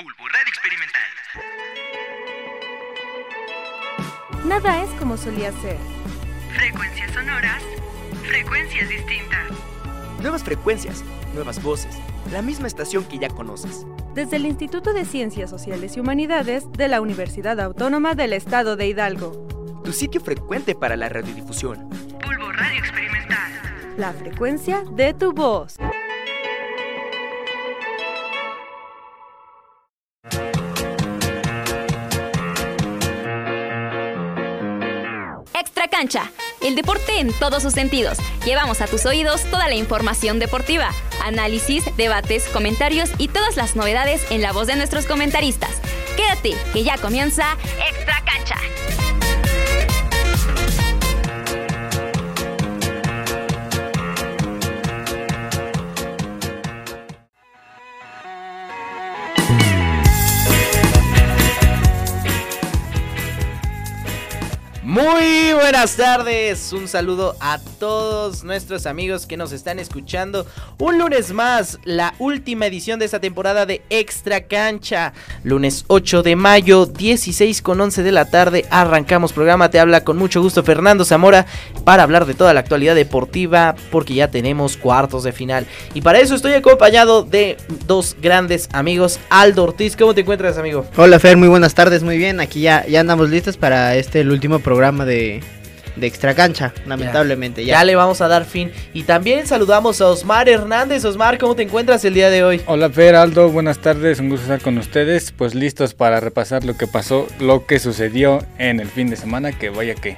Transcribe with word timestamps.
Bulbo 0.00 0.28
Radio 0.28 0.48
Experimental. 0.48 1.10
Nada 4.44 4.84
es 4.84 4.90
como 4.90 5.16
solía 5.16 5.50
ser. 5.60 5.76
Frecuencias 6.56 7.10
sonoras, 7.10 7.60
frecuencias 8.24 8.88
distintas. 8.88 9.48
Nuevas 10.20 10.44
frecuencias, 10.44 11.02
nuevas 11.34 11.60
voces, 11.60 11.98
la 12.30 12.42
misma 12.42 12.68
estación 12.68 13.06
que 13.06 13.18
ya 13.18 13.28
conoces. 13.28 13.86
Desde 14.14 14.36
el 14.36 14.46
Instituto 14.46 14.92
de 14.92 15.04
Ciencias 15.04 15.50
Sociales 15.50 15.96
y 15.96 16.00
Humanidades 16.00 16.70
de 16.70 16.86
la 16.86 17.00
Universidad 17.00 17.58
Autónoma 17.58 18.14
del 18.14 18.34
Estado 18.34 18.76
de 18.76 18.86
Hidalgo. 18.86 19.48
Tu 19.82 19.92
sitio 19.92 20.20
frecuente 20.20 20.76
para 20.76 20.96
la 20.96 21.08
radiodifusión. 21.08 21.88
Bulbo 21.88 22.52
Radio 22.52 22.78
Experimental. 22.78 23.52
La 23.96 24.12
frecuencia 24.12 24.84
de 24.92 25.12
tu 25.12 25.32
voz. 25.32 25.76
Cancha, 35.98 36.30
el 36.60 36.76
deporte 36.76 37.18
en 37.18 37.32
todos 37.32 37.64
sus 37.64 37.72
sentidos. 37.72 38.18
Llevamos 38.44 38.80
a 38.80 38.86
tus 38.86 39.04
oídos 39.04 39.42
toda 39.50 39.66
la 39.66 39.74
información 39.74 40.38
deportiva, 40.38 40.92
análisis, 41.24 41.82
debates, 41.96 42.46
comentarios 42.52 43.10
y 43.18 43.26
todas 43.26 43.56
las 43.56 43.74
novedades 43.74 44.24
en 44.30 44.40
la 44.40 44.52
voz 44.52 44.68
de 44.68 44.76
nuestros 44.76 45.06
comentaristas. 45.06 45.72
Quédate, 46.16 46.56
que 46.72 46.84
ya 46.84 46.98
comienza 46.98 47.56
buenas 65.70 65.96
tardes, 65.96 66.72
un 66.72 66.88
saludo 66.88 67.36
a 67.40 67.58
todos 67.78 68.42
nuestros 68.42 68.86
amigos 68.86 69.26
que 69.26 69.36
nos 69.36 69.52
están 69.52 69.78
escuchando. 69.78 70.46
Un 70.78 70.96
lunes 70.96 71.30
más, 71.34 71.78
la 71.84 72.14
última 72.18 72.64
edición 72.64 72.98
de 72.98 73.04
esta 73.04 73.20
temporada 73.20 73.66
de 73.66 73.82
Extra 73.90 74.46
Cancha. 74.46 75.12
Lunes 75.44 75.84
8 75.88 76.22
de 76.22 76.36
mayo, 76.36 76.86
16 76.86 77.60
con 77.60 77.82
11 77.82 78.02
de 78.02 78.12
la 78.12 78.24
tarde, 78.30 78.64
arrancamos 78.70 79.34
programa. 79.34 79.68
Te 79.68 79.78
habla 79.78 80.04
con 80.04 80.16
mucho 80.16 80.40
gusto 80.40 80.62
Fernando 80.62 81.04
Zamora 81.04 81.44
para 81.84 82.02
hablar 82.02 82.24
de 82.24 82.32
toda 82.32 82.54
la 82.54 82.60
actualidad 82.60 82.94
deportiva 82.94 83.76
porque 83.90 84.14
ya 84.14 84.30
tenemos 84.30 84.78
cuartos 84.78 85.22
de 85.22 85.32
final. 85.32 85.66
Y 85.92 86.00
para 86.00 86.20
eso 86.20 86.34
estoy 86.34 86.54
acompañado 86.54 87.24
de 87.24 87.58
dos 87.86 88.16
grandes 88.22 88.70
amigos. 88.72 89.20
Aldo 89.28 89.64
Ortiz, 89.64 89.96
¿cómo 89.96 90.14
te 90.14 90.22
encuentras 90.22 90.56
amigo? 90.56 90.86
Hola 90.96 91.18
Fer, 91.18 91.36
muy 91.36 91.48
buenas 91.48 91.74
tardes, 91.74 92.02
muy 92.02 92.16
bien. 92.16 92.40
Aquí 92.40 92.62
ya, 92.62 92.86
andamos 92.98 93.28
listos 93.28 93.58
para 93.58 93.96
este 93.96 94.22
último 94.22 94.60
programa 94.60 95.04
de, 95.04 95.42
de 96.00 96.06
extra 96.06 96.34
cancha, 96.34 96.72
lamentablemente. 96.86 97.64
Ya. 97.64 97.74
ya. 97.74 97.84
le 97.84 97.94
vamos 97.94 98.20
a 98.20 98.28
dar 98.28 98.44
fin. 98.44 98.72
Y 98.94 99.02
también 99.02 99.46
saludamos 99.46 100.00
a 100.00 100.08
Osmar 100.08 100.48
Hernández. 100.48 101.04
Osmar, 101.04 101.38
¿cómo 101.38 101.54
te 101.54 101.62
encuentras 101.62 102.04
el 102.04 102.14
día 102.14 102.30
de 102.30 102.44
hoy? 102.44 102.60
Hola 102.66 102.90
Fer, 102.90 103.14
Aldo, 103.14 103.50
buenas 103.50 103.78
tardes, 103.78 104.20
un 104.20 104.28
gusto 104.28 104.44
estar 104.44 104.60
con 104.60 104.78
ustedes. 104.78 105.32
Pues 105.32 105.54
listos 105.54 105.94
para 105.94 106.20
repasar 106.20 106.64
lo 106.64 106.76
que 106.76 106.86
pasó, 106.86 107.26
lo 107.40 107.66
que 107.66 107.78
sucedió 107.78 108.44
en 108.58 108.80
el 108.80 108.88
fin 108.88 109.10
de 109.10 109.16
semana, 109.16 109.52
que 109.52 109.70
vaya 109.70 109.94
que 109.94 110.16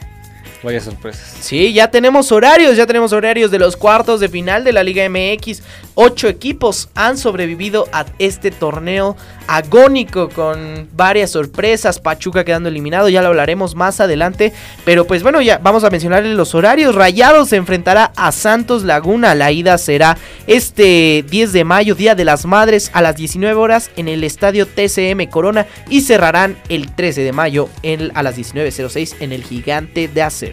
Vaya 0.63 0.81
sorpresas. 0.81 1.37
Sí, 1.41 1.73
ya 1.73 1.91
tenemos 1.91 2.31
horarios, 2.33 2.77
ya 2.77 2.87
tenemos 2.87 3.15
horarios 3.15 3.51
de 3.51 3.59
los 3.59 3.77
cuartos 3.77 4.21
de 4.21 4.29
final 4.29 4.63
de 4.63 4.73
la 4.75 4.83
Liga 4.83 5.09
MX. 5.09 5.63
Ocho 5.95 6.29
equipos 6.29 6.91
han 6.95 7.17
sobrevivido 7.17 7.89
a 7.93 8.05
este 8.19 8.51
torneo 8.51 9.17
agónico 9.47 10.29
con 10.29 10.89
varias 10.93 11.31
sorpresas. 11.31 11.99
Pachuca 11.99 12.45
quedando 12.45 12.69
eliminado, 12.69 13.09
ya 13.09 13.23
lo 13.23 13.29
hablaremos 13.29 13.75
más 13.75 14.01
adelante. 14.01 14.53
Pero 14.85 15.07
pues 15.07 15.23
bueno, 15.23 15.41
ya 15.41 15.57
vamos 15.59 15.83
a 15.85 15.91
mencionarle 15.91 16.35
los 16.35 16.55
horarios. 16.55 16.95
Rayados 16.95 17.49
se 17.49 17.57
enfrentará 17.57 18.13
a 18.15 18.31
Santos 18.31 18.85
Laguna. 18.85 19.35
La 19.35 19.53
ida 19.53 19.79
será 19.79 20.19
este 20.47 21.25
10 21.29 21.53
de 21.55 21.65
mayo, 21.65 21.95
Día 21.95 22.15
de 22.15 22.27
las 22.27 22.45
Madres, 22.45 22.91
a 22.93 23.01
las 23.01 23.17
19 23.17 23.55
horas 23.55 23.91
en 23.97 24.09
el 24.09 24.25
estadio 24.25 24.67
TCM 24.67 25.27
Corona. 25.31 25.67
Y 25.89 26.03
cerrarán 26.03 26.59
el 26.69 26.95
13 26.95 27.23
de 27.23 27.33
mayo 27.33 27.71
en, 27.83 28.11
a 28.15 28.23
las 28.23 28.37
19.06 28.37 29.17
en 29.21 29.33
el 29.33 29.43
Gigante 29.43 30.07
de 30.07 30.23
Acero. 30.23 30.50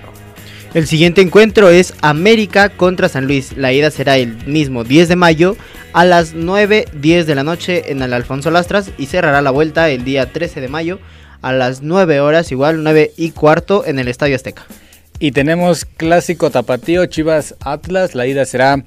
El 0.74 0.86
siguiente 0.86 1.22
encuentro 1.22 1.70
es 1.70 1.94
América 2.02 2.70
contra 2.70 3.10
San 3.10 3.26
Luis. 3.26 3.56
La 3.56 3.72
ida 3.72 3.90
será 3.90 4.18
el 4.18 4.46
mismo 4.46 4.84
10 4.84 5.08
de 5.08 5.16
mayo 5.16 5.56
a 5.94 6.06
las 6.06 6.36
9.10 6.36 7.24
de 7.24 7.36
la 7.36 7.44
noche 7.44 7.92
en 7.92 8.02
el 8.02 8.14
Alfonso 8.14 8.52
Lastras 8.52 8.92
y 8.98 9.06
cerrará 9.06 9.42
la 9.42 9.52
vuelta 9.52 9.90
el 9.90 10.04
día 10.04 10.32
13 10.32 10.62
de 10.62 10.68
mayo 10.68 11.00
a 11.42 11.54
las 11.54 11.82
9 11.82 12.20
horas, 12.20 12.52
igual 12.52 12.84
9 12.84 13.14
y 13.16 13.32
cuarto 13.32 13.86
en 13.86 13.98
el 13.98 14.08
Estadio 14.08 14.36
Azteca. 14.36 14.66
Y 15.20 15.32
tenemos 15.32 15.86
clásico 15.86 16.52
tapatío 16.52 17.06
Chivas 17.06 17.56
Atlas. 17.62 18.14
La 18.14 18.28
ida 18.28 18.46
será 18.46 18.84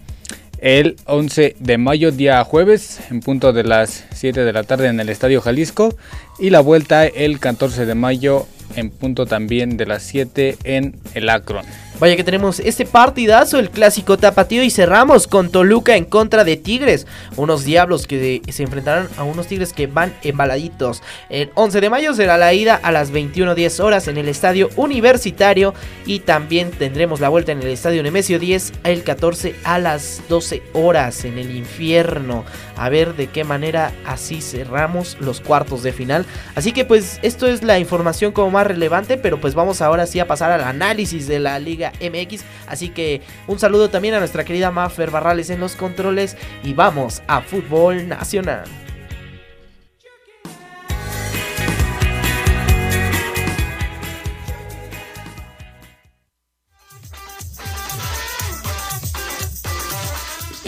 el 0.59 0.97
11 1.07 1.57
de 1.59 1.79
mayo, 1.79 2.13
día 2.13 2.45
jueves, 2.45 3.01
en 3.11 3.21
punto 3.21 3.53
de 3.53 3.65
las 3.65 4.05
7 4.15 4.45
de 4.45 4.53
la 4.53 4.63
tarde 4.65 4.89
en 4.89 5.01
el 5.01 5.09
Estadio 5.09 5.41
Jalisco. 5.41 5.97
Y 6.39 6.51
la 6.51 6.61
vuelta 6.61 7.07
el 7.07 7.41
14 7.41 7.87
de 7.87 7.95
mayo 7.95 8.47
en 8.77 8.91
punto 8.91 9.27
también 9.27 9.77
de 9.77 9.87
las 9.87 10.03
7 10.03 10.57
en 10.65 10.97
el 11.15 11.29
Akron. 11.29 11.65
Vaya 12.01 12.17
que 12.17 12.25
tenemos 12.25 12.61
este 12.61 12.87
partidazo, 12.87 13.59
el 13.59 13.69
clásico 13.69 14.17
tapatío 14.17 14.63
y 14.63 14.71
cerramos 14.71 15.27
con 15.27 15.51
Toluca 15.51 15.97
en 15.97 16.07
contra 16.07 16.45
de 16.45 16.57
Tigres. 16.57 17.07
Unos 17.37 17.63
diablos 17.63 18.07
que 18.07 18.41
se 18.49 18.63
enfrentarán 18.63 19.07
a 19.19 19.25
unos 19.25 19.49
Tigres 19.49 19.75
que 19.75 19.87
van 19.87 20.15
embaladitos. 20.23 21.03
El 21.29 21.51
11 21.57 21.83
de 21.83 21.91
mayo 21.91 22.15
será 22.15 22.39
la 22.39 22.55
ida 22.55 22.81
a 22.83 22.91
las 22.91 23.13
21.10 23.13 23.81
horas 23.81 24.09
en 24.09 24.17
el 24.17 24.29
estadio 24.31 24.71
universitario 24.77 25.75
y 26.07 26.21
también 26.21 26.71
tendremos 26.71 27.21
la 27.21 27.29
vuelta 27.29 27.53
en 27.53 27.61
el 27.61 27.69
estadio 27.69 28.03
Nemesio 28.03 28.39
10 28.39 28.73
el 28.85 29.03
14 29.03 29.57
a 29.65 29.79
las 29.79 30.23
12 30.31 30.63
horas 30.73 31.27
en 31.27 31.37
el 31.37 31.55
infierno. 31.55 32.47
A 32.79 32.89
ver 32.89 33.15
de 33.15 33.27
qué 33.27 33.45
manera 33.45 33.93
así 34.07 34.41
cerramos 34.41 35.19
los 35.21 35.43
cuartos 35.43 35.83
de 35.83 35.93
final. 35.93 36.25
Así 36.55 36.73
que 36.73 36.87
pues 36.87 37.21
esto 37.21 37.47
es 37.47 37.63
la 37.63 37.79
información 37.79 38.33
como 38.33 38.51
más 38.53 38.67
relevante, 38.67 39.19
pero 39.19 39.39
pues 39.39 39.55
vamos 39.55 39.83
ahora 39.83 40.07
sí 40.07 40.19
a 40.19 40.27
pasar 40.27 40.51
al 40.51 40.65
análisis 40.65 41.29
de 41.29 41.41
la 41.41 41.59
liga 41.59 41.90
MX. 42.01 42.45
Así 42.67 42.91
que 42.91 43.23
un 43.47 43.59
saludo 43.59 43.91
también 43.91 44.15
a 44.15 44.19
nuestra 44.19 44.45
querida 44.45 44.71
Maffer 44.71 45.11
Barrales 45.11 45.51
en 45.51 45.61
los 45.61 45.77
controles 45.77 46.37
y 46.63 46.75
vamos 46.75 47.23
a 47.27 47.41
fútbol 47.41 48.09
nacional. 48.09 48.65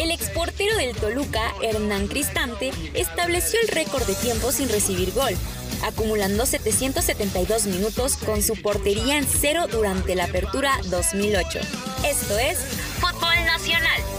El 0.02 0.10
exportero 0.10 0.76
del 0.78 0.96
Toluca, 0.96 1.52
Hernán 1.62 2.08
Cristante, 2.08 2.72
estableció 2.94 3.60
el 3.60 3.68
récord 3.68 4.04
de 4.04 4.14
tiempo 4.14 4.50
sin 4.50 4.68
recibir 4.68 5.12
gol, 5.12 5.34
acumulando 5.82 6.46
772 6.46 7.66
minutos 7.66 8.16
con 8.16 8.42
su 8.42 8.60
portería 8.60 9.18
en 9.18 9.26
cero 9.26 9.66
durante 9.70 10.14
la 10.14 10.24
apertura 10.24 10.72
2008. 10.90 11.60
Esto 12.04 12.38
es 12.38 12.58
Fútbol 13.00 13.44
Nacional. 13.46 14.11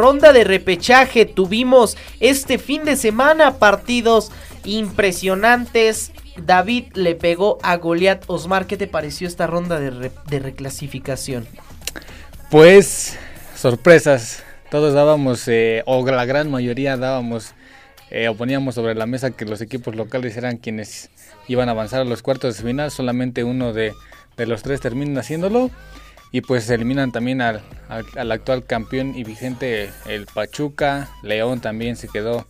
Ronda 0.00 0.32
de 0.32 0.44
repechaje 0.44 1.26
tuvimos 1.26 1.98
este 2.20 2.56
fin 2.58 2.84
de 2.84 2.96
semana 2.96 3.58
partidos 3.58 4.32
impresionantes. 4.64 6.12
David 6.36 6.84
le 6.94 7.14
pegó 7.14 7.58
a 7.62 7.76
Goliat. 7.76 8.24
Osmar, 8.26 8.66
¿qué 8.66 8.78
te 8.78 8.86
pareció 8.86 9.28
esta 9.28 9.46
ronda 9.46 9.78
de, 9.78 10.10
de 10.28 10.38
reclasificación? 10.38 11.46
Pues 12.50 13.18
sorpresas. 13.54 14.42
Todos 14.70 14.94
dábamos, 14.94 15.46
eh, 15.48 15.82
o 15.84 16.06
la 16.06 16.24
gran 16.24 16.50
mayoría 16.50 16.96
dábamos, 16.96 17.54
eh, 18.10 18.28
o 18.28 18.36
poníamos 18.36 18.76
sobre 18.76 18.94
la 18.94 19.04
mesa 19.04 19.32
que 19.32 19.44
los 19.44 19.60
equipos 19.60 19.96
locales 19.96 20.36
eran 20.36 20.56
quienes 20.56 21.10
iban 21.48 21.68
a 21.68 21.72
avanzar 21.72 22.00
a 22.00 22.04
los 22.04 22.22
cuartos 22.22 22.56
de 22.56 22.62
final. 22.62 22.90
Solamente 22.90 23.44
uno 23.44 23.72
de, 23.72 23.92
de 24.36 24.46
los 24.46 24.62
tres 24.62 24.80
termina 24.80 25.20
haciéndolo. 25.20 25.70
Y 26.32 26.42
pues 26.42 26.64
se 26.64 26.74
eliminan 26.74 27.10
también 27.10 27.40
al, 27.40 27.60
al, 27.88 28.06
al, 28.16 28.32
actual 28.32 28.64
campeón 28.64 29.14
y 29.16 29.24
vigente, 29.24 29.90
el 30.06 30.26
Pachuca. 30.26 31.08
León 31.22 31.60
también 31.60 31.96
se 31.96 32.08
quedó 32.08 32.46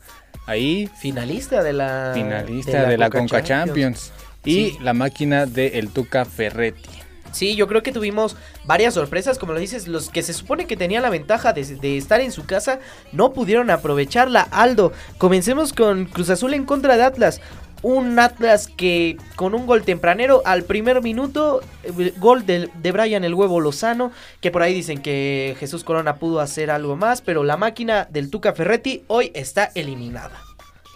ahí. 0.47 0.91
Finalista 0.99 1.63
de 1.63 1.73
la, 1.73 2.13
Finalista 2.15 2.73
de 2.73 2.83
la, 2.83 2.89
de 2.89 2.99
la 2.99 3.11
Conca, 3.11 3.37
Conca 3.37 3.43
Champions. 3.43 4.09
Champions. 4.09 4.31
Y 4.45 4.71
sí. 4.71 4.79
la 4.81 4.93
máquina 4.93 5.47
de 5.47 5.79
el 5.79 5.89
Tuca 5.91 6.25
Ferretti. 6.25 6.91
Sí, 7.33 7.55
yo 7.55 7.69
creo 7.69 7.83
que 7.83 7.93
tuvimos 7.93 8.37
varias 8.65 8.95
sorpresas, 8.95 9.39
como 9.39 9.53
lo 9.53 9.61
dices, 9.61 9.87
los 9.87 10.09
que 10.09 10.23
se 10.23 10.33
supone 10.33 10.67
que 10.67 10.77
tenían 10.77 11.03
la 11.03 11.11
ventaja 11.11 11.53
de, 11.53 11.65
de, 11.65 11.97
estar 11.97 12.21
en 12.21 12.33
su 12.33 12.45
casa 12.45 12.81
no 13.13 13.33
pudieron 13.33 13.71
aprovecharla. 13.71 14.43
Aldo, 14.51 14.93
comencemos 15.17 15.73
con 15.73 16.07
Cruz 16.07 16.31
Azul 16.31 16.55
en 16.55 16.65
contra 16.65 16.97
de 16.97 17.05
Atlas. 17.05 17.41
Un 17.83 18.19
Atlas 18.19 18.69
que 18.69 19.17
con 19.37 19.55
un 19.55 19.67
gol 19.67 19.83
tempranero 19.83 20.43
al 20.45 20.65
primer 20.65 21.03
minuto, 21.03 21.63
eh, 21.83 22.13
gol 22.19 22.45
de, 22.45 22.69
de 22.75 22.93
Brian 22.93 23.25
el 23.25 23.35
huevo 23.35 23.61
Lozano, 23.61 24.13
que 24.41 24.51
por 24.51 24.63
ahí 24.63 24.75
dicen 24.75 25.01
que 25.01 25.57
Jesús 25.59 25.83
Corona 25.83 26.17
pudo 26.17 26.41
hacer 26.41 26.71
algo 26.71 26.97
más, 26.97 27.23
pero 27.23 27.43
la 27.43 27.57
máquina 27.57 28.07
del 28.11 28.31
Tuca 28.31 28.53
Ferretti 28.53 29.03
hoy 29.07 29.33
está 29.35 29.71
eliminada. 29.75 30.33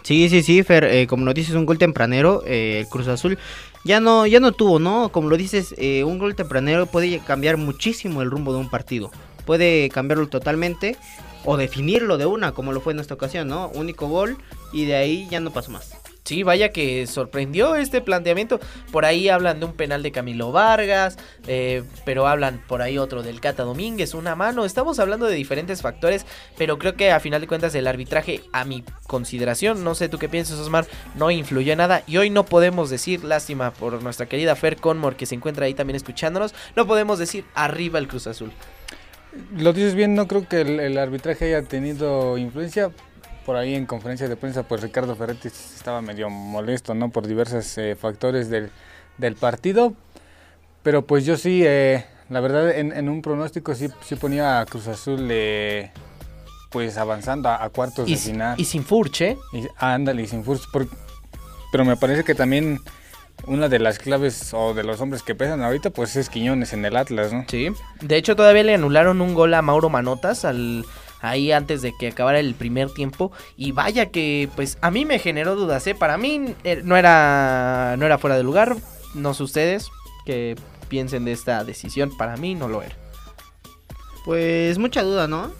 Sí, 0.03 0.29
sí, 0.29 0.43
sí, 0.43 0.61
Fer, 0.61 0.83
eh, 0.83 1.07
como 1.07 1.25
lo 1.25 1.33
dices, 1.33 1.55
un 1.55 1.65
gol 1.65 1.79
tempranero, 1.79 2.43
eh, 2.45 2.85
Cruz 2.91 3.07
Azul 3.07 3.39
ya 3.83 3.99
no, 3.99 4.27
ya 4.27 4.39
no 4.39 4.51
tuvo, 4.51 4.77
¿no? 4.77 5.09
Como 5.09 5.29
lo 5.29 5.37
dices, 5.37 5.73
un 6.03 6.19
gol 6.19 6.35
tempranero 6.35 6.85
puede 6.85 7.19
cambiar 7.19 7.57
muchísimo 7.57 8.21
el 8.21 8.31
rumbo 8.31 8.53
de 8.53 8.59
un 8.59 8.69
partido. 8.69 9.11
Puede 9.45 9.89
cambiarlo 9.89 10.27
totalmente 10.27 10.97
o 11.45 11.57
definirlo 11.57 12.17
de 12.17 12.25
una, 12.25 12.51
como 12.51 12.73
lo 12.73 12.81
fue 12.81 12.93
en 12.93 12.99
esta 12.99 13.13
ocasión, 13.13 13.47
¿no? 13.47 13.69
Único 13.69 14.07
gol 14.07 14.37
y 14.73 14.85
de 14.85 14.95
ahí 14.95 15.27
ya 15.29 15.39
no 15.39 15.51
pasó 15.51 15.71
más. 15.71 16.04
Sí, 16.25 16.41
vaya 16.41 16.69
que 16.69 17.05
sorprendió 17.05 17.75
este 17.75 18.01
planteamiento. 18.01 18.59
Por 18.91 19.05
ahí 19.05 19.29
hablan 19.29 19.59
de 19.59 19.67
un 19.67 19.73
penal 19.73 20.01
de 20.01 20.11
Camilo 20.11 20.51
Vargas, 20.51 21.17
eh, 21.45 21.83
pero 22.03 22.25
hablan 22.25 22.63
por 22.67 22.81
ahí 22.81 22.97
otro 22.97 23.21
del 23.21 23.39
Cata 23.39 23.61
Domínguez, 23.61 24.15
una 24.15 24.35
mano. 24.35 24.65
Estamos 24.65 24.97
hablando 24.97 25.27
de 25.27 25.35
diferentes 25.35 25.83
factores, 25.83 26.25
pero 26.57 26.79
creo 26.79 26.95
que 26.95 27.11
a 27.11 27.19
final 27.19 27.41
de 27.41 27.47
cuentas 27.47 27.75
el 27.75 27.85
arbitraje, 27.85 28.41
a 28.53 28.65
mi 28.65 28.83
consideración, 29.05 29.83
no 29.83 29.93
sé 29.93 30.09
tú 30.09 30.17
qué 30.17 30.27
piensas, 30.27 30.57
Osmar, 30.57 30.87
no 31.13 31.29
influyó 31.29 31.73
en 31.73 31.77
nada. 31.77 32.01
Y 32.07 32.17
hoy 32.17 32.31
no 32.31 32.43
podemos 32.43 32.89
decir, 32.89 33.23
lástima 33.23 33.71
por 33.71 34.01
nuestra 34.01 34.25
querida 34.25 34.55
Fer 34.55 34.77
Conmore 34.77 35.17
que 35.17 35.27
se 35.27 35.35
encuentra 35.35 35.67
ahí 35.67 35.75
también 35.75 35.95
escuchándonos, 35.95 36.55
no 36.75 36.87
podemos 36.87 37.19
decir 37.19 37.45
arriba 37.53 37.99
el 37.99 38.07
Cruz 38.07 38.25
Azul. 38.25 38.51
Lo 39.55 39.73
dices 39.73 39.93
bien, 39.93 40.15
no 40.15 40.27
creo 40.27 40.47
que 40.47 40.61
el 40.61 40.97
arbitraje 40.97 41.53
haya 41.53 41.67
tenido 41.67 42.39
influencia 42.39 42.89
por 43.45 43.55
ahí 43.55 43.75
en 43.75 43.85
conferencia 43.85 44.27
de 44.27 44.35
prensa, 44.35 44.63
pues 44.63 44.81
Ricardo 44.81 45.15
Ferretti 45.15 45.47
estaba 45.47 46.01
medio 46.01 46.29
molesto, 46.29 46.93
¿no? 46.95 47.09
Por 47.09 47.27
diversos 47.27 47.77
eh, 47.77 47.95
factores 47.95 48.49
del, 48.49 48.71
del, 49.17 49.35
partido. 49.35 49.93
Pero 50.83 51.05
pues 51.05 51.25
yo 51.25 51.37
sí, 51.37 51.63
eh, 51.65 52.05
la 52.29 52.39
verdad, 52.39 52.71
en, 52.71 52.91
en, 52.91 53.07
un 53.07 53.21
pronóstico 53.21 53.75
sí, 53.75 53.87
sí 54.03 54.15
ponía 54.15 54.59
a 54.59 54.65
Cruz 54.65 54.87
Azul 54.87 55.27
eh, 55.29 55.91
pues 56.71 56.97
avanzando 56.97 57.49
a, 57.49 57.63
a 57.63 57.69
cuartos 57.69 58.09
y, 58.09 58.15
de 58.15 58.17
final. 58.17 58.59
Y 58.59 58.65
sin 58.65 58.83
Furche. 58.83 59.37
Y, 59.53 59.67
ándale, 59.77 60.23
y 60.23 60.27
sin 60.27 60.43
Furche. 60.43 60.65
Por, 60.73 60.87
pero 61.71 61.85
me 61.85 61.97
parece 61.97 62.23
que 62.23 62.35
también 62.35 62.79
una 63.47 63.69
de 63.69 63.79
las 63.79 63.99
claves 63.99 64.53
o 64.53 64.73
de 64.73 64.83
los 64.83 65.01
hombres 65.01 65.21
que 65.21 65.35
pesan 65.35 65.61
ahorita, 65.61 65.91
pues 65.91 66.15
es 66.15 66.29
Quiñones 66.29 66.73
en 66.73 66.83
el 66.85 66.95
Atlas, 66.95 67.31
¿no? 67.31 67.45
Sí. 67.47 67.69
De 68.01 68.17
hecho, 68.17 68.35
todavía 68.35 68.63
le 68.63 68.73
anularon 68.73 69.21
un 69.21 69.33
gol 69.33 69.53
a 69.53 69.61
Mauro 69.61 69.89
Manotas 69.89 70.45
al 70.45 70.85
ahí 71.29 71.51
antes 71.51 71.81
de 71.81 71.93
que 71.97 72.09
acabara 72.09 72.39
el 72.39 72.55
primer 72.55 72.89
tiempo 72.91 73.31
y 73.57 73.71
vaya 73.71 74.07
que 74.07 74.49
pues 74.55 74.77
a 74.81 74.91
mí 74.91 75.05
me 75.05 75.19
generó 75.19 75.55
dudas, 75.55 75.85
¿eh? 75.87 75.95
Para 75.95 76.17
mí 76.17 76.55
eh, 76.63 76.81
no 76.83 76.97
era 76.97 77.95
no 77.97 78.05
era 78.05 78.17
fuera 78.17 78.37
de 78.37 78.43
lugar, 78.43 78.75
no 79.13 79.33
sé 79.33 79.43
ustedes 79.43 79.89
que 80.25 80.55
piensen 80.87 81.25
de 81.25 81.31
esta 81.31 81.63
decisión, 81.63 82.15
para 82.17 82.37
mí 82.37 82.55
no 82.55 82.67
lo 82.67 82.81
era. 82.81 82.95
Pues 84.23 84.77
mucha 84.77 85.03
duda, 85.03 85.27
¿no? 85.27 85.51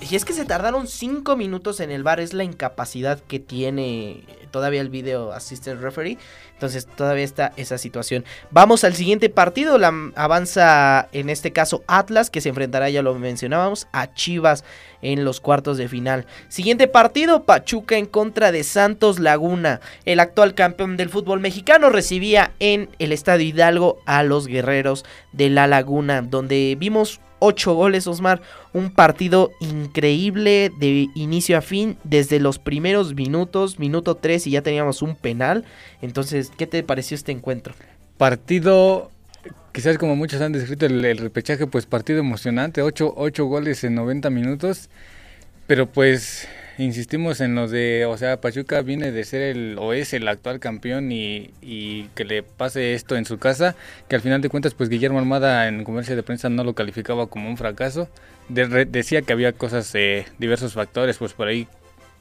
Y 0.00 0.14
es 0.14 0.24
que 0.24 0.34
se 0.34 0.44
tardaron 0.44 0.86
5 0.86 1.36
minutos 1.36 1.80
en 1.80 1.90
el 1.90 2.02
bar, 2.02 2.20
es 2.20 2.34
la 2.34 2.44
incapacidad 2.44 3.20
que 3.20 3.40
tiene 3.40 4.24
todavía 4.50 4.82
el 4.82 4.90
video 4.90 5.32
assistant 5.32 5.80
referee. 5.80 6.18
Entonces 6.52 6.86
todavía 6.86 7.24
está 7.24 7.52
esa 7.56 7.78
situación. 7.78 8.24
Vamos 8.50 8.84
al 8.84 8.94
siguiente 8.94 9.30
partido. 9.30 9.78
La, 9.78 9.92
avanza 10.14 11.08
en 11.12 11.30
este 11.30 11.52
caso 11.52 11.82
Atlas, 11.86 12.30
que 12.30 12.40
se 12.40 12.50
enfrentará, 12.50 12.90
ya 12.90 13.02
lo 13.02 13.14
mencionábamos, 13.14 13.88
a 13.92 14.12
Chivas 14.12 14.64
en 15.02 15.24
los 15.24 15.40
cuartos 15.40 15.78
de 15.78 15.88
final. 15.88 16.26
Siguiente 16.48 16.86
partido, 16.86 17.44
Pachuca 17.44 17.96
en 17.96 18.06
contra 18.06 18.52
de 18.52 18.64
Santos 18.64 19.18
Laguna. 19.18 19.80
El 20.04 20.20
actual 20.20 20.54
campeón 20.54 20.96
del 20.96 21.10
fútbol 21.10 21.40
mexicano 21.40 21.90
recibía 21.90 22.52
en 22.60 22.90
el 22.98 23.12
Estadio 23.12 23.46
Hidalgo 23.46 23.98
a 24.06 24.22
los 24.22 24.46
guerreros 24.46 25.04
de 25.32 25.50
La 25.50 25.66
Laguna, 25.66 26.22
donde 26.22 26.76
vimos 26.78 27.20
8 27.44 27.74
goles, 27.74 28.06
Osmar. 28.06 28.40
Un 28.72 28.90
partido 28.90 29.52
increíble 29.60 30.72
de 30.78 31.08
inicio 31.14 31.58
a 31.58 31.60
fin, 31.60 31.96
desde 32.04 32.40
los 32.40 32.58
primeros 32.58 33.14
minutos, 33.14 33.78
minuto 33.78 34.14
3 34.16 34.46
y 34.46 34.50
ya 34.50 34.62
teníamos 34.62 35.02
un 35.02 35.14
penal. 35.14 35.64
Entonces, 36.02 36.50
¿qué 36.56 36.66
te 36.66 36.82
pareció 36.82 37.14
este 37.14 37.32
encuentro? 37.32 37.74
Partido, 38.16 39.10
quizás 39.72 39.98
como 39.98 40.16
muchos 40.16 40.40
han 40.40 40.52
descrito 40.52 40.86
el, 40.86 41.04
el 41.04 41.18
repechaje, 41.18 41.66
pues 41.66 41.86
partido 41.86 42.18
emocionante, 42.18 42.82
8, 42.82 43.14
8 43.16 43.44
goles 43.44 43.84
en 43.84 43.94
90 43.94 44.30
minutos. 44.30 44.88
Pero 45.66 45.86
pues 45.86 46.48
insistimos 46.78 47.40
en 47.40 47.54
lo 47.54 47.68
de, 47.68 48.06
o 48.06 48.16
sea, 48.16 48.40
Pachuca 48.40 48.82
viene 48.82 49.12
de 49.12 49.24
ser 49.24 49.42
el, 49.42 49.76
o 49.78 49.92
es 49.92 50.12
el 50.12 50.26
actual 50.28 50.60
campeón 50.60 51.12
y, 51.12 51.50
y, 51.62 52.04
que 52.14 52.24
le 52.24 52.42
pase 52.42 52.94
esto 52.94 53.16
en 53.16 53.24
su 53.24 53.38
casa, 53.38 53.76
que 54.08 54.16
al 54.16 54.22
final 54.22 54.40
de 54.40 54.48
cuentas, 54.48 54.74
pues 54.74 54.88
Guillermo 54.88 55.18
Armada 55.18 55.68
en 55.68 55.84
comercio 55.84 56.16
de 56.16 56.22
prensa 56.22 56.48
no 56.48 56.64
lo 56.64 56.74
calificaba 56.74 57.26
como 57.26 57.48
un 57.48 57.56
fracaso, 57.56 58.08
de, 58.48 58.64
re, 58.64 58.84
decía 58.84 59.22
que 59.22 59.32
había 59.32 59.52
cosas, 59.52 59.90
eh, 59.94 60.26
diversos 60.38 60.74
factores, 60.74 61.18
pues 61.18 61.32
por 61.32 61.48
ahí 61.48 61.66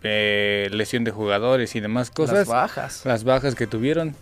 eh, 0.04 0.70
lesión 0.72 1.04
de 1.04 1.12
jugadores 1.12 1.76
y 1.76 1.80
demás 1.80 2.12
cosas. 2.12 2.40
Las 2.40 2.48
bajas. 2.48 3.06
Las 3.06 3.24
bajas 3.24 3.56
que 3.56 3.68
tuvieron. 3.68 4.16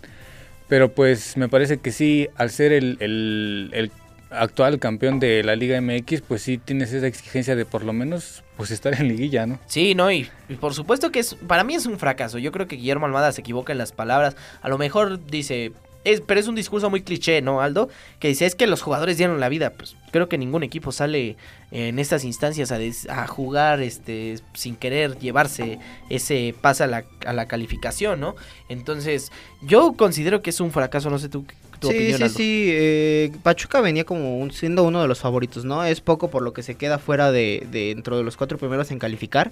Pero 0.68 0.94
pues 0.94 1.36
me 1.36 1.50
parece 1.50 1.80
que 1.80 1.92
sí, 1.92 2.30
al 2.36 2.50
ser 2.50 2.72
el, 2.72 2.98
el, 3.02 3.72
el 3.74 3.92
actual 4.32 4.80
campeón 4.80 5.20
de 5.20 5.44
la 5.44 5.56
Liga 5.56 5.80
MX, 5.82 6.22
pues 6.22 6.42
sí 6.42 6.58
tienes 6.58 6.94
esa 6.94 7.08
exigencia 7.08 7.56
de 7.56 7.66
por 7.66 7.84
lo 7.84 7.94
menos 7.94 8.44
pues 8.58 8.72
estar 8.72 8.94
en 8.94 9.08
liguilla, 9.08 9.46
¿no? 9.46 9.60
Sí, 9.68 9.96
no, 9.96 10.12
y, 10.12 10.30
por 10.60 10.74
supuesto 10.74 11.12
que 11.12 11.20
es, 11.20 11.36
para 11.36 11.64
mí 11.64 11.76
es 11.76 11.86
un 11.86 11.98
fracaso. 11.98 12.38
Yo 12.38 12.52
creo 12.52 12.68
que 12.68 12.76
Guillermo 12.76 13.06
Almada 13.06 13.32
se 13.32 13.42
equivoca 13.42 13.72
en 13.72 13.78
las 13.78 13.92
palabras. 13.92 14.36
A 14.62 14.70
lo 14.70 14.78
mejor 14.78 15.26
dice, 15.26 15.74
es, 16.04 16.22
pero 16.22 16.40
es 16.40 16.48
un 16.48 16.56
discurso 16.56 16.90
muy 16.90 17.02
cliché, 17.02 17.42
¿no, 17.42 17.62
Aldo? 17.62 17.90
Que 18.20 18.28
dice, 18.28 18.46
es 18.46 18.56
que 18.56 18.68
los 18.68 18.82
jugadores 18.82 19.18
dieron 19.18 19.40
la 19.40 19.50
vida. 19.50 19.72
Pues 19.72 19.96
creo 20.12 20.30
que 20.30 20.38
ningún 20.38 20.64
equipo 20.64 20.92
sale 20.92 21.38
en 21.72 22.00
estas 22.00 22.24
instancias 22.24 22.72
a, 22.72 22.78
des, 22.78 23.10
a 23.10 23.28
jugar 23.28 23.82
este, 23.82 24.40
sin 24.54 24.76
querer 24.76 25.18
llevarse 25.20 25.80
ese 26.10 26.56
pase 26.60 26.84
a 26.84 26.88
la, 26.88 27.06
a 27.26 27.34
la 27.34 27.48
calificación, 27.48 28.20
¿no? 28.20 28.36
Entonces, 28.70 29.32
yo 29.62 29.94
considero 29.94 30.42
que 30.42 30.50
es 30.50 30.60
un 30.60 30.72
fracaso, 30.72 31.10
no 31.10 31.20
sé 31.20 31.30
tú 31.30 31.46
tu 31.82 31.90
sí, 31.90 31.96
opinión, 31.96 32.30
sí, 32.30 32.36
sí, 32.36 32.68
eh, 32.70 33.32
Pachuca 33.44 33.82
venía 33.82 34.06
como 34.06 34.38
un, 34.38 34.52
siendo 34.52 34.84
uno 34.84 35.02
de 35.02 35.08
los 35.08 35.20
favoritos, 35.20 35.66
¿no? 35.66 35.84
Es 35.84 36.00
poco 36.00 36.30
por 36.30 36.44
lo 36.44 36.54
que 36.54 36.64
se 36.64 36.76
queda 36.76 37.00
fuera 37.00 37.32
de, 37.32 37.68
de 37.72 37.88
dentro 37.88 38.18
de 38.18 38.24
los 38.24 38.38
cuatro 38.38 38.58
primeros 38.58 38.92
en 38.92 39.00
calificar. 39.00 39.52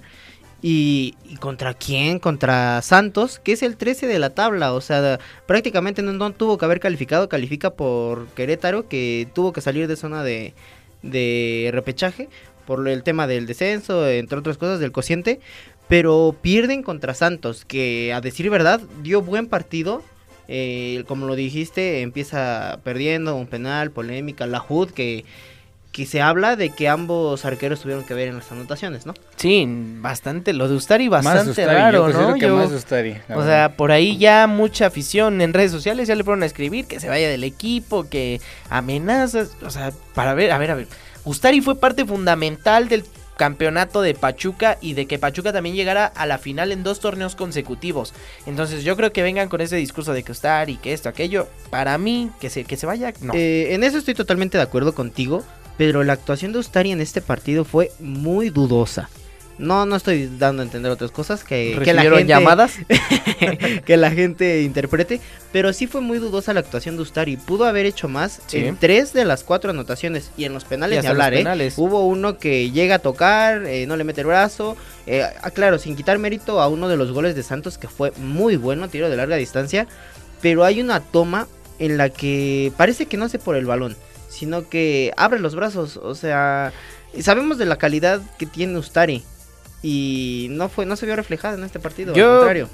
Y, 0.62 1.16
y, 1.24 1.36
contra 1.36 1.74
quién? 1.74 2.18
Contra 2.18 2.82
Santos, 2.82 3.38
que 3.40 3.52
es 3.52 3.62
el 3.62 3.76
13 3.76 4.06
de 4.06 4.18
la 4.18 4.30
tabla. 4.30 4.72
O 4.74 4.80
sea, 4.80 5.18
prácticamente 5.46 6.02
no, 6.02 6.12
no, 6.12 6.32
tuvo 6.32 6.56
que 6.56 6.64
haber 6.64 6.80
calificado. 6.80 7.28
Califica 7.28 7.70
por 7.70 8.28
Querétaro, 8.28 8.86
que 8.88 9.26
tuvo 9.34 9.52
que 9.52 9.60
salir 9.60 9.88
de 9.88 9.96
zona 9.96 10.22
de, 10.22 10.54
de 11.02 11.70
repechaje 11.72 12.28
por 12.66 12.86
el 12.86 13.02
tema 13.02 13.26
del 13.26 13.46
descenso, 13.46 14.06
entre 14.08 14.38
otras 14.38 14.56
cosas, 14.56 14.78
del 14.78 14.92
cociente. 14.92 15.40
Pero 15.88 16.36
pierden 16.40 16.84
contra 16.84 17.14
Santos, 17.14 17.64
que 17.64 18.12
a 18.12 18.20
decir 18.20 18.48
verdad 18.50 18.80
dio 19.02 19.22
buen 19.22 19.48
partido. 19.48 20.04
Eh, 20.52 21.04
como 21.06 21.26
lo 21.26 21.36
dijiste, 21.36 22.02
empieza 22.02 22.80
perdiendo 22.82 23.36
un 23.36 23.46
penal, 23.46 23.92
polémica, 23.92 24.48
la 24.48 24.60
HUD 24.68 24.90
que, 24.90 25.24
que 25.92 26.06
se 26.06 26.20
habla 26.20 26.56
de 26.56 26.70
que 26.70 26.88
ambos 26.88 27.44
arqueros 27.44 27.80
tuvieron 27.80 28.04
que 28.04 28.14
ver 28.14 28.26
en 28.26 28.36
las 28.36 28.50
anotaciones, 28.50 29.06
¿no? 29.06 29.14
Sí, 29.36 29.64
bastante, 30.00 30.52
lo 30.52 30.68
de 30.68 30.74
Ustari 30.74 31.06
bastante 31.06 31.50
Ustari, 31.50 31.66
raro, 31.68 32.10
yo 32.10 32.20
¿no? 32.20 32.34
Que 32.34 32.40
yo, 32.40 32.56
más 32.56 32.72
Ustari, 32.72 33.12
o 33.12 33.28
verdad. 33.28 33.44
sea, 33.46 33.76
por 33.76 33.92
ahí 33.92 34.18
ya 34.18 34.48
mucha 34.48 34.86
afición 34.86 35.40
en 35.40 35.52
redes 35.52 35.70
sociales 35.70 36.08
ya 36.08 36.16
le 36.16 36.24
fueron 36.24 36.42
a 36.42 36.46
escribir 36.46 36.86
que 36.86 36.98
se 36.98 37.08
vaya 37.08 37.28
del 37.28 37.44
equipo, 37.44 38.08
que 38.08 38.40
amenazas, 38.70 39.52
o 39.62 39.70
sea, 39.70 39.92
para 40.16 40.34
ver, 40.34 40.50
a 40.50 40.58
ver, 40.58 40.72
a 40.72 40.74
ver. 40.74 40.88
Ustari 41.24 41.60
fue 41.60 41.78
parte 41.78 42.04
fundamental 42.04 42.88
del 42.88 43.04
campeonato 43.40 44.02
de 44.02 44.12
Pachuca 44.12 44.76
y 44.82 44.92
de 44.92 45.06
que 45.06 45.18
Pachuca 45.18 45.50
también 45.50 45.74
llegara 45.74 46.04
a 46.04 46.26
la 46.26 46.36
final 46.36 46.72
en 46.72 46.82
dos 46.82 47.00
torneos 47.00 47.36
consecutivos. 47.36 48.12
Entonces 48.44 48.84
yo 48.84 48.98
creo 48.98 49.14
que 49.14 49.22
vengan 49.22 49.48
con 49.48 49.62
ese 49.62 49.76
discurso 49.76 50.12
de 50.12 50.22
que 50.22 50.32
Ustari, 50.32 50.76
que 50.76 50.92
esto, 50.92 51.08
aquello, 51.08 51.48
para 51.70 51.96
mí, 51.96 52.30
que 52.38 52.50
se, 52.50 52.64
que 52.64 52.76
se 52.76 52.84
vaya, 52.84 53.14
no. 53.22 53.32
Eh, 53.32 53.72
en 53.72 53.82
eso 53.82 53.96
estoy 53.96 54.12
totalmente 54.12 54.58
de 54.58 54.62
acuerdo 54.62 54.94
contigo, 54.94 55.42
pero 55.78 56.04
la 56.04 56.12
actuación 56.12 56.52
de 56.52 56.58
Ustari 56.58 56.92
en 56.92 57.00
este 57.00 57.22
partido 57.22 57.64
fue 57.64 57.92
muy 57.98 58.50
dudosa. 58.50 59.08
No, 59.60 59.84
no 59.84 59.96
estoy 59.96 60.30
dando 60.38 60.62
a 60.62 60.64
entender 60.64 60.90
otras 60.90 61.10
cosas 61.10 61.44
que, 61.44 61.78
que 61.84 61.92
la 61.92 62.02
gente, 62.02 62.24
llamadas 62.24 62.78
que 63.84 63.96
la 63.98 64.10
gente 64.10 64.62
interprete, 64.62 65.20
pero 65.52 65.72
sí 65.74 65.86
fue 65.86 66.00
muy 66.00 66.18
dudosa 66.18 66.54
la 66.54 66.60
actuación 66.60 66.96
de 66.96 67.02
Ustari. 67.02 67.36
Pudo 67.36 67.66
haber 67.66 67.84
hecho 67.84 68.08
más 68.08 68.40
sí. 68.46 68.58
en 68.58 68.76
tres 68.76 69.12
de 69.12 69.26
las 69.26 69.44
cuatro 69.44 69.70
anotaciones 69.70 70.30
y 70.38 70.44
en 70.44 70.54
los 70.54 70.64
penales 70.64 71.02
de 71.02 71.08
hablar, 71.08 71.34
penales. 71.34 71.76
¿eh? 71.76 71.80
Hubo 71.80 72.06
uno 72.06 72.38
que 72.38 72.70
llega 72.70 72.96
a 72.96 72.98
tocar, 73.00 73.66
eh, 73.66 73.86
no 73.86 73.96
le 73.96 74.04
mete 74.04 74.22
el 74.22 74.28
brazo, 74.28 74.78
eh, 75.06 75.26
claro, 75.52 75.78
sin 75.78 75.94
quitar 75.94 76.18
mérito 76.18 76.60
a 76.60 76.68
uno 76.68 76.88
de 76.88 76.96
los 76.96 77.12
goles 77.12 77.34
de 77.34 77.42
Santos 77.42 77.76
que 77.76 77.88
fue 77.88 78.12
muy 78.16 78.56
bueno, 78.56 78.88
tiro 78.88 79.10
de 79.10 79.16
larga 79.16 79.36
distancia, 79.36 79.86
pero 80.40 80.64
hay 80.64 80.80
una 80.80 81.00
toma 81.00 81.48
en 81.78 81.98
la 81.98 82.08
que 82.08 82.72
parece 82.78 83.06
que 83.06 83.18
no 83.18 83.26
hace 83.26 83.38
por 83.38 83.56
el 83.56 83.66
balón, 83.66 83.94
sino 84.28 84.68
que 84.68 85.12
abre 85.16 85.38
los 85.38 85.54
brazos. 85.54 85.98
O 85.98 86.14
sea, 86.14 86.72
sabemos 87.20 87.58
de 87.58 87.66
la 87.66 87.76
calidad 87.76 88.20
que 88.38 88.46
tiene 88.46 88.78
Ustari. 88.78 89.22
Y 89.82 90.48
no 90.50 90.68
fue, 90.68 90.84
no 90.84 90.94
se 90.94 91.06
vio 91.06 91.16
reflejada 91.16 91.56
en 91.56 91.64
este 91.64 91.78
partido, 91.80 92.14
Yo- 92.14 92.30
al 92.32 92.38
contrario. 92.38 92.68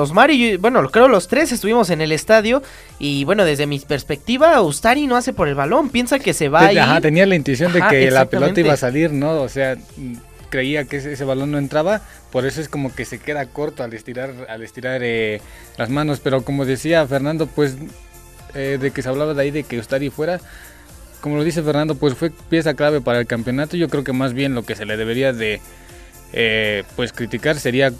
Osmar 0.00 0.30
y 0.30 0.52
yo, 0.52 0.58
bueno, 0.60 0.88
creo 0.88 1.08
los 1.08 1.26
tres 1.26 1.50
estuvimos 1.50 1.90
en 1.90 2.00
el 2.00 2.12
estadio 2.12 2.62
y 3.00 3.24
bueno, 3.24 3.44
desde 3.44 3.66
mi 3.66 3.80
perspectiva, 3.80 4.60
Ustari 4.62 5.08
no 5.08 5.16
hace 5.16 5.32
por 5.32 5.48
el 5.48 5.56
balón, 5.56 5.88
piensa 5.90 6.20
que 6.20 6.32
se 6.32 6.48
va 6.48 6.66
a 6.66 6.72
ir. 6.72 6.78
Ajá, 6.78 7.00
tenía 7.00 7.26
la 7.26 7.34
intuición 7.34 7.72
de 7.72 7.82
que 7.90 8.10
la 8.10 8.26
pelota 8.26 8.60
iba 8.60 8.72
a 8.74 8.76
salir, 8.76 9.12
¿no? 9.12 9.40
O 9.42 9.48
sea, 9.48 9.76
mm, 9.96 10.14
creía 10.48 10.84
que 10.84 10.98
ese, 10.98 11.12
ese 11.14 11.24
balón 11.24 11.50
no 11.50 11.58
entraba, 11.58 12.02
por 12.30 12.46
eso 12.46 12.60
es 12.60 12.68
como 12.68 12.94
que 12.94 13.04
se 13.04 13.18
queda 13.18 13.46
corto 13.46 13.82
al 13.82 13.92
estirar, 13.92 14.30
al 14.48 14.62
estirar 14.62 15.00
eh, 15.02 15.40
las 15.76 15.90
manos. 15.90 16.20
Pero 16.20 16.42
como 16.44 16.64
decía 16.64 17.04
Fernando, 17.08 17.48
pues 17.48 17.74
eh, 18.54 18.78
de 18.80 18.92
que 18.92 19.02
se 19.02 19.08
hablaba 19.08 19.34
de 19.34 19.42
ahí 19.42 19.50
de 19.50 19.64
que 19.64 19.80
Ustari 19.80 20.10
fuera, 20.10 20.38
como 21.20 21.36
lo 21.36 21.42
dice 21.42 21.64
Fernando, 21.64 21.96
pues 21.96 22.14
fue 22.14 22.30
pieza 22.30 22.74
clave 22.74 23.00
para 23.00 23.18
el 23.18 23.26
campeonato. 23.26 23.76
Yo 23.76 23.88
creo 23.88 24.04
que 24.04 24.12
más 24.12 24.34
bien 24.34 24.54
lo 24.54 24.62
que 24.64 24.76
se 24.76 24.84
le 24.84 24.96
debería 24.96 25.32
de 25.32 25.60
eh, 26.32 26.84
pues 26.96 27.12
criticar 27.12 27.58
sería 27.58 27.92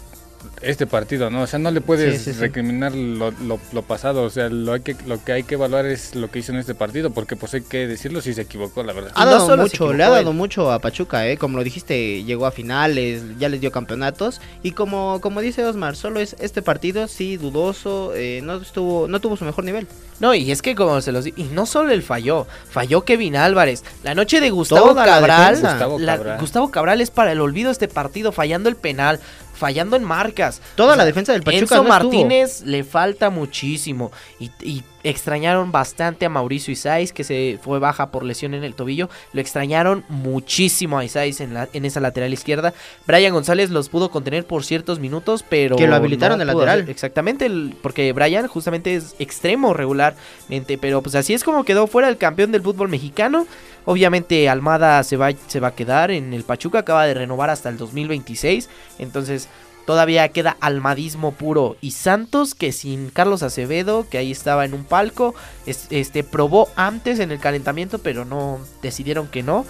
este 0.61 0.87
partido, 0.87 1.29
¿no? 1.29 1.41
O 1.43 1.47
sea, 1.47 1.59
no 1.59 1.71
le 1.71 1.81
puedes 1.81 2.17
Sí, 2.17 2.25
sí, 2.25 2.33
sí. 2.33 2.39
recriminar 2.39 2.93
lo, 2.93 3.31
lo- 3.31 3.59
lo 3.73 3.81
pasado, 3.83 4.23
o 4.23 4.29
sea, 4.29 4.49
lo, 4.49 4.73
hay 4.73 4.81
que, 4.81 4.95
lo 5.05 5.23
que 5.23 5.31
hay 5.33 5.43
que 5.43 5.55
evaluar 5.55 5.85
es 5.85 6.15
lo 6.15 6.29
que 6.31 6.39
hizo 6.39 6.51
en 6.51 6.57
este 6.59 6.75
partido, 6.75 7.11
porque 7.11 7.35
pues 7.35 7.53
hay 7.53 7.61
que 7.61 7.87
decirlo 7.87 8.21
si 8.21 8.33
se 8.33 8.41
equivocó, 8.41 8.83
la 8.83 8.93
verdad. 8.93 9.11
Ha 9.15 9.25
no 9.25 9.31
dado 9.31 9.45
solo 9.47 9.67
se 9.67 9.77
mucho, 9.81 9.93
le 9.93 10.03
ha 10.03 10.09
dado 10.09 10.31
él. 10.31 10.35
mucho 10.35 10.71
a 10.71 10.79
Pachuca, 10.79 11.27
¿eh? 11.27 11.37
Como 11.37 11.57
lo 11.57 11.63
dijiste, 11.63 12.23
llegó 12.23 12.45
a 12.45 12.51
finales, 12.51 13.23
ya 13.39 13.49
les 13.49 13.61
dio 13.61 13.71
campeonatos. 13.71 14.41
Y 14.63 14.71
como, 14.71 15.19
como 15.21 15.41
dice 15.41 15.63
Osmar, 15.65 15.95
solo 15.95 16.19
es 16.19 16.35
este 16.39 16.61
partido, 16.61 17.07
sí, 17.07 17.37
dudoso, 17.37 18.13
eh, 18.15 18.41
no, 18.43 18.55
estuvo, 18.57 19.07
no 19.07 19.19
tuvo 19.19 19.37
su 19.37 19.45
mejor 19.45 19.63
nivel. 19.63 19.87
No, 20.19 20.33
y 20.33 20.49
es 20.51 20.61
que 20.61 20.75
como 20.75 21.01
se 21.01 21.11
los 21.11 21.27
y 21.27 21.33
no 21.51 21.65
solo 21.65 21.91
él 21.91 22.01
falló, 22.01 22.47
falló 22.69 23.01
Kevin 23.03 23.35
Álvarez. 23.35 23.83
La 24.03 24.15
noche 24.15 24.39
de 24.39 24.49
Gustavo 24.49 24.89
Toda 24.89 25.05
la 25.05 25.11
Cabral, 25.13 25.55
defensa. 25.55 25.71
Gustavo 25.71 25.99
la- 25.99 26.15
Cabral. 26.17 26.39
Gustavo 26.39 26.71
Cabral 26.71 27.01
es 27.01 27.11
para 27.11 27.33
el 27.33 27.41
olvido 27.41 27.69
este 27.69 27.89
partido, 27.89 28.31
fallando 28.31 28.69
el 28.69 28.77
penal, 28.77 29.19
fallando 29.55 29.95
en 29.95 30.03
marcas. 30.03 30.61
Toda 30.75 30.89
O 30.89 30.91
sea, 30.93 30.97
la 30.97 31.05
defensa 31.05 31.31
del 31.33 31.43
Pachuca 31.43 31.61
Enzo 31.61 31.83
no. 31.83 31.89
Martínez 31.89 32.61
le 32.63 32.83
falta 32.83 33.29
muchísimo 33.29 34.11
y, 34.39 34.51
y 34.61 34.83
extrañaron 35.03 35.71
bastante 35.71 36.25
a 36.25 36.29
Mauricio 36.29 36.71
Isais 36.71 37.13
que 37.13 37.23
se 37.23 37.59
fue 37.61 37.77
baja 37.79 38.09
por 38.11 38.23
lesión 38.23 38.53
en 38.55 38.63
el 38.63 38.73
tobillo. 38.73 39.09
Lo 39.33 39.41
extrañaron 39.41 40.03
muchísimo 40.09 40.97
a 40.97 41.05
Isais 41.05 41.41
en, 41.41 41.53
la, 41.53 41.69
en 41.73 41.85
esa 41.85 41.99
lateral 41.99 42.33
izquierda. 42.33 42.73
Brian 43.07 43.31
González 43.33 43.69
los 43.69 43.89
pudo 43.89 44.09
contener 44.09 44.45
por 44.45 44.63
ciertos 44.65 44.99
minutos, 44.99 45.45
pero 45.47 45.75
Que 45.75 45.87
lo 45.87 45.95
habilitaron 45.95 46.39
de 46.39 46.45
pudo 46.45 46.55
lateral. 46.55 46.79
hacer- 46.81 46.89
exactamente, 46.91 47.45
el- 47.45 47.75
porque 47.81 48.11
Brian 48.13 48.47
justamente 48.47 48.95
es 48.95 49.15
extremo 49.19 49.73
regularmente, 49.73 50.77
pero 50.77 51.01
pues 51.01 51.15
así 51.15 51.33
es 51.33 51.43
como 51.43 51.63
quedó 51.63 51.87
fuera 51.87 52.09
el 52.09 52.17
campeón 52.17 52.51
del 52.51 52.61
fútbol 52.61 52.89
mexicano. 52.89 53.47
Obviamente 53.85 54.49
Almada 54.49 55.03
se 55.03 55.15
va, 55.17 55.29
se 55.47 55.59
va 55.59 55.69
a 55.69 55.75
quedar 55.75 56.11
en 56.11 56.33
el 56.33 56.43
Pachuca, 56.43 56.79
acaba 56.79 57.05
de 57.05 57.13
renovar 57.13 57.49
hasta 57.49 57.69
el 57.69 57.77
2026, 57.77 58.69
entonces 58.99 59.47
todavía 59.85 60.27
queda 60.29 60.57
almadismo 60.61 61.31
puro. 61.33 61.77
Y 61.81 61.91
Santos, 61.91 62.55
que 62.55 62.71
sin 62.71 63.09
Carlos 63.11 63.43
Acevedo, 63.43 64.07
que 64.09 64.17
ahí 64.17 64.31
estaba 64.31 64.65
en 64.65 64.73
un 64.73 64.83
palco, 64.83 65.35
es- 65.67 65.85
este 65.91 66.23
probó 66.23 66.69
antes 66.75 67.19
en 67.19 67.31
el 67.31 67.39
calentamiento, 67.39 67.99
pero 67.99 68.25
no 68.25 68.59
decidieron 68.81 69.27
que 69.27 69.43
no. 69.43 69.65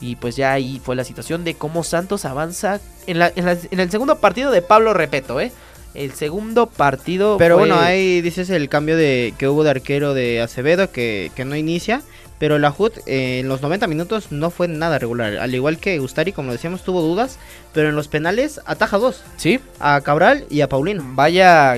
Y 0.00 0.16
pues 0.16 0.34
ya 0.34 0.52
ahí 0.52 0.80
fue 0.82 0.96
la 0.96 1.04
situación 1.04 1.44
de 1.44 1.54
cómo 1.54 1.84
Santos 1.84 2.24
avanza 2.24 2.80
en, 3.06 3.18
la- 3.20 3.32
en 3.36 3.44
la- 3.44 3.56
en 3.70 3.78
el 3.80 3.90
segundo 3.90 4.16
partido 4.18 4.50
de 4.50 4.62
Pablo 4.62 4.92
Repeto, 4.94 5.40
¿eh? 5.40 5.52
El 5.94 6.12
segundo 6.14 6.66
partido. 6.66 7.36
Pero 7.38 7.56
fue- 7.58 7.68
bueno, 7.68 7.80
ahí 7.80 8.20
dices 8.22 8.48
el 8.50 8.68
cambio 8.68 8.96
de 8.96 9.34
que 9.38 9.46
hubo 9.48 9.62
de 9.62 9.70
arquero 9.70 10.14
de 10.14 10.40
Acevedo 10.40 10.90
que, 10.90 11.30
que 11.36 11.44
no 11.44 11.54
inicia. 11.54 12.00
Pero 12.40 12.58
la 12.58 12.74
HUD 12.76 12.92
eh, 13.06 13.38
en 13.40 13.48
los 13.48 13.60
90 13.62 13.86
minutos 13.86 14.32
no 14.32 14.50
fue 14.50 14.66
nada 14.66 14.98
regular. 14.98 15.36
Al 15.36 15.54
igual 15.54 15.78
que 15.78 16.00
Ustari, 16.00 16.32
como 16.32 16.50
decíamos, 16.50 16.82
tuvo 16.82 17.02
dudas. 17.02 17.38
Pero 17.72 17.90
en 17.90 17.94
los 17.94 18.08
penales 18.08 18.60
ataja 18.64 18.98
dos. 18.98 19.22
Sí, 19.36 19.60
A 19.78 20.00
Cabral 20.00 20.46
y 20.50 20.62
a 20.62 20.68
Paulino. 20.68 21.04
vaya. 21.14 21.74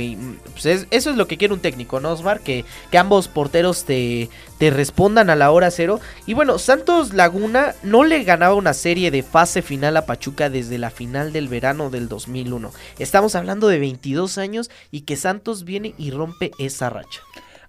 pues, 0.53 0.65
es- 0.67 0.87
eso 0.91 1.11
es 1.11 1.17
lo 1.17 1.27
que 1.27 1.37
quiere 1.37 1.53
un 1.53 1.61
técnico, 1.61 2.01
¿no, 2.01 2.13
Osmar? 2.13 2.41
Que, 2.41 2.65
que 2.91 2.97
ambos 2.97 3.29
porteros 3.29 3.85
te, 3.85 4.31
te 4.59 4.71
respondan 4.71 5.29
a 5.31 5.37
la 5.37 5.51
hora 5.51 5.71
cero. 5.71 6.01
Y 6.27 6.35
bueno, 6.35 6.59
Santos 6.59 7.13
Laguna 7.13 7.75
no 7.83 8.05
le 8.05 8.23
ganaba 8.25 8.55
una 8.55 8.73
serie 8.73 9.11
de 9.11 9.23
fase 9.25 9.63
final 9.63 9.97
a 9.97 10.07
Pachuca 10.07 10.49
desde 10.49 10.79
la 10.79 10.91
final 10.91 11.33
del 11.33 11.49
verano 11.49 11.91
del 11.91 12.09
2001. 12.09 12.71
Estamos 13.01 13.35
hablando 13.35 13.67
de 13.69 13.81
22 13.81 14.39
años 14.39 14.71
y 14.93 15.01
que 15.01 15.17
Santos 15.17 15.65
viene 15.65 15.95
y 15.99 16.13
rompe 16.13 16.53
esa 16.59 16.89
racha. 16.89 17.21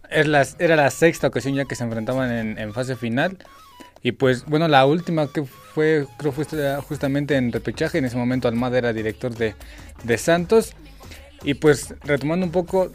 Es 0.09 0.27
la- 0.27 0.45
era 0.59 0.75
la 0.75 0.89
sexta 0.91 1.27
ocasión 1.27 1.55
ya 1.55 1.65
que 1.65 1.75
se 1.75 1.83
enfrentaban 1.83 2.31
en, 2.31 2.57
en 2.59 2.73
fase 2.73 2.95
final. 2.95 3.37
Y 4.01 4.11
pues, 4.13 4.45
bueno, 4.45 4.67
la 4.67 4.85
última 4.85 5.31
que 5.31 5.43
fue, 5.43 6.05
creo 6.17 6.31
fue 6.33 6.45
justamente 6.81 7.35
en 7.37 7.51
repechaje. 7.51 7.97
En 7.97 8.05
ese 8.05 8.17
momento 8.17 8.47
Almada 8.47 8.77
era 8.77 8.93
director 8.93 9.33
de, 9.35 9.55
de 10.03 10.17
Santos. 10.17 10.73
Y 11.43 11.55
pues, 11.55 11.93
retomando 12.03 12.45
un 12.45 12.51
poco, 12.51 12.91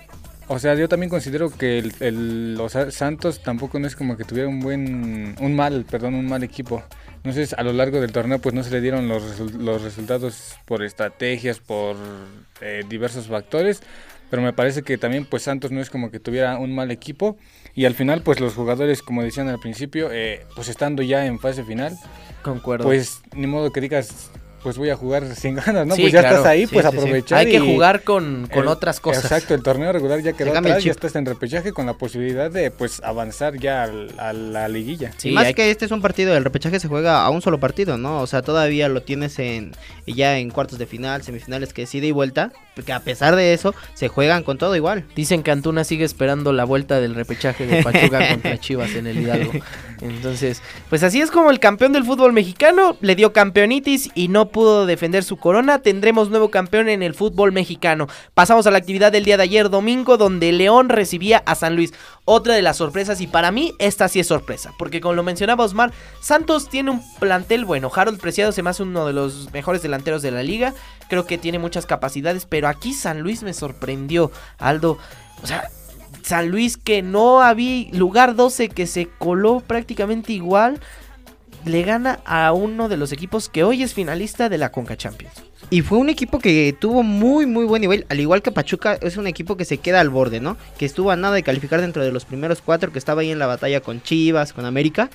o 0.48 0.58
sea, 0.58 0.74
yo 0.74 0.88
también 0.88 1.10
considero 1.10 1.50
que 1.50 1.78
el, 1.78 1.92
el- 2.00 2.54
los 2.54 2.72
Sa- 2.72 2.90
Santos 2.90 3.42
tampoco 3.42 3.78
no 3.78 3.86
es 3.86 3.96
como 3.96 4.16
que 4.16 4.24
tuviera 4.24 4.48
un 4.48 4.60
buen, 4.60 5.34
un 5.40 5.56
mal, 5.56 5.84
perdón, 5.90 6.14
un 6.14 6.26
mal 6.28 6.42
equipo. 6.44 6.82
Entonces, 7.16 7.52
a 7.54 7.62
lo 7.62 7.72
largo 7.72 8.00
del 8.00 8.12
torneo, 8.12 8.38
pues 8.38 8.54
no 8.54 8.62
se 8.62 8.70
le 8.70 8.80
dieron 8.80 9.08
los, 9.08 9.40
los 9.54 9.82
resultados 9.82 10.54
por 10.66 10.82
estrategias, 10.84 11.58
por 11.58 11.96
eh, 12.60 12.84
diversos 12.88 13.26
factores. 13.26 13.82
Pero 14.30 14.42
me 14.42 14.52
parece 14.52 14.82
que 14.82 14.98
también, 14.98 15.24
pues 15.24 15.44
Santos 15.44 15.70
no 15.70 15.80
es 15.80 15.90
como 15.90 16.10
que 16.10 16.20
tuviera 16.20 16.58
un 16.58 16.74
mal 16.74 16.90
equipo. 16.90 17.36
Y 17.74 17.84
al 17.84 17.94
final, 17.94 18.22
pues 18.22 18.40
los 18.40 18.54
jugadores, 18.54 19.02
como 19.02 19.22
decían 19.22 19.48
al 19.48 19.58
principio, 19.58 20.10
eh, 20.12 20.44
pues 20.54 20.68
estando 20.68 21.02
ya 21.02 21.26
en 21.26 21.38
fase 21.38 21.64
final, 21.64 21.96
Concuerdo. 22.42 22.84
pues 22.84 23.20
ni 23.34 23.46
modo 23.46 23.72
que 23.72 23.80
digas, 23.80 24.30
pues 24.62 24.76
voy 24.78 24.90
a 24.90 24.96
jugar 24.96 25.24
sin 25.36 25.54
ganas, 25.56 25.86
¿no? 25.86 25.94
Sí, 25.94 26.02
pues 26.02 26.12
ya 26.12 26.20
claro. 26.20 26.36
estás 26.36 26.50
ahí, 26.50 26.66
Sí, 26.66 26.72
pues 26.74 26.86
sí, 26.86 26.92
sí. 26.92 26.98
aprovechar. 26.98 27.38
Hay 27.38 27.50
que 27.50 27.60
jugar 27.60 28.02
con, 28.02 28.48
con 28.52 28.62
el- 28.62 28.68
otras 28.68 29.00
cosas. 29.00 29.24
Exacto, 29.24 29.54
el 29.54 29.62
torneo 29.62 29.92
regular 29.92 30.20
ya 30.20 30.32
quedó 30.32 30.56
atrás, 30.56 30.82
ya 30.84 30.90
estás 30.90 31.14
en 31.16 31.26
repechaje 31.26 31.72
con 31.72 31.86
la 31.86 31.94
posibilidad 31.94 32.50
de 32.50 32.70
pues 32.70 33.00
avanzar 33.02 33.58
ya 33.58 33.84
al- 33.84 34.14
a 34.18 34.32
la 34.32 34.68
liguilla. 34.68 35.12
Sí, 35.16 35.30
y 35.30 35.32
más 35.32 35.46
hay- 35.46 35.54
que 35.54 35.70
este 35.70 35.84
es 35.84 35.90
un 35.90 36.00
partido, 36.02 36.36
el 36.36 36.44
repechaje 36.44 36.80
se 36.80 36.88
juega 36.88 37.22
a 37.24 37.30
un 37.30 37.42
solo 37.42 37.58
partido, 37.60 37.96
¿no? 37.98 38.20
O 38.20 38.26
sea, 38.26 38.42
todavía 38.42 38.88
lo 38.88 39.02
tienes 39.02 39.38
en 39.38 39.72
ya 40.06 40.38
en 40.38 40.50
cuartos 40.50 40.78
de 40.78 40.86
final, 40.86 41.22
semifinales, 41.22 41.72
que 41.72 41.82
es 41.82 41.94
ida 41.94 42.06
y 42.06 42.12
vuelta. 42.12 42.52
Porque 42.74 42.92
a 42.92 43.00
pesar 43.00 43.34
de 43.34 43.54
eso, 43.54 43.74
se 43.94 44.06
juegan 44.06 44.44
con 44.44 44.56
todo 44.56 44.76
igual. 44.76 45.04
Dicen 45.16 45.42
que 45.42 45.50
Antuna 45.50 45.82
sigue 45.82 46.04
esperando 46.04 46.52
la 46.52 46.62
vuelta 46.64 47.00
del 47.00 47.16
repechaje 47.16 47.66
de 47.66 47.82
Pachuca 47.82 48.28
contra 48.30 48.56
Chivas 48.60 48.94
en 48.94 49.08
el 49.08 49.18
Hidalgo. 49.18 49.50
Entonces, 50.00 50.62
pues 50.88 51.02
así 51.02 51.20
es 51.20 51.30
como 51.30 51.50
el 51.50 51.58
campeón 51.60 51.92
del 51.92 52.04
fútbol 52.04 52.32
mexicano 52.32 52.96
le 53.00 53.16
dio 53.16 53.32
campeonitis 53.32 54.10
y 54.14 54.28
no 54.28 54.47
pudo 54.50 54.86
defender 54.86 55.24
su 55.24 55.36
corona. 55.36 55.80
Tendremos 55.80 56.30
nuevo 56.30 56.50
campeón 56.50 56.88
en 56.88 57.02
el 57.02 57.14
fútbol 57.14 57.52
mexicano. 57.52 58.06
Pasamos 58.34 58.66
a 58.66 58.70
la 58.70 58.78
actividad 58.78 59.12
del 59.12 59.24
día 59.24 59.36
de 59.36 59.44
ayer 59.44 59.70
domingo 59.70 60.16
donde 60.16 60.52
León 60.52 60.88
recibía 60.88 61.42
a 61.46 61.54
San 61.54 61.76
Luis. 61.76 61.92
Otra 62.24 62.54
de 62.54 62.62
las 62.62 62.76
sorpresas 62.76 63.20
y 63.20 63.26
para 63.26 63.50
mí 63.50 63.74
esta 63.78 64.08
sí 64.08 64.20
es 64.20 64.26
sorpresa, 64.26 64.72
porque 64.78 65.00
como 65.00 65.14
lo 65.14 65.22
mencionaba 65.22 65.64
Osmar, 65.64 65.92
Santos 66.20 66.68
tiene 66.68 66.90
un 66.90 67.02
plantel 67.18 67.64
bueno. 67.64 67.90
Harold 67.94 68.20
Preciado 68.20 68.52
se 68.52 68.62
me 68.62 68.70
hace 68.70 68.82
uno 68.82 69.06
de 69.06 69.12
los 69.12 69.52
mejores 69.52 69.82
delanteros 69.82 70.22
de 70.22 70.30
la 70.30 70.42
liga. 70.42 70.74
Creo 71.08 71.26
que 71.26 71.38
tiene 71.38 71.58
muchas 71.58 71.86
capacidades, 71.86 72.46
pero 72.46 72.68
aquí 72.68 72.92
San 72.92 73.20
Luis 73.20 73.42
me 73.42 73.54
sorprendió. 73.54 74.30
Aldo, 74.58 74.98
o 75.42 75.46
sea, 75.46 75.70
San 76.22 76.50
Luis 76.50 76.76
que 76.76 77.00
no 77.02 77.40
había 77.40 77.88
lugar 77.92 78.34
12 78.34 78.68
que 78.68 78.86
se 78.86 79.08
coló 79.18 79.60
prácticamente 79.60 80.34
igual, 80.34 80.80
le 81.64 81.82
gana 81.82 82.20
a 82.24 82.52
uno 82.52 82.88
de 82.88 82.96
los 82.96 83.12
equipos 83.12 83.48
que 83.48 83.64
hoy 83.64 83.82
es 83.82 83.94
finalista 83.94 84.48
de 84.48 84.58
la 84.58 84.70
Conca 84.70 84.96
Champions. 84.96 85.34
Y 85.70 85.82
fue 85.82 85.98
un 85.98 86.08
equipo 86.08 86.38
que 86.38 86.74
tuvo 86.78 87.02
muy, 87.02 87.44
muy 87.46 87.64
buen 87.64 87.82
nivel. 87.82 88.06
Al 88.08 88.20
igual 88.20 88.42
que 88.42 88.52
Pachuca, 88.52 88.94
es 89.02 89.16
un 89.16 89.26
equipo 89.26 89.56
que 89.56 89.64
se 89.64 89.78
queda 89.78 90.00
al 90.00 90.08
borde, 90.08 90.40
¿no? 90.40 90.56
Que 90.78 90.86
estuvo 90.86 91.10
a 91.10 91.16
nada 91.16 91.34
de 91.34 91.42
calificar 91.42 91.80
dentro 91.80 92.02
de 92.02 92.12
los 92.12 92.24
primeros 92.24 92.62
cuatro, 92.62 92.92
que 92.92 92.98
estaba 92.98 93.20
ahí 93.20 93.30
en 93.30 93.38
la 93.38 93.46
batalla 93.46 93.80
con 93.80 94.02
Chivas, 94.02 94.52
con 94.52 94.64
América. 94.64 95.10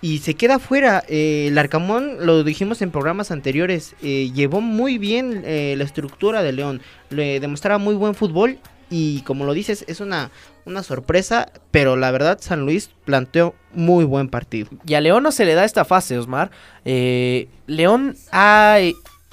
Y 0.00 0.18
se 0.18 0.34
queda 0.34 0.60
fuera. 0.60 1.02
Eh, 1.08 1.46
el 1.48 1.58
Arcamón, 1.58 2.24
lo 2.24 2.44
dijimos 2.44 2.80
en 2.82 2.92
programas 2.92 3.32
anteriores, 3.32 3.96
eh, 4.02 4.30
llevó 4.32 4.60
muy 4.60 4.98
bien 4.98 5.42
eh, 5.44 5.74
la 5.76 5.84
estructura 5.84 6.42
de 6.42 6.52
León. 6.52 6.80
Le 7.10 7.40
demostraba 7.40 7.78
muy 7.78 7.94
buen 7.94 8.14
fútbol. 8.14 8.58
Y 8.90 9.22
como 9.22 9.44
lo 9.44 9.52
dices, 9.52 9.84
es 9.88 10.00
una, 10.00 10.30
una 10.64 10.82
sorpresa. 10.82 11.50
Pero 11.70 11.96
la 11.96 12.10
verdad, 12.10 12.38
San 12.40 12.64
Luis 12.64 12.90
planteó 13.04 13.54
muy 13.72 14.04
buen 14.04 14.28
partido. 14.28 14.68
Y 14.86 14.94
a 14.94 15.00
León 15.00 15.22
no 15.22 15.32
se 15.32 15.44
le 15.44 15.54
da 15.54 15.64
esta 15.64 15.84
fase, 15.84 16.18
Osmar. 16.18 16.50
Eh, 16.84 17.48
León 17.66 18.16
ha, 18.32 18.78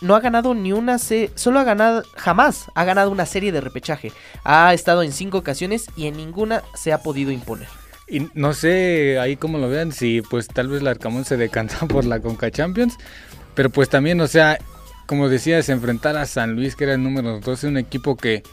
no 0.02 0.16
ha 0.16 0.20
ganado 0.20 0.54
ni 0.54 0.74
una 0.74 0.98
se 0.98 1.32
solo 1.36 1.60
ha 1.60 1.64
ganado, 1.64 2.04
jamás 2.16 2.66
ha 2.76 2.84
ganado 2.84 3.12
una 3.12 3.26
serie 3.26 3.52
de 3.52 3.62
repechaje. 3.62 4.12
Ha 4.44 4.74
estado 4.74 5.04
en 5.04 5.12
cinco 5.12 5.38
ocasiones 5.38 5.88
y 5.96 6.08
en 6.08 6.18
ninguna 6.18 6.64
se 6.76 6.94
ha 6.94 7.02
podido 7.02 7.32
imponer. 7.32 7.68
Y 8.08 8.28
no 8.36 8.54
sé 8.54 9.18
ahí 9.20 9.36
cómo 9.36 9.58
lo 9.58 9.68
vean, 9.68 9.92
si 9.92 10.22
pues 10.22 10.48
tal 10.48 10.68
vez 10.68 10.82
el 10.82 10.88
Arcamón 10.88 11.26
se 11.26 11.38
decanta 11.38 11.80
por 11.88 12.06
la 12.06 12.20
Conca 12.20 12.52
Champions, 12.52 12.98
pero 13.56 13.70
pues 13.70 13.90
también, 13.90 14.22
o 14.22 14.28
sea, 14.28 14.60
como 15.08 15.30
decías, 15.30 15.70
enfrentar 15.70 16.16
a 16.18 16.26
San 16.26 16.56
Luis, 16.56 16.76
que 16.76 16.84
era 16.84 16.94
el 16.94 17.04
número 17.04 17.40
12, 17.40 17.68
un 17.68 17.78
equipo 17.78 18.16
que 18.16 18.44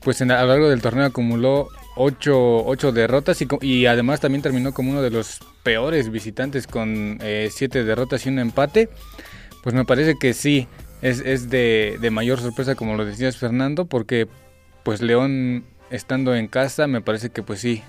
pues 0.00 0.20
en- 0.20 0.30
a 0.30 0.42
lo 0.42 0.48
largo 0.48 0.68
del 0.68 0.80
torneo 0.82 1.04
acumuló 1.06 1.68
ocho, 1.96 2.64
ocho 2.66 2.92
derrotas 2.92 3.38
y, 3.62 3.86
además 3.86 4.20
también 4.20 4.42
terminó 4.42 4.72
como 4.72 4.90
uno 4.90 5.02
de 5.02 5.10
los 5.10 5.40
peores 5.62 6.10
visitantes 6.10 6.66
con 6.66 7.18
eh, 7.22 7.48
siete 7.52 7.84
derrotas 7.84 8.26
y 8.26 8.28
un 8.28 8.38
empate. 8.38 8.88
Pues 9.62 9.74
me 9.74 9.84
parece 9.84 10.16
que 10.18 10.32
sí, 10.34 10.68
es, 11.02 11.20
es 11.20 11.50
de, 11.50 11.98
de 12.00 12.10
mayor 12.10 12.40
sorpresa 12.40 12.74
como 12.74 12.94
lo 12.96 13.04
decías 13.04 13.36
Fernando, 13.36 13.86
porque 13.86 14.28
pues 14.84 15.00
León 15.02 15.64
estando 15.90 16.34
en 16.34 16.46
casa 16.48 16.86
me 16.86 17.00
parece 17.00 17.30
que 17.30 17.42
pues 17.42 17.60
sí, 17.60 17.82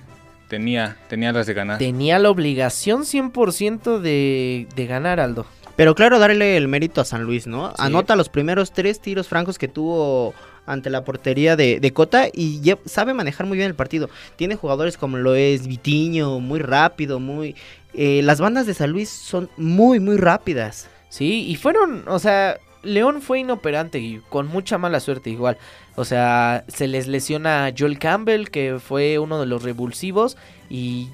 tenía, 0.47 0.97
tenía 1.09 1.31
las 1.31 1.45
de 1.45 1.53
ganar. 1.53 1.77
Tenía 1.77 2.17
la 2.19 2.29
obligación 2.29 3.03
100% 3.03 3.99
de, 3.99 4.67
de 4.75 4.85
ganar, 4.87 5.19
Aldo. 5.19 5.45
Pero 5.75 5.93
claro, 5.93 6.17
darle 6.17 6.57
el 6.57 6.67
mérito 6.67 7.01
a 7.01 7.05
San 7.05 7.23
Luis, 7.23 7.45
¿no? 7.45 7.71
Anota 7.77 8.15
los 8.15 8.29
primeros 8.29 8.71
tres 8.71 8.99
tiros 8.99 9.27
francos 9.27 9.59
que 9.59 9.67
tuvo 9.67 10.33
ante 10.67 10.91
la 10.91 11.03
portería 11.03 11.55
de, 11.55 11.79
de 11.79 11.93
Cota 11.93 12.27
y 12.31 12.61
sabe 12.85 13.15
manejar 13.15 13.47
muy 13.47 13.57
bien 13.57 13.69
el 13.69 13.75
partido. 13.75 14.09
Tiene 14.35 14.55
jugadores 14.55 14.97
como 14.97 15.17
lo 15.17 15.33
es 15.33 15.65
Vitiño, 15.65 16.39
muy 16.39 16.59
rápido, 16.59 17.19
muy... 17.19 17.55
eh, 17.95 18.21
las 18.23 18.39
bandas 18.39 18.67
de 18.67 18.75
San 18.75 18.91
Luis 18.91 19.09
son 19.09 19.49
muy, 19.57 19.99
muy 19.99 20.17
rápidas. 20.17 20.87
Sí, 21.09 21.45
y 21.47 21.55
fueron, 21.55 22.03
o 22.07 22.19
sea, 22.19 22.59
León 22.83 23.21
fue 23.21 23.39
inoperante 23.39 23.99
y 23.99 24.21
con 24.29 24.47
mucha 24.47 24.77
mala 24.77 24.99
suerte 24.99 25.29
igual. 25.29 25.57
O 25.95 26.05
sea, 26.05 26.63
se 26.67 26.87
les 26.87 27.07
lesiona 27.07 27.73
Joel 27.75 27.97
Campbell, 27.97 28.49
que 28.49 28.77
fue 28.79 29.17
uno 29.17 29.39
de 29.39 29.47
los 29.47 29.63
revulsivos, 29.63 30.37
y 30.69 31.07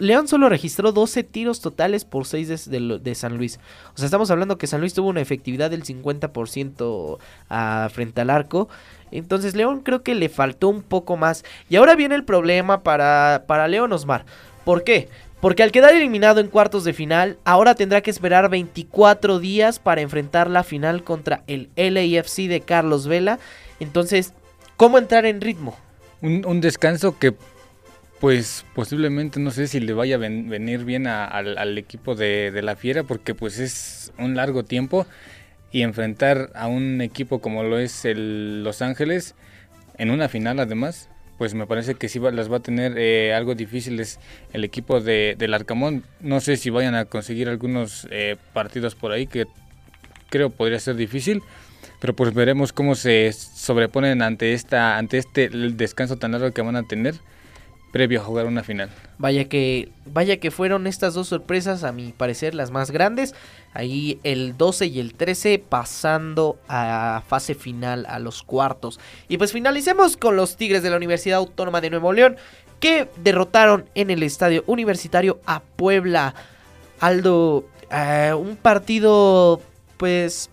León 0.00 0.28
solo 0.28 0.48
registró 0.48 0.92
12 0.92 1.22
tiros 1.24 1.60
totales 1.60 2.04
por 2.04 2.26
6 2.26 2.70
de, 2.70 3.14
San 3.14 3.36
Luis. 3.36 3.58
O 3.94 3.98
sea, 3.98 4.06
estamos 4.06 4.30
hablando 4.30 4.58
que 4.58 4.66
San 4.66 4.80
Luis 4.80 4.94
tuvo 4.94 5.08
una 5.08 5.20
efectividad 5.20 5.70
del 5.70 5.84
50% 5.84 7.18
a- 7.48 7.88
frente 7.92 8.20
al 8.20 8.30
arco. 8.30 8.68
Entonces 9.10 9.54
León 9.54 9.80
creo 9.82 10.02
que 10.02 10.14
le 10.14 10.28
faltó 10.28 10.68
un 10.68 10.82
poco 10.82 11.16
más. 11.16 11.44
Y 11.68 11.76
ahora 11.76 11.94
viene 11.94 12.14
el 12.14 12.24
problema 12.24 12.82
para, 12.82 13.44
para 13.46 13.68
León 13.68 13.92
Osmar. 13.92 14.24
¿Por 14.64 14.82
qué? 14.82 15.08
Porque 15.40 15.62
al 15.62 15.72
quedar 15.72 15.94
eliminado 15.94 16.40
en 16.40 16.48
cuartos 16.48 16.84
de 16.84 16.94
final, 16.94 17.36
ahora 17.44 17.74
tendrá 17.74 18.00
que 18.00 18.10
esperar 18.10 18.48
24 18.48 19.38
días 19.38 19.78
para 19.78 20.00
enfrentar 20.00 20.48
la 20.48 20.64
final 20.64 21.04
contra 21.04 21.42
el 21.46 21.68
LAFC 21.76 22.48
de 22.48 22.62
Carlos 22.64 23.06
Vela. 23.06 23.38
Entonces, 23.78 24.32
¿cómo 24.76 24.96
entrar 24.96 25.26
en 25.26 25.40
ritmo? 25.42 25.76
Un 26.22 26.62
descanso 26.62 27.18
que 27.18 27.34
pues 28.24 28.64
posiblemente 28.74 29.38
no 29.38 29.50
sé 29.50 29.66
si 29.68 29.80
le 29.80 29.92
vaya 29.92 30.14
a 30.14 30.18
ven- 30.18 30.48
venir 30.48 30.86
bien 30.86 31.06
a- 31.06 31.26
al, 31.26 31.76
equipo 31.76 32.14
de, 32.14 32.58
la 32.62 32.74
Fiera 32.74 33.02
porque 33.02 33.34
pues 33.34 33.58
es 33.58 34.14
un 34.16 34.34
largo 34.34 34.62
tiempo 34.62 35.06
y 35.70 35.82
enfrentar 35.82 36.50
a 36.54 36.66
un 36.66 37.02
equipo 37.02 37.42
como 37.42 37.64
lo 37.64 37.78
es 37.78 38.06
el 38.06 38.64
Los 38.64 38.80
Ángeles 38.80 39.34
en 39.98 40.10
una 40.10 40.30
final 40.30 40.58
además 40.58 41.10
pues 41.36 41.52
me 41.52 41.66
parece 41.66 41.96
que 41.96 42.08
sí 42.08 42.18
va- 42.18 42.30
las 42.30 42.50
va 42.50 42.56
a 42.56 42.60
tener 42.60 42.94
eh, 42.96 43.34
algo 43.34 43.54
difíciles 43.54 44.18
el 44.54 44.64
equipo 44.64 45.02
de, 45.02 45.34
del 45.36 45.52
Arcamón. 45.52 46.02
No 46.20 46.40
sé 46.40 46.56
si 46.56 46.70
vayan 46.70 46.94
a 46.94 47.04
conseguir 47.04 47.50
algunos 47.50 48.08
eh, 48.10 48.36
partidos 48.54 48.94
por 48.94 49.12
ahí 49.12 49.26
que 49.26 49.44
creo 50.30 50.48
podría 50.48 50.80
ser 50.80 50.96
difícil 50.96 51.42
pero 52.00 52.16
pues 52.16 52.32
veremos 52.32 52.72
cómo 52.72 52.94
se 52.94 53.34
sobreponen 53.34 54.22
ante 54.22 54.54
esta 54.54 54.96
ante 54.96 55.18
este 55.18 55.50
descanso 55.50 56.16
tan 56.16 56.32
largo 56.32 56.52
que 56.52 56.62
van 56.62 56.76
a 56.76 56.84
tener 56.84 57.16
previo 57.94 58.20
a 58.20 58.24
jugar 58.24 58.46
una 58.46 58.64
final. 58.64 58.90
Vaya 59.18 59.44
que, 59.44 59.88
vaya 60.04 60.40
que 60.40 60.50
fueron 60.50 60.88
estas 60.88 61.14
dos 61.14 61.28
sorpresas, 61.28 61.84
a 61.84 61.92
mi 61.92 62.10
parecer, 62.10 62.52
las 62.52 62.72
más 62.72 62.90
grandes. 62.90 63.36
Ahí 63.72 64.18
el 64.24 64.56
12 64.56 64.86
y 64.86 64.98
el 64.98 65.14
13 65.14 65.60
pasando 65.60 66.58
a 66.66 67.22
fase 67.28 67.54
final, 67.54 68.04
a 68.08 68.18
los 68.18 68.42
cuartos. 68.42 68.98
Y 69.28 69.38
pues 69.38 69.52
finalicemos 69.52 70.16
con 70.16 70.34
los 70.34 70.56
Tigres 70.56 70.82
de 70.82 70.90
la 70.90 70.96
Universidad 70.96 71.38
Autónoma 71.38 71.80
de 71.80 71.90
Nuevo 71.90 72.12
León, 72.12 72.34
que 72.80 73.08
derrotaron 73.22 73.88
en 73.94 74.10
el 74.10 74.24
estadio 74.24 74.64
universitario 74.66 75.38
a 75.46 75.60
Puebla. 75.60 76.34
Aldo, 76.98 77.64
eh, 77.92 78.34
un 78.36 78.56
partido, 78.56 79.60
pues, 79.98 80.50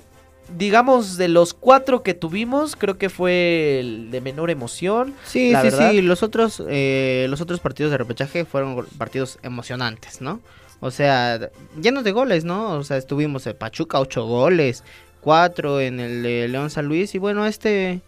digamos, 0.57 1.17
de 1.17 1.27
los 1.27 1.53
cuatro 1.53 2.03
que 2.03 2.13
tuvimos, 2.13 2.75
creo 2.75 2.97
que 2.97 3.09
fue 3.09 3.79
el 3.79 4.11
de 4.11 4.21
menor 4.21 4.49
emoción. 4.49 5.13
Sí, 5.25 5.51
La 5.51 5.61
sí, 5.61 5.69
verdad. 5.69 5.91
sí. 5.91 6.01
Los 6.01 6.23
otros, 6.23 6.63
eh, 6.67 7.25
los 7.29 7.41
otros 7.41 7.59
partidos 7.59 7.91
de 7.91 7.97
repechaje 7.97 8.45
fueron 8.45 8.85
partidos 8.97 9.39
emocionantes, 9.43 10.21
¿no? 10.21 10.39
O 10.79 10.91
sea, 10.91 11.51
llenos 11.81 12.03
de 12.03 12.11
goles, 12.11 12.43
¿no? 12.43 12.73
O 12.73 12.83
sea, 12.83 12.97
estuvimos 12.97 13.45
en 13.47 13.55
Pachuca, 13.55 13.99
ocho 13.99 14.25
goles, 14.25 14.83
cuatro 15.21 15.79
en 15.79 15.99
el 15.99 16.23
de 16.23 16.47
León 16.47 16.69
San 16.69 16.85
Luis 16.87 17.13
y 17.13 17.19
bueno, 17.19 17.45
este 17.45 18.01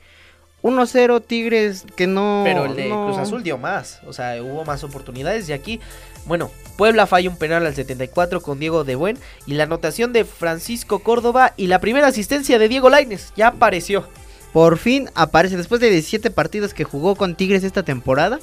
1-0 0.63 1.21
Tigres 1.25 1.85
que 1.95 2.07
no... 2.07 2.41
Pero 2.45 2.65
el 2.65 2.75
de 2.75 2.89
no- 2.89 3.05
Cruz 3.05 3.17
Azul 3.19 3.43
dio 3.43 3.57
más, 3.57 3.99
o 4.07 4.13
sea, 4.13 4.41
hubo 4.41 4.63
más 4.65 4.83
oportunidades 4.83 5.47
y 5.49 5.53
aquí, 5.53 5.79
bueno, 6.25 6.49
Puebla 6.77 7.05
falla 7.05 7.29
un 7.29 7.37
penal 7.37 7.65
al 7.67 7.75
74 7.75 8.41
con 8.41 8.59
Diego 8.59 8.83
de 8.83 8.95
Buen 8.95 9.19
y 9.45 9.53
la 9.53 9.65
anotación 9.65 10.13
de 10.13 10.25
Francisco 10.25 10.99
Córdoba 10.99 11.53
y 11.57 11.67
la 11.67 11.79
primera 11.79 12.07
asistencia 12.07 12.57
de 12.57 12.67
Diego 12.69 12.89
Laines 12.89 13.33
ya 13.35 13.47
apareció. 13.49 14.07
Por 14.53 14.77
fin 14.77 15.09
aparece, 15.15 15.57
después 15.57 15.81
de 15.81 15.89
17 15.89 16.31
partidos 16.31 16.73
que 16.73 16.83
jugó 16.83 17.15
con 17.15 17.35
Tigres 17.35 17.63
esta 17.63 17.83
temporada, 17.83 18.39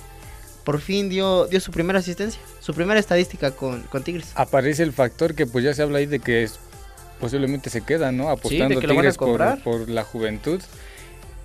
por 0.64 0.80
fin 0.80 1.08
dio, 1.08 1.46
dio 1.46 1.58
su 1.60 1.70
primera 1.72 2.00
asistencia, 2.00 2.40
su 2.60 2.74
primera 2.74 3.00
estadística 3.00 3.52
con, 3.52 3.82
con 3.84 4.02
Tigres. 4.02 4.26
Aparece 4.34 4.82
el 4.82 4.92
factor 4.92 5.34
que 5.34 5.46
pues 5.46 5.64
ya 5.64 5.72
se 5.72 5.82
habla 5.82 5.98
ahí 5.98 6.06
de 6.06 6.18
que 6.20 6.42
es- 6.42 6.58
posiblemente 7.18 7.70
se 7.70 7.80
queda, 7.82 8.12
¿no? 8.12 8.28
Apostando 8.28 8.80
Tigres 8.80 9.16
por, 9.16 9.62
por 9.62 9.88
la 9.88 10.04
juventud. 10.04 10.60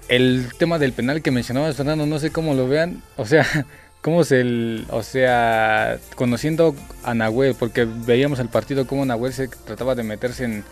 El 0.07 0.49
tema 0.57 0.79
del 0.79 0.93
penal 0.93 1.21
que 1.21 1.31
mencionabas, 1.31 1.75
Fernando, 1.75 2.05
no 2.05 2.19
sé 2.19 2.31
cómo 2.31 2.53
lo 2.53 2.67
vean. 2.67 3.01
O 3.17 3.25
sea, 3.25 3.45
cómo 4.01 4.23
se 4.23 4.41
el, 4.41 4.85
o 4.89 5.03
sea, 5.03 5.97
conociendo 6.15 6.75
a 7.03 7.13
Nahuel, 7.13 7.55
porque 7.57 7.85
veíamos 7.85 8.39
el 8.39 8.49
partido 8.49 8.85
como 8.85 9.05
Nahuel 9.05 9.33
se 9.33 9.47
trataba 9.47 9.95
de 9.95 10.03
meterse 10.03 10.45
en, 10.45 10.63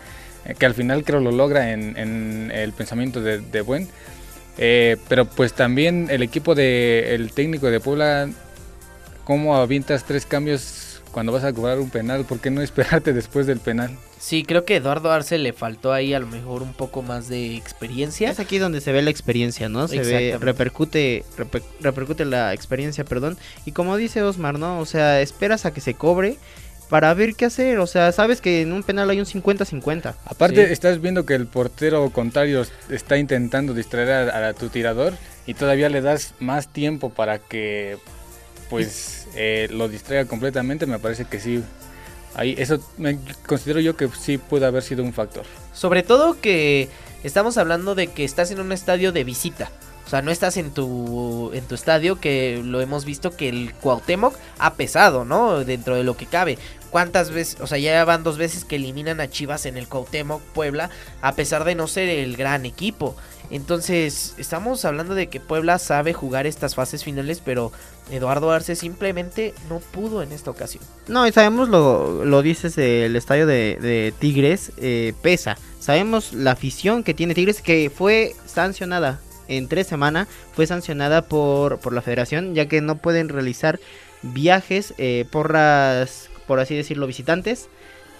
eh, 0.44 0.54
que 0.58 0.66
al 0.66 0.74
final 0.74 1.04
creo 1.04 1.20
lo 1.20 1.32
logra 1.32 1.72
en, 1.72 2.50
el 2.52 2.72
pensamiento 2.72 3.20
de, 3.20 3.40
de 3.40 3.60
Buen. 3.60 3.88
Eh, 4.56 4.96
pero 5.08 5.24
pues 5.24 5.52
también 5.52 6.08
el 6.10 6.22
equipo 6.22 6.54
de 6.54 7.14
el 7.14 7.32
técnico 7.32 7.70
de 7.70 7.80
Puebla, 7.80 8.28
cómo 9.24 9.56
avientas 9.56 10.04
tres 10.04 10.26
cambios 10.26 10.93
cuando 11.14 11.32
vas 11.32 11.44
a 11.44 11.52
cobrar 11.54 11.78
un 11.78 11.88
penal, 11.88 12.24
¿por 12.24 12.40
qué 12.40 12.50
no 12.50 12.60
esperarte 12.60 13.12
después 13.14 13.46
del 13.46 13.60
penal? 13.60 13.96
Sí, 14.18 14.42
creo 14.42 14.64
que 14.64 14.76
Eduardo 14.76 15.10
Arce 15.12 15.38
le 15.38 15.52
faltó 15.52 15.92
ahí 15.92 16.12
a 16.12 16.18
lo 16.18 16.26
mejor 16.26 16.62
un 16.62 16.72
poco 16.74 17.02
más 17.02 17.28
de 17.28 17.56
experiencia. 17.56 18.30
Es 18.30 18.40
aquí 18.40 18.58
donde 18.58 18.80
se 18.80 18.90
ve 18.92 19.00
la 19.02 19.10
experiencia, 19.10 19.68
¿no? 19.68 19.86
Se 19.88 20.00
ve, 20.00 20.36
repercute, 20.40 21.24
reper- 21.38 21.62
repercute 21.80 22.24
la 22.24 22.52
experiencia, 22.52 23.04
perdón. 23.04 23.38
Y 23.64 23.72
como 23.72 23.96
dice 23.96 24.22
Osmar, 24.22 24.58
¿no? 24.58 24.80
O 24.80 24.86
sea, 24.86 25.20
esperas 25.20 25.64
a 25.66 25.72
que 25.72 25.80
se 25.80 25.94
cobre 25.94 26.36
para 26.88 27.12
ver 27.14 27.34
qué 27.34 27.44
hacer. 27.44 27.78
O 27.78 27.86
sea, 27.86 28.12
sabes 28.12 28.40
que 28.40 28.62
en 28.62 28.72
un 28.72 28.82
penal 28.82 29.08
hay 29.10 29.18
un 29.20 29.26
50-50. 29.26 30.14
Aparte, 30.24 30.66
Sí. 30.66 30.72
estás 30.72 31.00
viendo 31.00 31.24
que 31.26 31.34
el 31.34 31.46
portero 31.46 32.08
contrario 32.10 32.64
está 32.88 33.18
intentando 33.18 33.72
distraer 33.74 34.30
a, 34.30 34.48
a 34.48 34.52
tu 34.54 34.68
tirador 34.68 35.12
y 35.46 35.54
todavía 35.54 35.88
le 35.90 36.00
das 36.00 36.34
más 36.40 36.68
tiempo 36.72 37.10
para 37.10 37.38
que 37.38 37.98
pues 38.70 39.26
eh, 39.34 39.68
lo 39.70 39.88
distraiga 39.88 40.26
completamente. 40.26 40.86
Me 40.86 40.98
parece 40.98 41.24
que 41.24 41.40
sí. 41.40 41.62
Ahí, 42.34 42.54
eso 42.58 42.80
me 42.98 43.18
considero 43.46 43.80
yo 43.80 43.96
que 43.96 44.08
sí 44.08 44.38
puede 44.38 44.66
haber 44.66 44.82
sido 44.82 45.04
un 45.04 45.12
factor. 45.12 45.44
Sobre 45.72 46.02
todo 46.02 46.40
que 46.40 46.88
estamos 47.22 47.58
hablando 47.58 47.94
de 47.94 48.08
que 48.08 48.24
estás 48.24 48.50
en 48.50 48.60
un 48.60 48.72
estadio 48.72 49.12
de 49.12 49.24
visita. 49.24 49.70
O 50.06 50.10
sea, 50.10 50.20
no 50.20 50.30
estás 50.30 50.56
en 50.58 50.70
tu, 50.70 51.50
en 51.54 51.64
tu 51.64 51.74
estadio 51.74 52.20
que 52.20 52.60
lo 52.62 52.80
hemos 52.80 53.04
visto 53.04 53.30
que 53.36 53.48
el 53.48 53.72
Cuauhtémoc 53.74 54.36
ha 54.58 54.74
pesado, 54.74 55.24
¿no? 55.24 55.64
Dentro 55.64 55.94
de 55.94 56.04
lo 56.04 56.16
que 56.16 56.26
cabe. 56.26 56.58
¿Cuántas 56.94 57.32
veces? 57.32 57.60
O 57.60 57.66
sea, 57.66 57.76
ya 57.76 58.04
van 58.04 58.22
dos 58.22 58.38
veces 58.38 58.64
que 58.64 58.76
eliminan 58.76 59.20
a 59.20 59.28
Chivas 59.28 59.66
en 59.66 59.76
el 59.76 59.88
Cuauhtémoc 59.88 60.40
Puebla 60.40 60.90
a 61.22 61.34
pesar 61.34 61.64
de 61.64 61.74
no 61.74 61.88
ser 61.88 62.08
el 62.08 62.36
gran 62.36 62.64
equipo. 62.66 63.16
Entonces, 63.50 64.36
estamos 64.38 64.84
hablando 64.84 65.16
de 65.16 65.26
que 65.26 65.40
Puebla 65.40 65.80
sabe 65.80 66.12
jugar 66.12 66.46
estas 66.46 66.76
fases 66.76 67.02
finales, 67.02 67.42
pero 67.44 67.72
Eduardo 68.12 68.52
Arce 68.52 68.76
simplemente 68.76 69.54
no 69.68 69.80
pudo 69.80 70.22
en 70.22 70.30
esta 70.30 70.52
ocasión. 70.52 70.84
No, 71.08 71.26
y 71.26 71.32
sabemos 71.32 71.68
lo, 71.68 72.24
lo 72.24 72.42
dices 72.42 72.76
del 72.76 73.16
estadio 73.16 73.48
de, 73.48 74.14
Tigres, 74.20 74.70
eh, 74.76 75.14
pesa. 75.20 75.58
Sabemos 75.80 76.32
la 76.32 76.52
afición 76.52 77.02
que 77.02 77.12
tiene 77.12 77.34
Tigres, 77.34 77.60
que 77.60 77.90
fue 77.90 78.36
sancionada 78.46 79.18
en 79.48 79.66
tres 79.66 79.88
semanas, 79.88 80.28
fue 80.52 80.68
sancionada 80.68 81.22
por, 81.22 81.80
por 81.80 81.92
la 81.92 82.02
federación, 82.02 82.54
ya 82.54 82.68
que 82.68 82.80
no 82.80 82.98
pueden 82.98 83.30
realizar 83.30 83.80
viajes 84.22 84.94
eh, 84.96 85.26
por 85.30 85.52
las, 85.52 86.30
por 86.46 86.60
así 86.60 86.76
decirlo, 86.76 87.06
visitantes. 87.06 87.68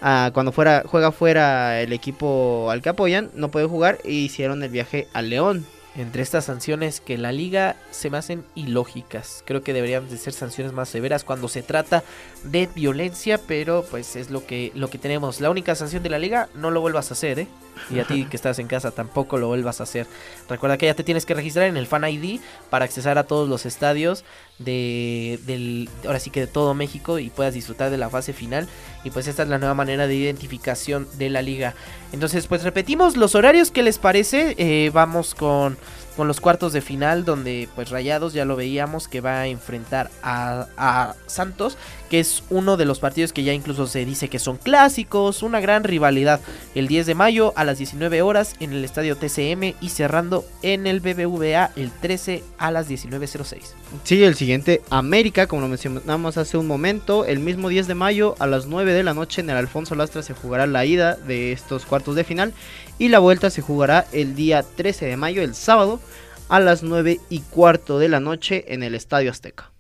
Ah, 0.02 0.30
cuando 0.34 0.52
fuera 0.52 0.82
juega 0.86 1.12
fuera 1.12 1.80
el 1.80 1.92
equipo 1.92 2.70
al 2.70 2.82
que 2.82 2.90
apoyan, 2.90 3.30
no 3.34 3.50
puede 3.50 3.66
jugar 3.66 3.98
y 4.04 4.24
hicieron 4.24 4.62
el 4.62 4.70
viaje 4.70 5.08
a 5.12 5.22
León. 5.22 5.64
Entre 5.96 6.22
estas 6.22 6.46
sanciones 6.46 7.00
que 7.00 7.16
la 7.16 7.30
liga 7.30 7.76
se 7.92 8.10
me 8.10 8.18
hacen 8.18 8.44
ilógicas. 8.56 9.44
Creo 9.46 9.62
que 9.62 9.72
deberían 9.72 10.08
de 10.08 10.18
ser 10.18 10.32
sanciones 10.32 10.72
más 10.72 10.88
severas 10.88 11.22
cuando 11.22 11.46
se 11.46 11.62
trata 11.62 12.02
de 12.42 12.68
violencia, 12.74 13.38
pero 13.38 13.84
pues 13.88 14.16
es 14.16 14.28
lo 14.30 14.44
que, 14.44 14.72
lo 14.74 14.90
que 14.90 14.98
tenemos. 14.98 15.40
La 15.40 15.50
única 15.50 15.76
sanción 15.76 16.02
de 16.02 16.10
la 16.10 16.18
liga, 16.18 16.48
no 16.56 16.72
lo 16.72 16.80
vuelvas 16.80 17.10
a 17.10 17.14
hacer, 17.14 17.38
¿eh? 17.38 17.46
Y 17.90 17.98
a 17.98 18.04
ti 18.04 18.24
que 18.24 18.36
estás 18.36 18.58
en 18.58 18.66
casa 18.66 18.90
tampoco 18.90 19.36
lo 19.36 19.48
vuelvas 19.48 19.80
a 19.80 19.84
hacer. 19.84 20.06
Recuerda 20.48 20.78
que 20.78 20.86
ya 20.86 20.94
te 20.94 21.04
tienes 21.04 21.26
que 21.26 21.34
registrar 21.34 21.66
en 21.66 21.76
el 21.76 21.86
Fan 21.86 22.04
ID 22.04 22.40
para 22.70 22.84
accesar 22.84 23.18
a 23.18 23.24
todos 23.24 23.48
los 23.48 23.66
estadios 23.66 24.24
de 24.58 25.40
del 25.46 25.88
ahora 26.06 26.20
sí 26.20 26.30
que 26.30 26.40
de 26.40 26.46
todo 26.46 26.74
México 26.74 27.18
y 27.18 27.30
puedas 27.30 27.54
disfrutar 27.54 27.90
de 27.90 27.98
la 27.98 28.08
fase 28.08 28.32
final 28.32 28.68
y 29.02 29.10
pues 29.10 29.26
esta 29.26 29.42
es 29.42 29.48
la 29.48 29.58
nueva 29.58 29.74
manera 29.74 30.06
de 30.06 30.14
identificación 30.14 31.08
de 31.18 31.30
la 31.30 31.42
liga. 31.42 31.74
Entonces 32.12 32.46
pues 32.46 32.62
repetimos 32.62 33.16
los 33.16 33.34
horarios 33.34 33.70
que 33.70 33.82
les 33.82 33.98
parece. 33.98 34.54
Eh, 34.58 34.90
vamos 34.92 35.34
con 35.34 35.76
con 36.16 36.28
los 36.28 36.40
cuartos 36.40 36.72
de 36.72 36.80
final 36.80 37.24
donde 37.24 37.68
pues 37.74 37.90
Rayados 37.90 38.32
ya 38.32 38.44
lo 38.44 38.56
veíamos 38.56 39.08
que 39.08 39.20
va 39.20 39.40
a 39.40 39.46
enfrentar 39.46 40.10
a, 40.22 41.14
Santos 41.26 41.76
que 42.10 42.20
es 42.20 42.44
uno 42.50 42.76
de 42.76 42.84
los 42.84 43.00
partidos 43.00 43.32
que 43.32 43.42
ya 43.42 43.52
incluso 43.52 43.86
se 43.86 44.04
dice 44.04 44.28
que 44.28 44.38
son 44.38 44.56
clásicos 44.56 45.42
una 45.42 45.60
gran 45.60 45.84
rivalidad. 45.84 46.40
El 46.74 46.86
10 46.86 47.06
de 47.06 47.14
mayo 47.14 47.52
a 47.56 47.64
las 47.64 47.78
19 47.78 48.22
horas 48.22 48.54
en 48.60 48.72
el 48.72 48.84
estadio 48.84 49.16
TCM 49.16 49.74
y 49.80 49.88
cerrando 49.88 50.44
en 50.62 50.86
el 50.86 51.00
BBVA 51.00 51.72
el 51.76 51.90
13 51.90 52.42
a 52.58 52.70
las 52.70 52.88
19.06 52.88 53.58
Sí, 54.04 54.22
el 54.22 54.34
siguiente 54.34 54.82
América 54.90 55.46
como 55.46 55.62
lo 55.62 55.68
mencionamos 55.68 56.36
hace 56.36 56.56
un 56.56 56.66
momento 56.66 57.24
el 57.24 57.40
mismo 57.40 57.68
10 57.68 57.86
de 57.86 57.94
mayo 57.94 58.34
a 58.38 58.46
las 58.46 58.66
9 58.66 58.92
de 58.92 59.02
la 59.02 59.14
noche 59.14 59.40
en 59.40 59.50
el 59.50 59.56
Alfonso 59.56 59.94
Lastra 59.94 60.22
se 60.22 60.34
jugará 60.34 60.66
la 60.66 60.84
ida 60.84 61.16
de 61.16 61.52
estos 61.52 61.86
cuartos 61.86 62.14
de 62.14 62.24
final 62.24 62.52
y 62.98 63.08
la 63.08 63.18
vuelta 63.18 63.50
se 63.50 63.62
jugará 63.62 64.06
el 64.12 64.34
día 64.34 64.62
13 64.62 65.06
de 65.06 65.16
mayo, 65.16 65.42
el 65.42 65.54
sábado, 65.54 66.00
a 66.48 66.60
las 66.60 66.82
9 66.82 67.20
y 67.28 67.40
cuarto 67.40 67.98
de 67.98 68.08
la 68.08 68.20
noche 68.20 68.64
en 68.72 68.82
el 68.82 68.94
Estadio 68.94 69.30
Azteca. 69.30 69.70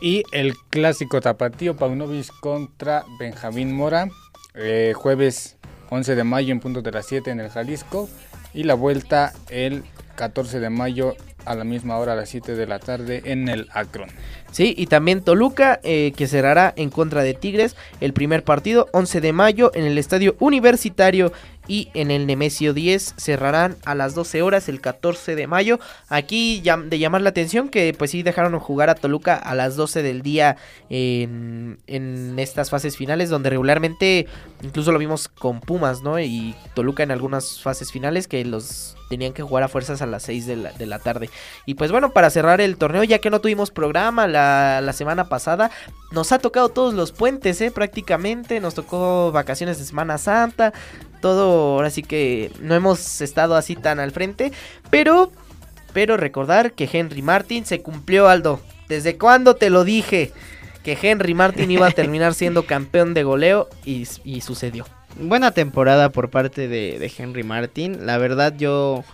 Y 0.00 0.22
el 0.32 0.54
clásico 0.70 1.20
tapatío 1.20 1.76
Paunovic 1.76 2.28
contra 2.40 3.04
Benjamín 3.18 3.74
Mora, 3.74 4.08
eh, 4.54 4.92
jueves 4.96 5.56
11 5.90 6.14
de 6.14 6.24
mayo 6.24 6.52
en 6.52 6.60
punto 6.60 6.80
de 6.80 6.90
las 6.90 7.06
7 7.06 7.30
en 7.30 7.40
el 7.40 7.50
Jalisco. 7.50 8.08
Y 8.54 8.64
la 8.64 8.74
vuelta 8.74 9.32
el 9.48 9.84
14 10.16 10.58
de 10.58 10.70
mayo 10.70 11.14
a 11.44 11.54
la 11.54 11.64
misma 11.64 11.98
hora 11.98 12.14
a 12.14 12.16
las 12.16 12.30
7 12.30 12.54
de 12.54 12.66
la 12.66 12.78
tarde 12.78 13.22
en 13.26 13.48
el 13.48 13.68
Akron. 13.72 14.08
Sí, 14.50 14.74
y 14.76 14.86
también 14.86 15.22
Toluca 15.22 15.80
eh, 15.82 16.12
que 16.16 16.26
cerrará 16.26 16.72
en 16.76 16.90
contra 16.90 17.22
de 17.22 17.34
Tigres 17.34 17.76
el 18.00 18.12
primer 18.12 18.42
partido 18.42 18.88
11 18.92 19.20
de 19.20 19.32
mayo 19.32 19.70
en 19.74 19.84
el 19.84 19.96
Estadio 19.98 20.36
Universitario 20.40 21.32
y 21.70 21.88
en 21.94 22.10
el 22.10 22.26
Nemesio 22.26 22.74
10 22.74 23.14
cerrarán 23.16 23.76
a 23.84 23.94
las 23.94 24.16
12 24.16 24.42
horas 24.42 24.68
el 24.68 24.80
14 24.80 25.36
de 25.36 25.46
mayo. 25.46 25.78
Aquí 26.08 26.60
de 26.60 26.98
llamar 26.98 27.20
la 27.20 27.30
atención 27.30 27.68
que 27.68 27.94
pues 27.96 28.10
sí 28.10 28.24
dejaron 28.24 28.58
jugar 28.58 28.90
a 28.90 28.96
Toluca 28.96 29.36
a 29.36 29.54
las 29.54 29.76
12 29.76 30.02
del 30.02 30.22
día 30.22 30.56
en, 30.88 31.78
en 31.86 32.36
estas 32.40 32.70
fases 32.70 32.96
finales 32.96 33.30
donde 33.30 33.50
regularmente 33.50 34.26
incluso 34.62 34.90
lo 34.90 34.98
vimos 34.98 35.28
con 35.28 35.60
Pumas, 35.60 36.02
¿no? 36.02 36.18
Y 36.18 36.56
Toluca 36.74 37.04
en 37.04 37.12
algunas 37.12 37.62
fases 37.62 37.92
finales 37.92 38.26
que 38.26 38.44
los 38.44 38.96
tenían 39.08 39.32
que 39.32 39.42
jugar 39.42 39.64
a 39.64 39.68
fuerzas 39.68 40.02
a 40.02 40.06
las 40.06 40.22
6 40.22 40.46
de 40.46 40.56
la, 40.56 40.72
de 40.72 40.86
la 40.86 40.98
tarde. 40.98 41.30
Y 41.66 41.74
pues 41.74 41.92
bueno, 41.92 42.10
para 42.10 42.30
cerrar 42.30 42.60
el 42.60 42.78
torneo, 42.78 43.04
ya 43.04 43.18
que 43.18 43.30
no 43.30 43.40
tuvimos 43.40 43.70
programa 43.70 44.26
la, 44.26 44.39
la 44.82 44.92
semana 44.92 45.28
pasada, 45.28 45.70
nos 46.10 46.32
ha 46.32 46.38
tocado 46.38 46.68
todos 46.68 46.94
los 46.94 47.12
puentes, 47.12 47.60
¿eh? 47.60 47.70
Prácticamente, 47.70 48.60
nos 48.60 48.74
tocó 48.74 49.32
vacaciones 49.32 49.78
de 49.78 49.84
Semana 49.84 50.18
Santa, 50.18 50.72
todo, 51.20 51.74
ahora 51.74 51.90
sí 51.90 52.02
que 52.02 52.50
no 52.60 52.74
hemos 52.74 53.20
estado 53.20 53.54
así 53.54 53.76
tan 53.76 54.00
al 54.00 54.10
frente, 54.10 54.52
pero, 54.90 55.30
pero 55.92 56.16
recordar 56.16 56.72
que 56.72 56.88
Henry 56.90 57.22
Martin 57.22 57.64
se 57.64 57.82
cumplió, 57.82 58.28
Aldo. 58.28 58.60
¿Desde 58.88 59.16
cuándo 59.16 59.54
te 59.54 59.70
lo 59.70 59.84
dije? 59.84 60.32
Que 60.82 60.98
Henry 61.00 61.34
Martin 61.34 61.70
iba 61.70 61.86
a 61.86 61.92
terminar 61.92 62.34
siendo 62.34 62.64
campeón 62.64 63.14
de 63.14 63.22
goleo 63.22 63.68
y, 63.84 64.06
sucedió. 64.40 64.86
Buena 65.20 65.52
temporada 65.52 66.10
por 66.10 66.30
parte 66.30 66.66
de, 66.66 66.98
de 66.98 67.12
Henry 67.16 67.44
Martin. 67.44 68.06
La 68.06 68.18
verdad 68.18 68.54
yo... 68.56 69.04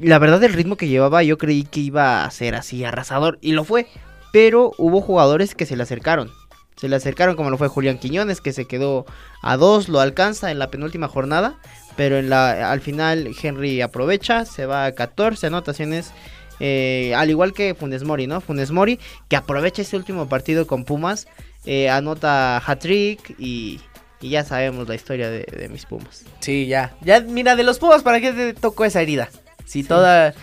La 0.00 0.18
verdad 0.18 0.44
el 0.44 0.52
ritmo 0.52 0.76
que 0.76 0.86
llevaba 0.86 1.22
yo 1.22 1.38
creí 1.38 1.64
que 1.64 1.80
iba 1.80 2.24
a 2.24 2.30
ser 2.30 2.54
así 2.54 2.84
arrasador 2.84 3.38
y 3.40 3.52
lo 3.52 3.64
fue. 3.64 3.86
Pero 4.32 4.72
hubo 4.78 5.00
jugadores 5.00 5.54
que 5.54 5.66
se 5.66 5.76
le 5.76 5.82
acercaron. 5.82 6.30
Se 6.76 6.88
le 6.88 6.96
acercaron 6.96 7.34
como 7.34 7.50
lo 7.50 7.58
fue 7.58 7.68
Julián 7.68 7.98
Quiñones, 7.98 8.40
que 8.40 8.52
se 8.52 8.66
quedó 8.66 9.04
a 9.42 9.56
dos, 9.56 9.88
lo 9.88 9.98
alcanza 9.98 10.52
en 10.52 10.60
la 10.60 10.70
penúltima 10.70 11.08
jornada. 11.08 11.58
Pero 11.96 12.18
en 12.18 12.30
la, 12.30 12.70
al 12.70 12.80
final 12.80 13.34
Henry 13.42 13.80
aprovecha, 13.80 14.44
se 14.44 14.66
va 14.66 14.84
a 14.84 14.92
14 14.92 15.48
anotaciones. 15.48 16.12
Eh, 16.60 17.12
al 17.16 17.30
igual 17.30 17.52
que 17.52 17.74
Funes 17.74 18.04
Mori, 18.04 18.26
¿no? 18.28 18.40
Funes 18.40 18.70
Mori, 18.70 19.00
que 19.28 19.36
aprovecha 19.36 19.82
ese 19.82 19.96
último 19.96 20.28
partido 20.28 20.66
con 20.66 20.84
Pumas, 20.84 21.26
eh, 21.64 21.88
anota 21.88 22.62
hat-trick 22.64 23.34
y, 23.38 23.80
y, 24.20 24.30
ya 24.30 24.44
sabemos 24.44 24.88
la 24.88 24.94
historia 24.94 25.30
de, 25.30 25.68
mis 25.70 25.86
Pumas. 25.86 26.24
Sí, 26.40 26.66
ya. 26.66 26.94
Ya, 27.00 27.20
mira, 27.20 27.56
de 27.56 27.64
los 27.64 27.78
Pumas, 27.78 28.02
¿para 28.02 28.20
qué 28.20 28.32
te 28.32 28.54
tocó 28.54 28.84
esa 28.84 29.02
herida? 29.02 29.28
Si 29.64 29.82
toda... 29.82 30.34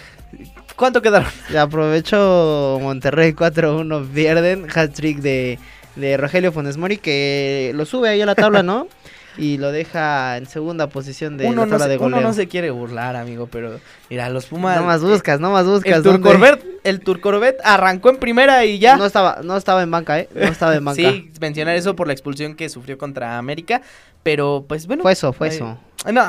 ¿Cuánto 0.75 1.01
quedaron? 1.01 1.29
Aprovecho 1.57 2.79
Monterrey 2.81 3.33
4-1, 3.33 4.07
pierden 4.09 4.67
hat-trick 4.73 5.19
de 5.19 5.59
de 5.95 6.17
Rogelio 6.17 6.51
Funes 6.51 6.77
Mori 6.77 6.97
que 6.97 7.71
lo 7.75 7.85
sube 7.85 8.09
ahí 8.09 8.21
a 8.21 8.25
la 8.25 8.35
tabla, 8.35 8.63
¿no? 8.63 8.87
y 9.37 9.57
lo 9.57 9.71
deja 9.71 10.37
en 10.37 10.45
segunda 10.45 10.87
posición 10.87 11.37
de 11.37 11.51
la 11.51 11.67
tabla 11.67 11.87
de 11.87 11.97
goleo. 11.97 12.19
Uno 12.19 12.27
no 12.27 12.33
se 12.33 12.47
quiere 12.47 12.69
burlar, 12.71 13.15
amigo, 13.15 13.47
pero 13.51 13.79
mira, 14.09 14.29
los 14.29 14.45
Pumas. 14.45 14.77
No 14.77 14.85
más 14.85 15.01
buscas, 15.01 15.39
no 15.39 15.51
más 15.51 15.65
buscas. 15.65 15.97
El 15.97 16.03
Turcorvet, 16.03 16.65
el 16.83 16.99
Turcorvet 17.01 17.57
arrancó 17.63 18.09
en 18.09 18.17
primera 18.17 18.63
y 18.65 18.79
ya. 18.79 18.95
No 18.95 19.05
estaba, 19.05 19.39
no 19.43 19.57
estaba 19.57 19.83
en 19.83 19.91
banca, 19.91 20.19
¿eh? 20.19 20.29
No 20.33 20.43
estaba 20.43 20.75
en 20.75 20.85
banca. 20.85 21.01
sí, 21.01 21.31
mencionar 21.41 21.75
eso 21.75 21.95
por 21.95 22.07
la 22.07 22.13
expulsión 22.13 22.55
que 22.55 22.69
sufrió 22.69 22.97
contra 22.97 23.37
América, 23.37 23.81
pero 24.23 24.65
pues 24.67 24.87
bueno. 24.87 25.03
Fue 25.03 25.13
eso, 25.13 25.33
fue 25.33 25.49
eso. 25.49 25.77
No, 26.05 26.23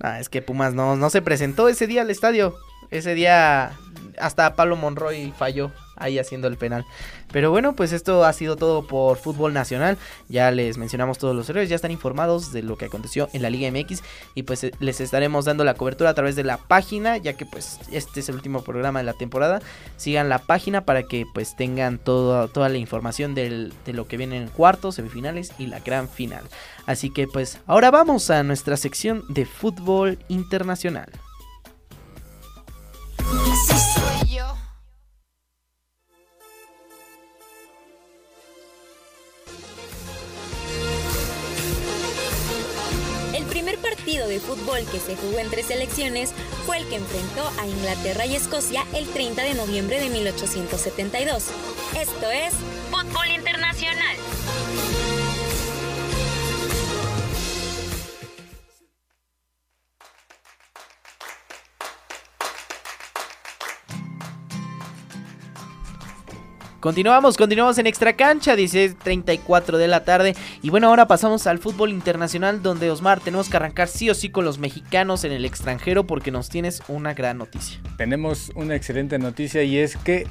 no, 0.00 0.14
es 0.14 0.28
que 0.28 0.42
Pumas 0.42 0.74
no, 0.74 0.96
no 0.96 1.10
se 1.10 1.22
presentó 1.22 1.68
ese 1.68 1.86
día 1.86 2.02
al 2.02 2.10
estadio. 2.10 2.54
Ese 2.90 3.14
día 3.14 3.72
hasta 4.18 4.54
Pablo 4.54 4.76
Monroy 4.76 5.32
falló 5.36 5.72
ahí 5.96 6.18
haciendo 6.18 6.48
el 6.48 6.56
penal. 6.56 6.84
Pero 7.30 7.50
bueno, 7.50 7.76
pues 7.76 7.92
esto 7.92 8.24
ha 8.24 8.32
sido 8.32 8.56
todo 8.56 8.86
por 8.86 9.18
fútbol 9.18 9.52
nacional. 9.52 9.98
Ya 10.28 10.50
les 10.50 10.78
mencionamos 10.78 11.18
todos 11.18 11.36
los 11.36 11.48
errores, 11.48 11.68
ya 11.68 11.76
están 11.76 11.90
informados 11.90 12.52
de 12.52 12.62
lo 12.62 12.76
que 12.76 12.86
aconteció 12.86 13.28
en 13.32 13.42
la 13.42 13.50
Liga 13.50 13.70
MX 13.70 14.02
y 14.34 14.42
pues 14.42 14.64
eh, 14.64 14.72
les 14.80 15.00
estaremos 15.00 15.44
dando 15.44 15.62
la 15.62 15.74
cobertura 15.74 16.10
a 16.10 16.14
través 16.14 16.36
de 16.36 16.44
la 16.44 16.56
página, 16.56 17.18
ya 17.18 17.34
que 17.34 17.46
pues 17.46 17.78
este 17.92 18.20
es 18.20 18.28
el 18.28 18.34
último 18.36 18.62
programa 18.62 19.00
de 19.00 19.04
la 19.04 19.12
temporada. 19.12 19.60
Sigan 19.96 20.28
la 20.28 20.38
página 20.38 20.84
para 20.84 21.04
que 21.04 21.26
pues 21.32 21.54
tengan 21.54 21.98
toda 21.98 22.68
la 22.68 22.78
información 22.78 23.34
de 23.34 23.70
lo 23.86 24.08
que 24.08 24.16
viene 24.16 24.38
en 24.38 24.48
cuartos, 24.48 24.96
semifinales 24.96 25.52
y 25.58 25.66
la 25.66 25.80
gran 25.80 26.08
final. 26.08 26.44
Así 26.86 27.12
que 27.12 27.28
pues 27.28 27.58
ahora 27.66 27.90
vamos 27.90 28.30
a 28.30 28.42
nuestra 28.42 28.76
sección 28.76 29.22
de 29.28 29.44
fútbol 29.44 30.18
internacional. 30.28 31.10
De 44.26 44.40
fútbol 44.40 44.80
que 44.90 45.00
se 45.00 45.16
jugó 45.16 45.38
entre 45.38 45.62
selecciones 45.62 46.32
fue 46.66 46.78
el 46.78 46.88
que 46.88 46.96
enfrentó 46.96 47.50
a 47.60 47.66
Inglaterra 47.66 48.26
y 48.26 48.36
Escocia 48.36 48.84
el 48.94 49.08
30 49.08 49.42
de 49.42 49.54
noviembre 49.54 50.00
de 50.00 50.08
1872. 50.08 51.46
Esto 51.96 52.30
es 52.30 52.54
Fútbol 52.90 53.30
Internacional. 53.30 53.99
Continuamos, 66.80 67.36
continuamos 67.36 67.76
en 67.76 67.86
Extra 67.86 68.14
Cancha, 68.14 68.56
16.34 68.56 69.76
de 69.76 69.86
la 69.86 70.02
tarde. 70.02 70.34
Y 70.62 70.70
bueno, 70.70 70.88
ahora 70.88 71.06
pasamos 71.06 71.46
al 71.46 71.58
fútbol 71.58 71.90
internacional, 71.90 72.62
donde 72.62 72.90
Osmar 72.90 73.20
tenemos 73.20 73.50
que 73.50 73.58
arrancar 73.58 73.86
sí 73.86 74.08
o 74.08 74.14
sí 74.14 74.30
con 74.30 74.46
los 74.46 74.58
mexicanos 74.58 75.24
en 75.24 75.32
el 75.32 75.44
extranjero, 75.44 76.06
porque 76.06 76.30
nos 76.30 76.48
tienes 76.48 76.82
una 76.88 77.12
gran 77.12 77.36
noticia. 77.36 77.78
Tenemos 77.98 78.50
una 78.54 78.76
excelente 78.76 79.18
noticia 79.18 79.62
y 79.62 79.76
es 79.76 79.98
que, 79.98 80.26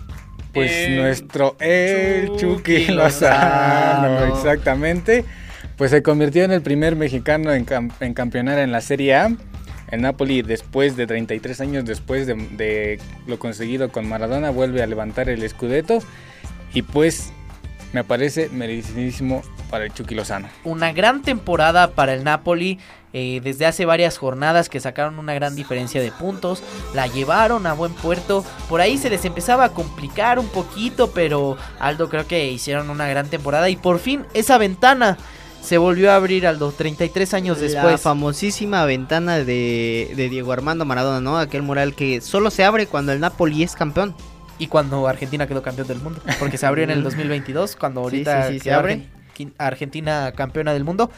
pues, 0.51 0.89
nuestro 0.89 1.55
El 1.59 2.35
Chucky, 2.35 2.87
Lozano, 2.87 4.33
exactamente, 4.33 5.25
pues 5.77 5.91
se 5.91 6.01
convirtió 6.01 6.45
en 6.45 6.51
el 6.51 6.63
primer 6.63 6.95
mexicano 6.95 7.53
en, 7.53 7.67
en 7.99 8.13
campeonar 8.15 8.57
en 8.57 8.71
la 8.71 8.81
Serie 8.81 9.13
A. 9.13 9.31
El 9.91 10.01
Napoli, 10.01 10.41
después 10.41 10.95
de 10.95 11.07
33 11.07 11.61
años 11.61 11.85
después 11.85 12.27
de, 12.27 12.35
de, 12.35 12.99
lo 13.27 13.39
conseguido 13.39 13.91
con 13.91 14.07
Maradona, 14.07 14.49
vuelve 14.51 14.83
a 14.83 14.87
levantar 14.87 15.29
el 15.29 15.47
Scudetto 15.47 15.99
y 16.73 16.81
pues 16.81 17.31
me 17.93 18.03
parece 18.03 18.49
merecidísimo 18.49 19.41
para 19.69 19.85
el 19.85 19.93
Chucky 19.93 20.15
Lozano. 20.15 20.47
Una 20.63 20.91
gran 20.91 21.21
temporada 21.21 21.91
para 21.91 22.13
el 22.13 22.23
Napoli. 22.23 22.79
Eh, 23.11 23.41
desde 23.43 23.65
hace 23.65 23.87
varias 23.87 24.19
jornadas 24.19 24.69
que 24.69 24.79
sacaron 24.79 25.17
una 25.17 25.33
gran 25.33 25.55
diferencia 25.55 25.99
de 25.99 26.11
puntos, 26.11 26.61
la 26.93 27.07
llevaron 27.07 27.65
a 27.65 27.73
buen 27.73 27.91
puerto, 27.91 28.45
por 28.69 28.81
ahí 28.81 28.99
se 28.99 29.09
les 29.09 29.25
empezaba 29.25 29.63
a 29.63 29.69
complicar 29.73 30.37
un 30.37 30.47
poquito, 30.47 31.09
pero 31.09 31.57
Aldo 31.79 32.07
creo 32.07 32.27
que 32.27 32.51
hicieron 32.51 32.91
una 32.91 33.07
gran 33.07 33.27
temporada 33.27 33.67
y 33.67 33.77
por 33.77 33.97
fin 33.97 34.27
esa 34.35 34.59
ventana 34.59 35.17
se 35.59 35.79
volvió 35.79 36.11
a 36.11 36.17
abrir 36.17 36.45
Aldo 36.45 36.71
33 36.71 37.33
años 37.33 37.57
La 37.57 37.63
después. 37.63 37.99
famosísima 37.99 38.85
ventana 38.85 39.39
de, 39.39 40.13
de 40.15 40.29
Diego 40.29 40.51
Armando 40.51 40.85
Maradona, 40.85 41.19
¿no? 41.19 41.39
Aquel 41.39 41.63
mural 41.63 41.95
que 41.95 42.21
solo 42.21 42.51
se 42.51 42.63
abre 42.63 42.85
cuando 42.85 43.11
el 43.11 43.19
Napoli 43.19 43.63
es 43.63 43.73
campeón. 43.73 44.13
Y 44.59 44.67
cuando 44.67 45.07
Argentina 45.07 45.47
quedó 45.47 45.61
campeón 45.63 45.87
del 45.87 45.99
mundo. 45.99 46.21
Porque 46.39 46.57
se 46.57 46.65
abrió 46.65 46.83
en 46.83 46.91
el 46.91 47.01
2022, 47.03 47.75
cuando 47.75 48.01
ahorita 48.01 48.47
sí, 48.49 48.53
sí, 48.53 48.59
se 48.59 48.71
abre. 48.73 49.07
Argen- 49.37 49.53
Argentina 49.57 50.31
campeona 50.35 50.73
del 50.73 50.83
mundo. 50.83 51.09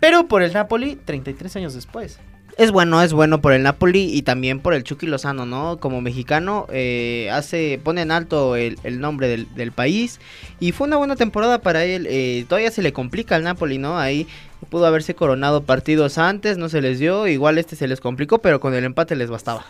Pero 0.00 0.26
por 0.28 0.42
el 0.42 0.52
Napoli, 0.52 0.96
33 0.96 1.56
años 1.56 1.74
después. 1.74 2.18
Es 2.56 2.72
bueno, 2.72 3.00
es 3.02 3.12
bueno 3.12 3.40
por 3.40 3.52
el 3.52 3.62
Napoli 3.62 4.12
y 4.12 4.22
también 4.22 4.58
por 4.58 4.74
el 4.74 4.82
Chucky 4.82 5.06
Lozano, 5.06 5.46
¿no? 5.46 5.76
Como 5.78 6.00
mexicano, 6.00 6.66
eh, 6.72 7.30
hace, 7.32 7.80
pone 7.84 8.02
en 8.02 8.10
alto 8.10 8.56
el, 8.56 8.76
el 8.82 8.98
nombre 8.98 9.28
del, 9.28 9.46
del 9.54 9.70
país 9.70 10.18
y 10.58 10.72
fue 10.72 10.88
una 10.88 10.96
buena 10.96 11.14
temporada 11.14 11.60
para 11.60 11.84
él. 11.84 12.08
eh, 12.10 12.44
todavía 12.48 12.72
se 12.72 12.82
le 12.82 12.92
complica 12.92 13.36
al 13.36 13.44
Napoli, 13.44 13.78
¿no? 13.78 13.96
Ahí 13.96 14.26
pudo 14.70 14.86
haberse 14.86 15.14
coronado 15.14 15.62
partidos 15.62 16.18
antes, 16.18 16.58
no 16.58 16.68
se 16.68 16.80
les 16.80 16.98
dio, 16.98 17.28
igual 17.28 17.58
este 17.58 17.76
se 17.76 17.86
les 17.86 18.00
complicó, 18.00 18.38
pero 18.38 18.58
con 18.58 18.74
el 18.74 18.82
empate 18.82 19.14
les 19.14 19.30
bastaba. 19.30 19.64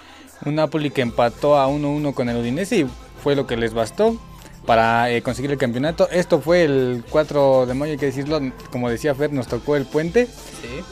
Un 0.47 0.55
Napoli 0.55 0.91
que 0.91 1.03
empató 1.03 1.59
a 1.59 1.69
1-1 1.69 2.15
con 2.15 2.31
el 2.31 2.39
Udinese 2.39 2.79
y 2.79 2.87
fue 3.23 3.37
lo 3.37 3.47
que 3.47 3.57
les 3.57 3.75
bastó 3.75 4.17
para 4.69 5.11
eh, 5.11 5.23
conseguir 5.23 5.51
el 5.51 5.57
campeonato. 5.57 6.11
Esto 6.11 6.43
fue 6.43 6.63
el 6.63 7.03
4 7.09 7.65
de 7.65 7.73
mayo, 7.73 7.93
hay 7.93 7.99
que 7.99 8.05
decirlo, 8.05 8.39
como 8.71 8.91
decía 8.91 9.15
Fer, 9.15 9.33
nos 9.33 9.49
tocó 9.49 9.77
el 9.77 9.87
puente. 9.87 10.29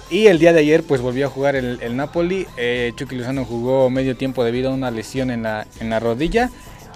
Y 0.09 0.29
el 0.29 0.39
día 0.39 0.55
de 0.55 0.61
ayer 0.61 0.83
pues 0.83 1.03
volvió 1.03 1.27
a 1.27 1.29
jugar 1.29 1.57
el, 1.57 1.79
el 1.83 1.95
Napoli. 1.95 2.47
Eh, 2.57 2.93
Chucky 2.97 3.17
Lozano 3.17 3.45
jugó 3.45 3.91
medio 3.91 4.17
tiempo 4.17 4.45
debido 4.45 4.71
a 4.71 4.75
una 4.75 4.91
lesión 4.91 5.31
en 5.31 5.43
la, 5.43 5.67
en 5.79 5.91
la 5.91 6.01
rodilla, 6.01 6.51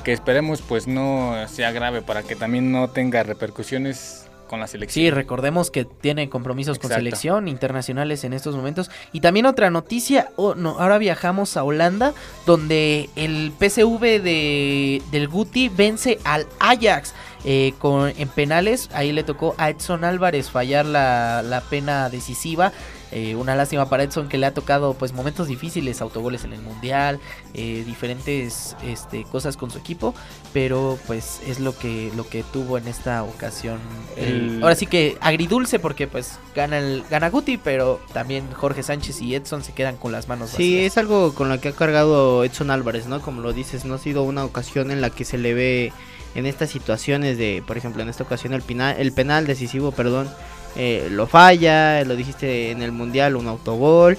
que 0.05 0.15
esperemos 0.15 0.63
pues 0.63 0.87
no 0.87 1.35
sea 1.49 1.71
grave 1.71 2.01
para 2.01 2.23
que 2.23 2.35
también 2.35 2.73
no 2.73 2.89
tenga 2.89 3.23
repercusiones 3.25 4.30
con 4.51 4.59
la 4.59 4.67
selección. 4.67 5.05
Sí, 5.05 5.11
recordemos 5.11 5.71
que 5.71 5.85
tiene 5.85 6.29
compromisos 6.29 6.81
con 6.81 6.91
selección 6.91 7.47
internacionales 7.47 8.25
en 8.25 8.33
estos 8.33 8.57
momentos. 8.57 8.91
Y 9.13 9.21
también 9.21 9.47
otra 9.47 9.71
noticia, 9.71 10.33
oh, 10.35 10.57
no, 10.57 10.81
ahora 10.81 10.99
viajamos 10.99 11.57
a 11.57 11.63
Holanda, 11.63 12.15
donde 12.47 13.09
el 13.15 13.53
PSV 13.61 14.01
de, 14.21 15.03
del 15.13 15.29
Guti 15.29 15.69
vence 15.69 16.19
al 16.25 16.49
Ajax 16.59 17.15
eh, 17.45 17.75
con, 17.79 18.13
en 18.19 18.29
penales. 18.29 18.91
Ahí 18.93 19.13
le 19.13 19.23
tocó 19.23 19.55
a 19.57 19.71
Edson 19.71 20.03
Álvarez 20.03 20.51
fallar 20.51 20.85
la, 20.85 21.43
la 21.43 21.61
pena 21.61 22.11
decisiva. 22.11 22.73
Eh, 23.13 23.35
una 23.35 23.57
lástima 23.57 23.89
para 23.89 24.05
Edson 24.05 24.29
que 24.29 24.39
le 24.39 24.47
ha 24.47 24.55
tocado 24.55 24.95
pues 24.95 25.13
momentos 25.13 25.49
difíciles, 25.49 26.01
autogoles 26.01 26.45
en 26.45 26.53
el 26.53 26.61
mundial, 26.63 27.19
eh, 27.55 27.83
diferentes 27.87 28.77
este, 28.85 29.25
cosas 29.25 29.57
con 29.57 29.71
su 29.71 29.79
equipo, 29.79 30.15
pero 30.53 30.99
pues 31.07 31.41
es 31.47 31.59
lo 31.61 31.77
que 31.77 32.13
lo 32.17 32.29
que 32.29 32.43
tuvo 32.43 32.79
en 32.79 32.87
esta 32.89 33.23
ocasión. 33.25 33.79
el- 34.17 34.57
El- 34.57 34.63
ahora 34.63 34.75
sí 34.77 34.87
que 34.87 35.17
agridulce 35.21 35.79
porque 35.79 36.07
pues 36.07 36.39
gana 36.55 36.79
el 36.79 37.03
gana 37.11 37.31
Guti, 37.31 37.57
pero 37.59 38.01
también 38.13 38.51
Jorge 38.53 38.83
Sánchez 38.83 39.21
y 39.23 39.35
Edson 39.35 39.65
se 39.65 39.73
quedan 39.73 39.97
con 39.97 40.13
las 40.13 40.29
manos 40.29 40.51
Sí, 40.51 40.75
vacías. 40.75 40.93
es 40.93 40.99
algo 40.99 41.35
con 41.35 41.49
lo 41.49 41.61
que 41.61 41.69
ha 41.69 41.73
cargado 41.73 42.45
Edson 42.45 42.71
Álvarez, 42.71 43.07
¿no? 43.07 43.21
Como 43.21 43.41
lo 43.41 43.53
dices, 43.53 43.85
no 43.85 43.95
ha 43.95 43.99
sido 43.99 44.23
una 44.23 44.45
ocasión 44.45 44.91
en 44.91 45.01
la 45.01 45.11
que 45.11 45.25
se 45.25 45.37
le 45.39 45.53
ve 45.55 45.93
en 46.37 46.47
estas 46.47 46.71
situaciones 46.71 47.39
de, 47.39 47.63
por 47.67 47.77
ejemplo, 47.77 48.03
en 48.03 48.09
esta 48.09 48.23
ocasión 48.23 48.53
el 48.53 48.63
penal, 48.63 48.95
el 48.99 49.13
penal 49.13 49.47
decisivo, 49.49 49.91
perdón, 49.91 50.29
eh, 50.77 51.09
lo 51.11 51.27
falla, 51.27 52.05
lo 52.05 52.17
dijiste 52.17 52.71
en 52.71 52.83
el 52.83 52.93
mundial, 52.93 53.37
un 53.37 53.49
autogol. 53.49 54.17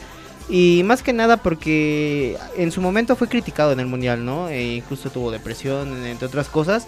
Y 0.49 0.81
más 0.83 1.01
que 1.01 1.13
nada 1.13 1.37
porque 1.37 2.37
en 2.57 2.71
su 2.71 2.81
momento 2.81 3.15
fue 3.15 3.29
criticado 3.29 3.71
en 3.71 3.79
el 3.79 3.87
mundial, 3.87 4.25
¿no? 4.25 4.49
E 4.49 4.75
incluso 4.75 5.09
tuvo 5.09 5.31
depresión, 5.31 6.05
entre 6.05 6.27
otras 6.27 6.49
cosas. 6.49 6.87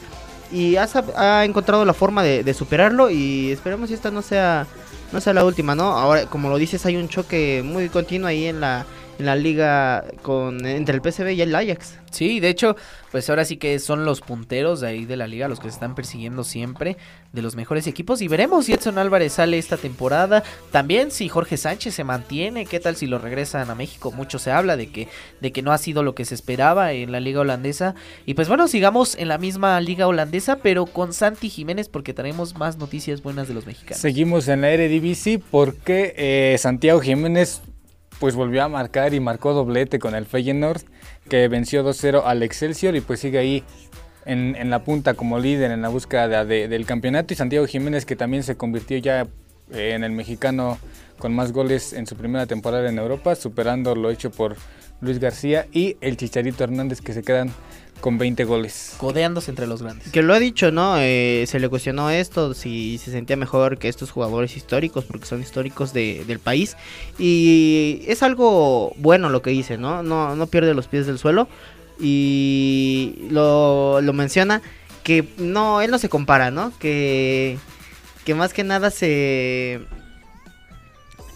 Y 0.51 0.75
ha, 0.75 0.85
sab- 0.87 1.15
ha 1.15 1.45
encontrado 1.45 1.85
la 1.85 1.93
forma 1.93 2.23
de, 2.23 2.43
de 2.43 2.53
superarlo 2.53 3.09
y 3.09 3.51
esperemos 3.51 3.89
que 3.89 3.95
esta 3.95 4.11
no 4.11 4.21
sea, 4.21 4.67
no 5.11 5.21
sea 5.21 5.33
la 5.33 5.45
última, 5.45 5.75
¿no? 5.75 5.97
Ahora, 5.97 6.25
como 6.25 6.49
lo 6.49 6.57
dices, 6.57 6.85
hay 6.85 6.95
un 6.97 7.07
choque 7.07 7.61
muy 7.63 7.89
continuo 7.89 8.27
ahí 8.27 8.45
en 8.47 8.59
la, 8.59 8.85
en 9.19 9.25
la 9.25 9.35
liga 9.35 10.05
con 10.21 10.65
entre 10.65 10.95
el 10.95 11.01
PSV 11.01 11.31
y 11.31 11.41
el 11.41 11.55
Ajax. 11.55 11.99
Sí, 12.11 12.39
de 12.39 12.49
hecho, 12.49 12.75
pues 13.11 13.27
ahora 13.29 13.43
sí 13.43 13.57
que 13.57 13.79
son 13.79 14.05
los 14.05 14.21
punteros 14.21 14.81
de 14.81 14.87
ahí 14.87 15.05
de 15.05 15.17
la 15.17 15.25
liga 15.25 15.47
los 15.47 15.59
que 15.59 15.69
se 15.69 15.73
están 15.73 15.95
persiguiendo 15.95 16.43
siempre 16.43 16.95
de 17.31 17.41
los 17.41 17.55
mejores 17.55 17.87
equipos 17.87 18.21
y 18.21 18.27
veremos 18.27 18.65
si 18.65 18.73
Edson 18.73 18.99
Álvarez 18.99 19.33
sale 19.33 19.57
esta 19.57 19.77
temporada, 19.77 20.43
también 20.71 21.09
si 21.09 21.27
Jorge 21.27 21.57
Sánchez 21.57 21.95
se 21.95 22.03
mantiene, 22.03 22.67
qué 22.67 22.79
tal 22.79 22.95
si 22.95 23.07
lo 23.07 23.17
regresan 23.17 23.71
a 23.71 23.75
México, 23.75 24.11
mucho 24.11 24.37
se 24.37 24.51
habla 24.51 24.77
de 24.77 24.91
que 24.91 25.07
de 25.41 25.51
que 25.51 25.63
no 25.63 25.71
ha 25.71 25.79
sido 25.79 26.03
lo 26.03 26.13
que 26.13 26.25
se 26.25 26.35
esperaba 26.35 26.93
en 26.93 27.11
la 27.11 27.19
liga 27.19 27.41
holandesa 27.41 27.95
y 28.27 28.35
pues 28.35 28.47
bueno, 28.47 28.67
sigamos 28.67 29.15
en 29.15 29.27
la 29.27 29.39
misma 29.39 29.81
liga 29.81 30.07
holandesa, 30.07 30.57
pero 30.57 30.85
con 30.85 31.13
Santi 31.13 31.49
Jiménez 31.49 31.89
porque 31.89 32.13
tenemos 32.13 32.55
más 32.55 32.77
noticias 32.77 33.23
buenas 33.23 33.47
de 33.47 33.55
los 33.55 33.65
mexicanos. 33.65 33.99
Seguimos 33.99 34.47
en 34.47 34.61
la 34.61 34.69
Eredivisie 34.69 35.39
porque 35.39 36.13
eh, 36.15 36.57
Santiago 36.59 36.99
Jiménez 36.99 37.61
pues 38.23 38.35
volvió 38.35 38.63
a 38.63 38.69
marcar 38.69 39.13
y 39.13 39.19
marcó 39.19 39.51
doblete 39.51 39.99
con 39.99 40.15
el 40.15 40.25
Feyenoord 40.25 40.83
que 41.27 41.49
venció 41.49 41.83
2-0 41.83 42.21
al 42.23 42.41
Excelsior 42.41 42.95
y 42.95 43.01
pues 43.01 43.19
sigue 43.19 43.37
ahí 43.37 43.63
en, 44.25 44.55
en 44.55 44.69
la 44.69 44.85
punta 44.85 45.13
como 45.13 45.39
líder 45.39 45.71
en 45.71 45.81
la 45.81 45.89
búsqueda 45.89 46.29
de- 46.29 46.45
de- 46.45 46.67
del 46.69 46.85
campeonato. 46.85 47.33
Y 47.33 47.35
Santiago 47.35 47.67
Jiménez 47.67 48.05
que 48.05 48.15
también 48.15 48.43
se 48.43 48.55
convirtió 48.55 48.97
ya 48.97 49.27
eh, 49.73 49.91
en 49.93 50.05
el 50.05 50.13
mexicano 50.13 50.77
con 51.19 51.35
más 51.35 51.51
goles 51.51 51.91
en 51.91 52.07
su 52.07 52.15
primera 52.15 52.45
temporada 52.45 52.87
en 52.87 52.97
Europa 52.97 53.35
superando 53.35 53.93
lo 53.93 54.09
hecho 54.09 54.31
por 54.31 54.55
Luis 55.01 55.19
García 55.19 55.67
y 55.73 55.97
el 55.99 56.15
Chicharito 56.15 56.63
Hernández 56.63 57.01
que 57.01 57.11
se 57.11 57.23
quedan 57.23 57.51
con 58.03 58.17
20 58.17 58.43
goles. 58.43 58.95
Codeándose 58.97 59.49
entre 59.49 59.65
los 59.65 59.81
grandes. 59.81 60.11
Que 60.11 60.21
lo 60.23 60.33
ha 60.33 60.39
dicho, 60.39 60.71
¿no? 60.71 60.95
Eh, 60.99 61.45
se 61.47 61.57
le 61.61 61.69
cuestionó 61.69 62.09
esto, 62.09 62.53
si 62.53 62.97
se 62.97 63.11
sentía 63.11 63.37
mejor 63.37 63.77
que 63.77 63.87
estos 63.87 64.11
jugadores 64.11 64.57
históricos, 64.57 65.05
porque 65.05 65.25
son 65.25 65.39
históricos 65.41 65.93
de- 65.93 66.25
del 66.27 66.39
país. 66.39 66.75
Y 67.17 68.01
es 68.05 68.21
algo 68.21 68.91
bueno 68.97 69.29
lo 69.29 69.41
que 69.41 69.51
dice, 69.51 69.77
¿no? 69.77 70.03
No, 70.03 70.35
no 70.35 70.47
pierde 70.47 70.73
los 70.73 70.87
pies 70.87 71.07
del 71.07 71.17
suelo. 71.17 71.47
Y 71.97 73.15
lo, 73.29 74.01
lo 74.01 74.11
menciona 74.11 74.61
que 75.03 75.25
no, 75.37 75.81
él 75.81 75.89
no 75.89 75.97
se 75.97 76.09
compara, 76.09 76.51
¿no? 76.51 76.73
Que, 76.79 77.57
que 78.25 78.35
más 78.35 78.51
que 78.51 78.65
nada 78.65 78.91
se... 78.91 79.79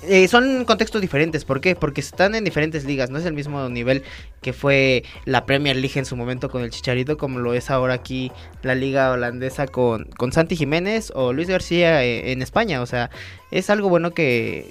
eh, 0.03 0.27
son 0.27 0.65
contextos 0.65 1.01
diferentes, 1.01 1.43
¿por 1.43 1.59
qué? 1.59 1.75
Porque 1.75 2.01
están 2.01 2.35
en 2.35 2.43
diferentes 2.43 2.85
ligas, 2.85 3.09
no 3.09 3.17
es 3.17 3.25
el 3.25 3.33
mismo 3.33 3.67
nivel 3.69 4.03
que 4.41 4.53
fue 4.53 5.03
la 5.25 5.45
Premier 5.45 5.75
League 5.75 5.97
en 5.97 6.05
su 6.05 6.15
momento 6.15 6.49
con 6.49 6.61
el 6.61 6.69
Chicharito, 6.69 7.17
como 7.17 7.39
lo 7.39 7.53
es 7.53 7.69
ahora 7.71 7.95
aquí 7.95 8.31
la 8.61 8.75
liga 8.75 9.11
holandesa 9.11 9.67
con, 9.67 10.05
con 10.17 10.31
Santi 10.31 10.55
Jiménez 10.55 11.11
o 11.15 11.33
Luis 11.33 11.47
García 11.47 12.03
eh, 12.03 12.31
en 12.31 12.41
España, 12.41 12.81
o 12.81 12.85
sea, 12.85 13.09
es 13.49 13.69
algo 13.69 13.89
bueno 13.89 14.11
que, 14.11 14.69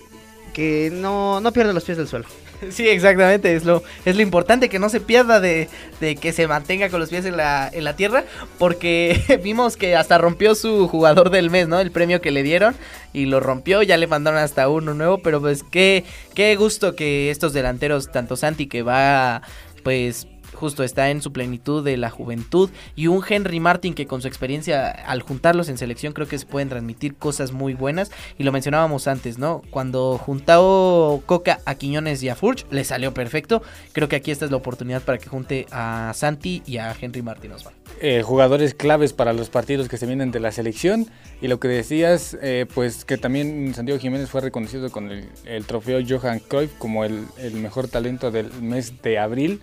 que 0.55 0.91
no, 0.93 1.41
no 1.41 1.53
pierde 1.53 1.73
los 1.73 1.85
pies 1.85 1.99
del 1.99 2.09
suelo. 2.09 2.27
Sí, 2.71 2.89
exactamente, 2.89 3.55
es 3.55 3.65
lo, 3.65 3.83
es 4.05 4.17
lo 4.17 4.23
importante 4.23 4.69
que 4.69 4.79
no 4.79 4.89
se 4.89 5.01
pierda 5.01 5.41
de, 5.41 5.69
de 6.01 6.17
que 6.17 6.33
se 6.33 6.47
mantenga 6.47 6.89
con 6.89 7.01
los 7.01 7.11
pies 7.11 7.25
en 7.25 7.37
la, 7.37 7.71
en 7.73 7.85
la 7.85 7.97
tierra, 7.97 8.25
porque 8.59 9.41
vimos 9.43 9.77
que 9.77 9.97
hasta 9.97 10.19
rompió 10.19 10.55
su 10.55 10.89
jugador 10.89 11.31
del 11.31 11.51
mes, 11.51 11.69
¿no? 11.69 11.81
El 11.81 11.91
premio 11.91 12.21
que 12.21 12.31
le 12.31 12.43
dieron 12.43 12.75
y 13.13 13.27
lo 13.27 13.41
rompió, 13.41 13.83
ya 13.83 13.97
le 13.97 14.07
mandaron 14.07 14.41
hasta 14.41 14.69
uno 14.69 14.95
nuevo, 14.95 15.19
pero 15.19 15.41
pues 15.41 15.63
qué, 15.63 16.05
qué 16.35 16.55
gusto 16.57 16.95
que 16.95 17.31
estos 17.31 17.53
delanteros, 17.53 18.11
tanto 18.11 18.37
Santi 18.37 18.67
que 18.67 18.83
va 18.83 19.43
pues 19.83 20.27
justo 20.57 20.83
está 20.83 21.11
en 21.11 21.23
su 21.23 21.33
plenitud 21.33 21.85
de 21.85 21.97
la 21.97 22.11
juventud 22.11 22.71
y 22.97 23.07
un 23.07 23.23
Henry 23.27 23.61
Martin 23.61 23.95
que 23.95 24.07
con 24.07 24.23
su 24.23 24.29
experiencia 24.29 24.91
al 24.91 25.23
juntarlos 25.23 25.69
en 25.69 25.79
selección 25.79 26.13
creo 26.13 26.27
que 26.27 26.39
se 26.39 26.47
pueden 26.47 26.69
transmitir 26.69 27.15
cosas 27.15 27.53
muy 27.53 27.75
buenas 27.75 28.11
y 28.39 28.43
lo 28.43 28.53
mencionábamos 28.53 29.07
antes, 29.07 29.39
¿no? 29.39 29.63
Cuando 29.71 30.19
juntó 30.19 31.23
Coca 31.27 31.61
a 31.65 31.75
Quiñones 31.75 32.23
y 32.23 32.29
a 32.29 32.35
Furch 32.35 32.67
le 32.71 32.85
salió 32.85 33.15
perfecto, 33.15 33.63
creo 33.93 34.09
que 34.09 34.17
aquí 34.17 34.31
esta 34.31 34.45
es 34.45 34.51
la 34.51 34.57
oportunidad 34.57 35.03
para 35.03 35.19
que 35.19 35.29
junte 35.29 35.67
a 35.71 36.13
Santi 36.15 36.63
y 36.67 36.79
a 36.79 36.97
Henry 36.99 37.23
Martin 37.23 37.53
Osvaldo. 37.53 37.79
eh, 38.01 38.23
jugadores 38.23 38.75
claves 38.75 39.13
para 39.13 39.33
los 39.33 39.49
partidos 39.49 39.89
que 39.89 39.97
se 39.97 40.07
vienen 40.07 40.31
de 40.31 40.41
la 40.41 40.53
selección. 40.53 41.07
Y 41.41 41.49
lo 41.49 41.61
que 41.61 41.69
decías, 41.69 42.37
eh, 42.41 42.67
pues 42.75 43.05
que 43.05 43.19
también 43.19 43.75
Santiago 43.75 44.01
Jiménez 44.01 44.31
fue 44.31 44.41
reconocido 44.41 44.91
con 44.91 45.11
el, 45.11 45.65
trofeo 45.67 46.01
Johan 46.07 46.41
Cruyff 46.41 46.73
como 46.79 47.05
el 47.05 47.27
mejor 47.55 47.89
talento 47.89 48.31
del 48.31 48.53
mes 48.63 49.03
de 49.03 49.19
abril. 49.19 49.61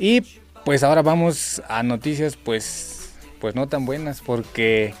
Y 0.00 0.22
pues 0.64 0.82
ahora 0.82 1.02
vamos 1.02 1.60
a 1.68 1.82
noticias 1.82 2.34
pues, 2.36 3.12
pues 3.38 3.54
no 3.54 3.68
tan 3.68 3.84
buenas 3.84 4.22
porque 4.22 4.94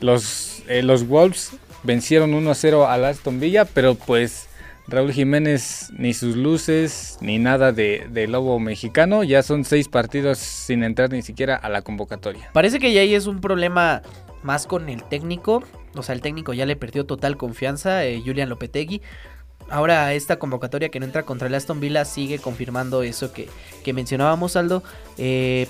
los, 0.00 0.62
eh, 0.68 0.82
los 0.82 1.08
Wolves 1.08 1.52
vencieron 1.84 2.32
1-0 2.32 2.86
al 2.86 3.06
Aston 3.06 3.40
Villa, 3.40 3.64
pero 3.64 3.94
pues 3.94 4.46
Raúl 4.88 5.12
Jiménez 5.12 5.90
ni 5.96 6.12
sus 6.12 6.36
luces 6.36 7.16
ni 7.22 7.38
nada 7.38 7.72
de, 7.72 8.26
lobo 8.28 8.58
mexicano. 8.60 9.24
Ya 9.24 9.42
son 9.42 9.64
seis 9.64 9.88
partidos 9.88 10.36
sin 10.36 10.84
entrar 10.84 11.10
ni 11.10 11.22
siquiera 11.22 11.56
a 11.56 11.70
la 11.70 11.80
convocatoria. 11.80 12.50
Parece 12.52 12.78
que 12.78 12.92
ya 12.92 13.00
ahí 13.00 13.14
es 13.14 13.26
un 13.26 13.40
problema 13.40 14.02
más 14.42 14.66
con 14.66 14.90
el 14.90 15.02
técnico. 15.02 15.62
O 15.94 16.02
sea, 16.02 16.14
el 16.14 16.20
técnico 16.20 16.52
ya 16.52 16.66
le 16.66 16.76
perdió 16.76 17.06
total 17.06 17.38
confianza, 17.38 18.04
eh, 18.04 18.22
Julian 18.22 18.50
Lopetegui. 18.50 19.00
Ahora 19.68 20.12
esta 20.14 20.38
convocatoria 20.38 20.88
que 20.90 21.00
no 21.00 21.06
entra 21.06 21.24
contra 21.24 21.48
el 21.48 21.54
Aston 21.54 21.80
Villa 21.80 22.04
sigue 22.04 22.38
confirmando 22.38 23.02
eso 23.02 23.32
que, 23.32 23.48
que 23.84 23.92
mencionábamos, 23.92 24.54
Aldo. 24.56 24.82
Eh, 25.18 25.66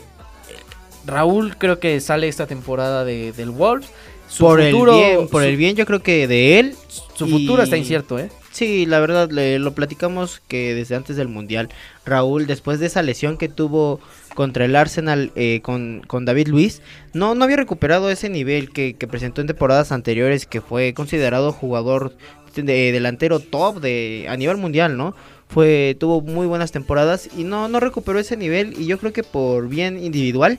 Raúl 1.06 1.56
creo 1.56 1.78
que 1.78 2.00
sale 2.00 2.28
esta 2.28 2.46
temporada 2.46 3.04
de, 3.04 3.32
del 3.32 3.50
Wolves. 3.50 3.88
su 4.28 4.44
por 4.44 4.60
futuro, 4.62 4.92
el 4.92 4.98
bien, 5.16 5.28
por 5.28 5.42
su- 5.42 5.48
el 5.48 5.56
bien 5.56 5.76
yo 5.76 5.86
creo 5.86 6.02
que 6.02 6.26
de 6.26 6.58
él. 6.58 6.74
su 7.14 7.26
futuro 7.28 7.62
está 7.62 7.76
incierto, 7.76 8.18
¿eh? 8.18 8.28
Sí, 8.50 8.86
la 8.86 9.00
verdad, 9.00 9.30
le- 9.30 9.58
lo 9.58 9.72
platicamos 9.74 10.40
que 10.48 10.74
desde 10.74 10.96
antes 10.96 11.16
del 11.16 11.28
Mundial, 11.28 11.68
Raúl, 12.04 12.46
después 12.46 12.80
de 12.80 12.86
esa 12.86 13.02
lesión 13.02 13.36
que 13.38 13.48
tuvo 13.48 14.00
contra 14.34 14.64
el 14.64 14.74
Arsenal 14.76 15.30
eh, 15.36 15.60
con, 15.62 16.02
con 16.06 16.24
David 16.24 16.48
Luis, 16.48 16.82
no, 17.12 17.34
no 17.34 17.44
había 17.44 17.56
recuperado 17.56 18.10
ese 18.10 18.28
nivel 18.28 18.70
que, 18.72 18.94
que 18.94 19.06
presentó 19.06 19.40
en 19.42 19.46
temporadas 19.46 19.92
anteriores, 19.92 20.46
que 20.46 20.60
fue 20.60 20.92
considerado 20.94 21.52
jugador 21.52 22.14
de, 22.62 22.92
delantero 22.92 23.40
top 23.40 23.80
de 23.80 24.26
a 24.28 24.36
nivel 24.36 24.56
mundial, 24.56 24.96
¿no? 24.96 25.14
Fue, 25.48 25.96
tuvo 26.00 26.20
muy 26.20 26.46
buenas 26.46 26.72
temporadas 26.72 27.28
y 27.36 27.44
no, 27.44 27.68
no 27.68 27.78
recuperó 27.78 28.18
ese 28.18 28.36
nivel 28.36 28.74
y 28.78 28.86
yo 28.86 28.98
creo 28.98 29.12
que 29.12 29.22
por 29.22 29.68
bien 29.68 30.02
individual, 30.02 30.58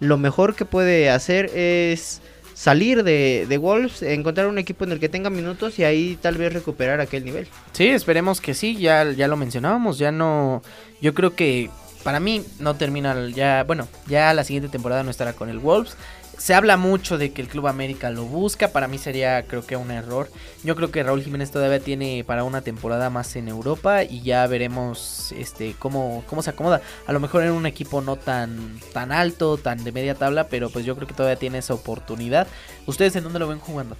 lo 0.00 0.16
mejor 0.16 0.54
que 0.54 0.64
puede 0.64 1.10
hacer 1.10 1.50
es 1.54 2.22
salir 2.54 3.02
de, 3.02 3.46
de 3.48 3.58
Wolves, 3.58 4.02
encontrar 4.02 4.46
un 4.46 4.58
equipo 4.58 4.84
en 4.84 4.92
el 4.92 5.00
que 5.00 5.08
tenga 5.08 5.30
minutos 5.30 5.78
y 5.78 5.84
ahí 5.84 6.18
tal 6.20 6.36
vez 6.36 6.52
recuperar 6.52 7.00
aquel 7.00 7.24
nivel. 7.24 7.46
Sí, 7.72 7.88
esperemos 7.88 8.40
que 8.40 8.54
sí, 8.54 8.76
ya, 8.76 9.10
ya 9.12 9.28
lo 9.28 9.36
mencionábamos, 9.36 9.98
ya 9.98 10.12
no, 10.12 10.62
yo 11.00 11.12
creo 11.14 11.34
que 11.34 11.70
para 12.02 12.20
mí 12.20 12.42
no 12.58 12.74
termina, 12.74 13.28
ya, 13.28 13.64
bueno, 13.64 13.88
ya 14.06 14.34
la 14.34 14.44
siguiente 14.44 14.68
temporada 14.68 15.02
no 15.02 15.10
estará 15.10 15.32
con 15.32 15.48
el 15.48 15.58
Wolves. 15.58 15.96
Se 16.42 16.54
habla 16.54 16.76
mucho 16.76 17.18
de 17.18 17.32
que 17.32 17.40
el 17.40 17.46
Club 17.46 17.68
América 17.68 18.10
lo 18.10 18.24
busca, 18.24 18.72
para 18.72 18.88
mí 18.88 18.98
sería 18.98 19.44
creo 19.46 19.64
que 19.64 19.76
un 19.76 19.92
error. 19.92 20.28
Yo 20.64 20.74
creo 20.74 20.90
que 20.90 21.04
Raúl 21.04 21.22
Jiménez 21.22 21.52
todavía 21.52 21.78
tiene 21.78 22.24
para 22.26 22.42
una 22.42 22.62
temporada 22.62 23.10
más 23.10 23.36
en 23.36 23.46
Europa 23.46 24.02
y 24.02 24.22
ya 24.22 24.44
veremos 24.48 25.30
este 25.38 25.76
cómo, 25.78 26.24
cómo 26.26 26.42
se 26.42 26.50
acomoda. 26.50 26.82
A 27.06 27.12
lo 27.12 27.20
mejor 27.20 27.44
en 27.44 27.52
un 27.52 27.64
equipo 27.66 28.00
no 28.00 28.16
tan, 28.16 28.82
tan 28.92 29.12
alto, 29.12 29.56
tan 29.56 29.84
de 29.84 29.92
media 29.92 30.16
tabla, 30.16 30.48
pero 30.48 30.72
pues 30.72 30.84
yo 30.84 30.96
creo 30.96 31.06
que 31.06 31.14
todavía 31.14 31.38
tiene 31.38 31.58
esa 31.58 31.74
oportunidad. 31.74 32.48
¿Ustedes 32.86 33.14
en 33.14 33.22
dónde 33.22 33.38
lo 33.38 33.46
ven 33.46 33.60
jugando? 33.60 33.96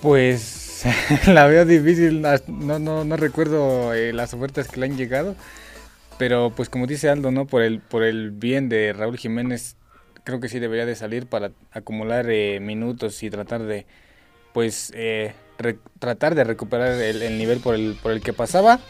Pues 0.00 0.82
la 1.26 1.46
veo 1.46 1.64
difícil, 1.64 2.24
as- 2.26 2.48
no, 2.48 2.78
no, 2.78 3.04
no 3.04 3.16
recuerdo 3.16 3.94
eh, 3.94 4.12
las 4.12 4.34
ofertas 4.34 4.68
que 4.68 4.80
le 4.80 4.86
han 4.86 4.96
llegado, 4.96 5.36
pero 6.18 6.54
pues 6.54 6.70
como 6.70 6.86
dice 6.86 7.08
Aldo, 7.10 7.30
¿no? 7.32 7.46
Por 7.48 7.62
el, 7.62 7.82
por 7.82 8.04
el 8.04 8.30
bien 8.32 8.68
de 8.68 8.92
Raúl 8.94 9.18
Jiménez, 9.18 9.76
creo 10.24 10.40
que 10.40 10.48
sí 10.48 10.58
debería 10.58 10.86
de 10.86 10.96
salir 10.96 11.26
para 11.26 11.52
acumular 11.70 12.26
eh, 12.28 12.58
minutos 12.60 13.22
y 13.22 13.30
tratar 13.30 13.62
de, 13.62 13.86
pues, 14.52 14.92
eh, 14.94 15.32
re- 15.58 15.78
tratar 15.98 16.34
de 16.34 16.44
recuperar 16.44 17.00
el, 17.00 17.22
el 17.22 17.38
nivel 17.38 17.60
por 17.60 17.74
el, 17.74 17.96
por 18.02 18.12
el 18.12 18.20
que 18.20 18.32
pasaba. 18.32 18.80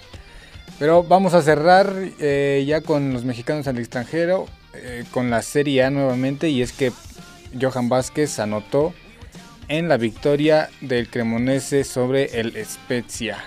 Pero 0.79 1.03
vamos 1.03 1.35
a 1.35 1.43
cerrar 1.43 1.93
eh, 2.19 2.65
ya 2.67 2.81
con 2.81 3.13
los 3.13 3.25
mexicanos 3.25 3.69
al 3.69 3.79
extranjero, 3.79 4.47
con 5.13 5.31
la 5.31 5.43
Serie 5.43 5.85
A 5.85 5.91
nuevamente, 5.91 6.49
y 6.49 6.61
es 6.63 6.73
que 6.73 6.91
Johan 7.61 7.89
Vázquez 7.89 8.41
anotó 8.41 8.93
en 9.69 9.89
la 9.89 9.99
victoria 9.99 10.69
del 10.81 11.09
Cremonese 11.09 11.85
sobre 11.85 12.41
el 12.41 12.53
Spezia. 12.65 13.39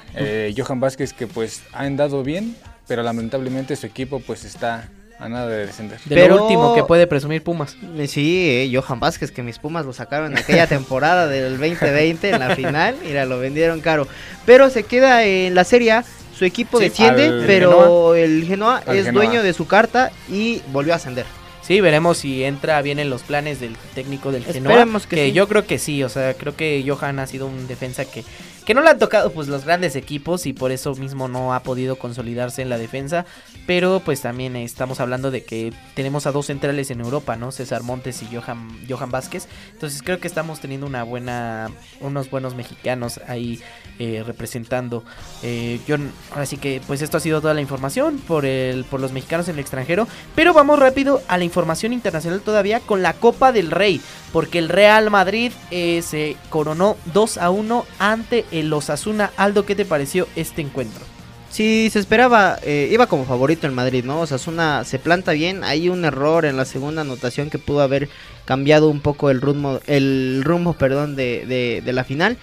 Johan 0.55 0.79
Vázquez 0.79 1.11
que 1.11 1.27
pues 1.27 1.63
ha 1.73 1.83
andado 1.83 2.23
bien, 2.23 2.55
pero 2.87 3.03
lamentablemente 3.03 3.75
su 3.75 3.87
equipo 3.87 4.21
pues 4.21 4.45
está 4.45 4.89
a 5.19 5.29
nada 5.29 5.47
de 5.47 5.65
descender. 5.65 5.99
De 6.05 6.15
Pero- 6.15 6.35
lo 6.35 6.43
último 6.43 6.75
que 6.75 6.83
puede 6.83 7.07
presumir 7.07 7.41
Pumas. 7.43 7.75
Sí, 8.07 8.49
eh, 8.49 8.71
Johan 8.73 8.99
Vázquez, 8.99 9.31
que 9.31 9.41
mis 9.43 9.57
Pumas 9.59 9.85
lo 9.85 9.93
sacaron 9.93 10.31
en 10.31 10.37
aquella 10.37 10.67
temporada 10.67 11.27
del 11.27 11.57
2020 11.57 12.29
en 12.29 12.39
la 12.39 12.55
final, 12.55 12.95
mira, 13.03 13.25
lo 13.25 13.39
vendieron 13.39 13.81
caro. 13.81 14.07
Pero 14.45 14.69
se 14.69 14.83
queda 14.83 15.23
en 15.25 15.55
la 15.55 15.63
Serie 15.63 15.91
A, 15.93 16.05
su 16.37 16.45
equipo 16.45 16.77
Sí, 16.77 16.85
desciende, 16.85 17.25
al 17.27 17.43
pero 17.47 18.13
el 18.15 18.45
Genoa 18.45 18.83
es 18.87 19.05
Genoa. 19.05 19.11
dueño 19.23 19.41
de 19.43 19.53
su 19.53 19.65
carta 19.67 20.11
y 20.29 20.61
volvió 20.71 20.93
a 20.93 20.97
ascender. 20.97 21.25
Sí, 21.63 21.81
veremos 21.81 22.19
si 22.19 22.43
entra 22.45 22.81
bien 22.81 22.97
en 22.99 23.09
los 23.09 23.23
planes 23.23 23.59
del 23.59 23.75
técnico 23.95 24.31
del 24.31 24.45
Genoa. 24.45 24.71
Esperemos 24.71 25.05
que 25.07 25.25
sí. 25.25 25.31
yo 25.33 25.47
creo 25.49 25.65
que 25.65 25.79
sí, 25.79 26.01
o 26.03 26.09
sea, 26.09 26.33
creo 26.35 26.55
que 26.55 26.81
Johan 26.87 27.19
ha 27.19 27.27
sido 27.27 27.45
un 27.47 27.67
defensa 27.67 28.05
que, 28.05 28.23
que 28.67 28.73
no 28.73 28.81
le 28.81 28.89
han 28.89 28.99
tocado 28.99 29.31
pues 29.31 29.47
los 29.47 29.63
grandes 29.63 29.95
equipos 29.95 30.45
y 30.45 30.51
por 30.51 30.73
eso 30.73 30.93
mismo 30.95 31.29
no 31.29 31.53
ha 31.53 31.63
podido 31.63 31.95
consolidarse 31.95 32.61
en 32.61 32.67
la 32.67 32.77
defensa. 32.77 33.25
Pero 33.65 34.01
pues 34.03 34.19
también 34.19 34.57
estamos 34.57 34.99
hablando 34.99 35.31
de 35.31 35.45
que 35.45 35.71
tenemos 35.95 36.27
a 36.27 36.33
dos 36.33 36.47
centrales 36.47 36.91
en 36.91 36.99
Europa, 36.99 37.37
¿no? 37.37 37.53
César 37.53 37.83
Montes 37.83 38.21
y 38.23 38.35
Johan, 38.35 38.77
Johan 38.89 39.09
Vázquez. 39.09 39.47
Entonces 39.71 40.03
creo 40.03 40.19
que 40.19 40.27
estamos 40.27 40.59
teniendo 40.59 40.85
una 40.85 41.03
buena, 41.03 41.71
unos 42.01 42.29
buenos 42.29 42.55
mexicanos 42.55 43.21
ahí 43.29 43.61
eh, 43.99 44.21
representando. 44.27 45.05
Eh, 45.43 45.79
yo, 45.87 45.95
ahora 46.31 46.45
sí 46.45 46.57
que 46.57 46.81
pues 46.85 47.01
esto 47.01 47.15
ha 47.15 47.21
sido 47.21 47.39
toda 47.39 47.53
la 47.53 47.61
información 47.61 48.17
por, 48.17 48.45
el, 48.45 48.83
por 48.83 48.99
los 48.99 49.13
mexicanos 49.13 49.47
en 49.47 49.55
el 49.55 49.59
extranjero. 49.61 50.09
Pero 50.35 50.53
vamos 50.53 50.77
rápido 50.77 51.21
a 51.29 51.37
la 51.37 51.45
información 51.45 51.93
internacional 51.93 52.41
todavía 52.41 52.81
con 52.81 53.01
la 53.01 53.13
Copa 53.13 53.53
del 53.53 53.71
Rey. 53.71 54.01
Porque 54.33 54.59
el 54.59 54.67
Real 54.67 55.09
Madrid 55.09 55.53
eh, 55.71 56.01
se 56.01 56.35
coronó 56.49 56.97
2 57.13 57.37
a 57.37 57.49
1 57.49 57.85
ante 57.97 58.45
el 58.51 58.56
Osasuna. 58.73 59.31
Aldo, 59.37 59.65
¿qué 59.65 59.75
te 59.75 59.85
pareció 59.85 60.27
este 60.35 60.61
encuentro? 60.61 61.03
Sí, 61.49 61.89
se 61.91 61.99
esperaba, 61.99 62.59
eh, 62.63 62.89
iba 62.91 63.07
como 63.07 63.25
favorito 63.25 63.67
el 63.67 63.73
Madrid, 63.73 64.03
¿no? 64.03 64.19
Osasuna 64.19 64.83
se 64.83 64.99
planta 64.99 65.31
bien, 65.31 65.63
hay 65.63 65.87
un 65.89 66.03
error 66.03 66.45
en 66.45 66.57
la 66.57 66.65
segunda 66.65 67.01
anotación 67.03 67.49
que 67.49 67.57
pudo 67.57 67.81
haber 67.81 68.09
cambiado 68.45 68.89
un 68.89 68.99
poco 68.99 69.29
el 69.29 69.39
rumbo, 69.39 69.79
el 69.87 70.41
rumbo 70.43 70.73
perdón, 70.73 71.15
de, 71.15 71.45
de- 71.47 71.81
de 71.83 71.93
la 71.93 72.03
final. 72.03 72.37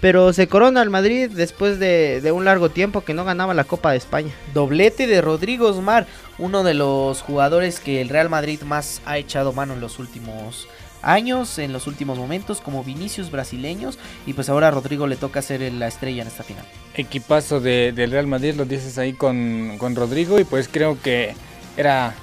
Pero 0.00 0.32
se 0.32 0.46
corona 0.46 0.80
el 0.82 0.90
Madrid 0.90 1.28
después 1.32 1.80
de, 1.80 2.20
de 2.20 2.30
un 2.30 2.44
largo 2.44 2.68
tiempo 2.68 3.00
que 3.02 3.14
no 3.14 3.24
ganaba 3.24 3.52
la 3.54 3.64
Copa 3.64 3.90
de 3.90 3.96
España. 3.96 4.32
Doblete 4.54 5.08
de 5.08 5.20
Rodrigo 5.20 5.66
Osmar, 5.68 6.06
uno 6.38 6.62
de 6.62 6.74
los 6.74 7.20
jugadores 7.22 7.80
que 7.80 8.00
el 8.00 8.08
Real 8.08 8.28
Madrid 8.28 8.60
más 8.62 9.02
ha 9.06 9.18
echado 9.18 9.52
mano 9.52 9.74
en 9.74 9.80
los 9.80 9.98
últimos 9.98 10.68
años, 11.02 11.58
en 11.58 11.72
los 11.72 11.86
últimos 11.86 12.18
momentos, 12.18 12.60
como 12.60 12.84
Vinicius 12.84 13.30
brasileños. 13.30 13.98
Y 14.26 14.32
pues 14.32 14.48
ahora 14.48 14.68
a 14.68 14.70
Rodrigo 14.70 15.06
le 15.06 15.16
toca 15.16 15.42
ser 15.42 15.60
la 15.72 15.88
estrella 15.88 16.22
en 16.22 16.28
esta 16.28 16.42
final. 16.42 16.64
Equipazo 16.94 17.60
de, 17.60 17.92
del 17.92 18.10
Real 18.10 18.26
Madrid, 18.26 18.54
lo 18.54 18.64
dices 18.64 18.98
ahí 18.98 19.12
con, 19.12 19.76
con 19.78 19.94
Rodrigo 19.94 20.38
y 20.40 20.44
pues 20.44 20.68
creo 20.68 21.00
que 21.00 21.34
era 21.76 22.14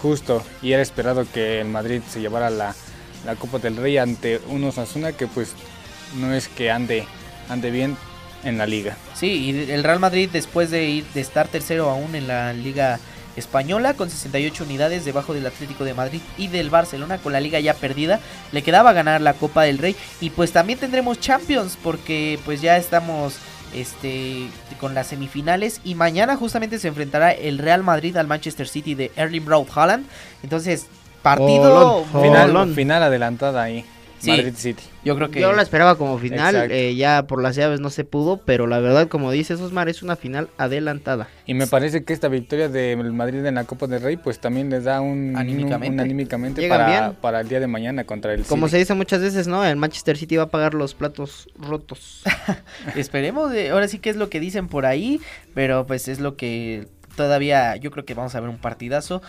justo 0.00 0.42
y 0.62 0.72
era 0.72 0.82
esperado 0.82 1.26
que 1.32 1.60
el 1.60 1.68
Madrid 1.68 2.00
se 2.08 2.20
llevara 2.20 2.50
la, 2.50 2.74
la 3.24 3.34
Copa 3.36 3.58
del 3.58 3.76
Rey 3.76 3.98
ante 3.98 4.40
un 4.48 4.64
Osasuna 4.64 5.12
que 5.12 5.26
pues 5.26 5.54
no 6.16 6.32
es 6.32 6.48
que 6.48 6.70
ande, 6.70 7.04
ande 7.48 7.70
bien 7.70 7.96
en 8.44 8.58
la 8.58 8.66
liga. 8.66 8.96
Sí, 9.14 9.26
y 9.26 9.70
el 9.70 9.82
Real 9.82 9.98
Madrid 9.98 10.28
después 10.32 10.70
de 10.70 10.84
ir 10.84 11.04
de 11.14 11.20
estar 11.20 11.48
tercero 11.48 11.90
aún 11.90 12.14
en 12.14 12.28
la 12.28 12.52
Liga 12.52 13.00
Española 13.36 13.94
con 13.94 14.10
68 14.10 14.64
unidades 14.64 15.04
debajo 15.04 15.34
del 15.34 15.46
Atlético 15.46 15.84
de 15.84 15.94
Madrid 15.94 16.20
y 16.38 16.48
del 16.48 16.70
Barcelona 16.70 17.18
con 17.18 17.32
la 17.32 17.40
liga 17.40 17.60
ya 17.60 17.74
perdida, 17.74 18.20
le 18.52 18.62
quedaba 18.62 18.92
ganar 18.92 19.20
la 19.20 19.34
Copa 19.34 19.62
del 19.62 19.78
Rey 19.78 19.94
y 20.20 20.30
pues 20.30 20.52
también 20.52 20.78
tendremos 20.78 21.20
Champions 21.20 21.76
porque 21.82 22.38
pues 22.44 22.60
ya 22.60 22.76
estamos 22.76 23.38
este 23.74 24.46
con 24.80 24.94
las 24.94 25.08
semifinales 25.08 25.80
y 25.84 25.94
mañana 25.94 26.36
justamente 26.36 26.78
se 26.78 26.88
enfrentará 26.88 27.32
el 27.32 27.58
Real 27.58 27.82
Madrid 27.82 28.16
al 28.16 28.26
Manchester 28.26 28.68
City 28.68 28.94
de 28.94 29.10
Erling 29.16 29.44
Braut 29.44 29.68
Haaland. 29.74 30.06
Entonces, 30.42 30.86
partido 31.22 32.04
Final, 32.74 33.02
adelantada 33.02 33.62
ahí, 33.62 33.84
Sí. 34.18 34.30
Madrid 34.30 34.54
City. 34.56 34.82
Yo 35.06 35.16
creo 35.16 35.30
que 35.30 35.40
Yo 35.40 35.52
la 35.52 35.62
esperaba 35.62 35.96
como 35.96 36.18
final, 36.18 36.70
eh, 36.70 36.94
ya 36.94 37.26
por 37.26 37.40
las 37.42 37.56
llaves 37.56 37.80
no 37.80 37.88
se 37.90 38.04
pudo, 38.04 38.38
pero 38.44 38.66
la 38.66 38.78
verdad, 38.80 39.08
como 39.08 39.30
dices 39.30 39.60
Osmar, 39.60 39.88
es 39.88 40.02
una 40.02 40.16
final 40.16 40.48
adelantada. 40.58 41.28
Y 41.46 41.54
me 41.54 41.66
parece 41.66 42.04
que 42.04 42.12
esta 42.12 42.28
victoria 42.28 42.68
del 42.68 43.12
Madrid 43.12 43.44
en 43.46 43.54
la 43.54 43.64
Copa 43.64 43.86
del 43.86 44.02
Rey 44.02 44.16
pues 44.16 44.38
también 44.40 44.68
les 44.68 44.84
da 44.84 45.00
un 45.00 45.34
Anímicamente. 45.36 45.88
un- 45.88 45.94
un 45.94 46.00
anímicamente 46.00 46.60
Llegan 46.60 46.78
para, 46.80 47.12
para 47.12 47.40
el 47.40 47.48
día 47.48 47.60
de 47.60 47.66
mañana 47.66 48.04
contra 48.04 48.34
el 48.34 48.42
Como 48.44 48.68
se 48.68 48.76
dice 48.78 48.92
muchas 48.94 49.20
veces, 49.20 49.46
¿no? 49.46 49.64
El 49.64 49.76
Manchester 49.76 50.16
City 50.18 50.36
va 50.36 50.42
a 50.44 50.48
pagar 50.48 50.74
los 50.74 50.94
platos 50.94 51.48
rotos. 51.56 52.22
Esperemos, 52.96 53.52
eh, 53.54 53.70
ahora 53.70 53.88
sí 53.88 53.98
que 53.98 54.10
es 54.10 54.16
lo 54.16 54.28
que 54.28 54.40
dicen 54.40 54.68
por 54.68 54.86
ahí, 54.86 55.20
pero 55.54 55.86
pues 55.86 56.08
es 56.08 56.20
lo 56.20 56.36
que 56.36 56.88
todavía 57.16 57.76
yo 57.76 57.90
creo 57.90 58.04
que 58.04 58.14
vamos 58.14 58.34
a 58.34 58.40
ver 58.40 58.50
un 58.50 58.58
partidazo. 58.58 59.22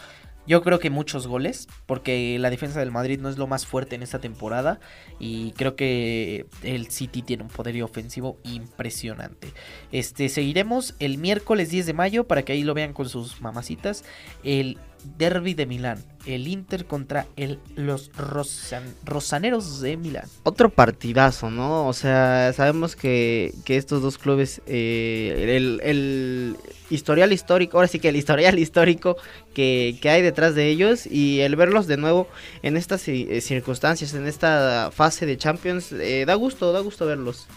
Yo 0.48 0.64
creo 0.64 0.80
que 0.80 0.90
muchos 0.90 1.28
goles, 1.28 1.68
porque 1.86 2.40
la 2.40 2.50
defensa 2.50 2.80
del 2.80 2.92
Madrid 2.92 3.20
no 3.20 3.28
es 3.28 3.38
lo 3.38 3.48
más 3.48 3.66
fuerte 3.66 3.96
en 3.96 4.04
esta 4.04 4.20
temporada 4.20 4.80
y 5.20 5.52
creo 5.52 5.76
que 5.76 6.46
el 6.64 6.90
City 6.90 7.22
tiene 7.22 7.44
un 7.44 7.50
poderío 7.50 7.84
ofensivo 7.84 8.38
impresionante. 8.44 9.50
Este 9.92 10.30
seguiremos 10.30 10.96
el 11.00 11.18
miércoles 11.18 11.70
10 11.70 11.88
de 11.88 11.94
mayo 11.94 12.28
para 12.28 12.44
que 12.44 12.54
ahí 12.54 12.64
lo 12.64 12.74
vean 12.74 12.94
con 12.94 13.10
sus 13.10 13.42
mamacitas, 13.42 14.06
el 14.44 14.78
Derby 15.18 15.54
de 15.54 15.66
Milán, 15.66 16.04
el 16.26 16.48
Inter 16.48 16.86
contra 16.86 17.28
el 17.36 17.60
los 17.76 18.12
Rosan- 18.14 18.94
Rosaneros 19.06 19.82
de 19.82 19.98
Milán. 19.98 20.26
Otro 20.44 20.70
partidazo, 20.70 21.50
¿no? 21.50 21.88
O 21.88 21.94
sea, 21.94 22.52
sabemos 22.54 22.96
que, 22.96 23.54
que 23.66 23.78
estos 23.78 24.02
dos 24.02 24.18
clubes, 24.18 24.62
eh, 24.68 25.56
el, 25.56 25.80
el 25.84 26.58
historial 26.90 27.32
histórico, 27.34 27.78
ahora 27.78 27.88
sí 27.88 28.00
que 28.00 28.10
el 28.10 28.16
historial 28.16 28.60
histórico 28.60 29.18
que, 29.54 29.98
que 30.02 30.10
hay 30.10 30.22
detrás 30.22 30.56
de 30.56 30.68
ellos 30.68 31.06
y 31.06 31.40
el 31.42 31.56
verlos 31.56 31.88
de 31.88 31.98
nuevo 31.98 32.28
en 32.64 32.78
estas 32.78 33.08
eh, 33.08 33.42
circunstancias, 33.42 34.14
en 34.14 34.28
esta 34.28 34.90
fase 34.94 35.26
de 35.26 35.38
Champions, 35.38 35.92
eh, 35.92 36.26
da 36.26 36.36
gusto, 36.36 36.72
da 36.72 36.80
gusto 36.82 37.06
verlos. 37.06 37.48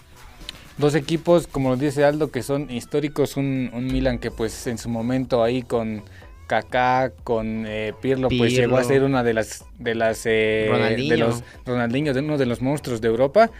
Dos 0.78 0.94
equipos, 0.94 1.46
como 1.46 1.68
lo 1.70 1.76
dice 1.76 2.04
Aldo, 2.04 2.30
que 2.30 2.42
son 2.42 2.70
históricos, 2.70 3.36
un, 3.36 3.70
un 3.74 3.86
Milan 3.86 4.18
que 4.18 4.30
pues 4.30 4.66
en 4.66 4.78
su 4.78 4.88
momento 4.88 5.44
ahí 5.44 5.62
con, 5.62 6.02
Kaká, 6.50 7.12
con 7.22 7.64
eh, 7.64 7.92
Pirlo, 8.02 8.28
pues 8.28 8.52
llegó 8.52 8.76
a 8.76 8.82
ser 8.82 9.04
una 9.04 9.22
de 9.22 9.34
las 9.34 9.64
de 9.78 9.94
las 9.94 10.22
eh, 10.24 10.66
Ronaldinho. 10.68 11.10
de 11.10 11.16
los 11.16 11.44
Ronaldinho, 11.64 12.12
de 12.12 12.18
uno 12.18 12.38
de 12.38 12.46
los 12.46 12.60
monstruos 12.60 13.00
de 13.00 13.06
Europa, 13.06 13.50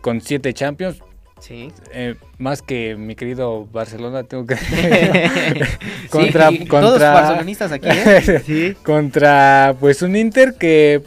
con 0.00 0.20
siete 0.20 0.54
Champions, 0.54 1.02
Sí. 1.40 1.72
eh, 1.92 2.14
más 2.38 2.62
que 2.62 2.94
mi 2.94 3.16
querido 3.16 3.66
Barcelona, 3.72 4.22
tengo 4.22 4.46
que 4.46 4.54
contra 6.10 6.48
Sí, 6.50 6.54
y 6.62 6.64
Todos 6.66 6.90
contra 6.92 7.12
barcelonistas 7.12 7.72
aquí, 7.72 7.88
¿eh? 7.90 8.42
sí. 8.46 8.76
contra 8.84 9.74
pues 9.80 10.00
un 10.02 10.14
Inter 10.14 10.54
que 10.54 11.02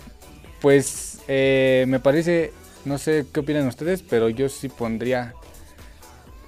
pues 0.60 1.22
eh, 1.30 1.86
me 1.88 2.02
parece 2.02 2.52
no 2.84 2.98
sé 2.98 3.26
qué 3.34 3.40
opinan 3.40 3.66
ustedes 3.68 4.04
pero 4.04 4.28
yo 4.30 4.50
sí 4.50 4.68
pondría 4.68 5.34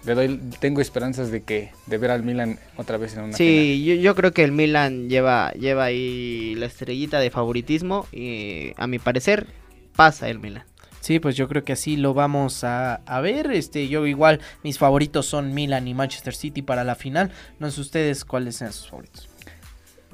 le 0.06 0.16
doy 0.16 0.39
tengo 0.60 0.82
esperanzas 0.82 1.32
de 1.32 1.43
que 1.43 1.72
de 1.86 1.97
ver 1.97 2.12
al 2.12 2.24
Milan 2.24 2.60
otra 2.78 2.97
vez 2.97 3.14
en 3.14 3.24
una 3.24 3.38
final. 3.38 3.38
Sí, 3.38 3.84
yo, 3.84 3.95
yo 3.95 4.16
creo 4.16 4.32
que 4.32 4.43
el 4.43 4.52
Milan 4.52 5.10
lleva, 5.10 5.52
lleva 5.52 5.86
ahí 5.86 6.56
la 6.56 6.66
estrellita 6.66 7.20
de 7.20 7.30
favoritismo 7.30 8.08
y 8.12 8.74
a 8.78 8.88
mi 8.88 8.99
parecer 8.99 9.47
pasa 9.95 10.30
el 10.30 10.39
Milan. 10.39 10.64
Sí, 11.02 11.20
pues 11.20 11.36
yo 11.36 11.47
creo 11.47 11.64
que 11.64 11.74
así 11.74 11.97
lo 11.97 12.14
vamos 12.14 12.64
a, 12.64 12.95
a 12.95 13.22
ver. 13.22 13.52
Este, 13.52 13.88
yo 13.88 14.06
igual, 14.06 14.39
mis 14.64 14.78
favoritos 14.78 15.26
son 15.26 15.54
Milan 15.54 15.88
y 15.88 15.95
Manchester 15.95 16.36
City 16.36 16.62
para 16.62 16.84
la 16.84 16.93
final. 16.93 17.32
No 17.60 17.72
sé 17.72 17.82
ustedes 17.82 18.24
cuáles 18.24 18.58
sean 18.58 18.72
sus 18.72 18.88
favoritos. 18.88 19.30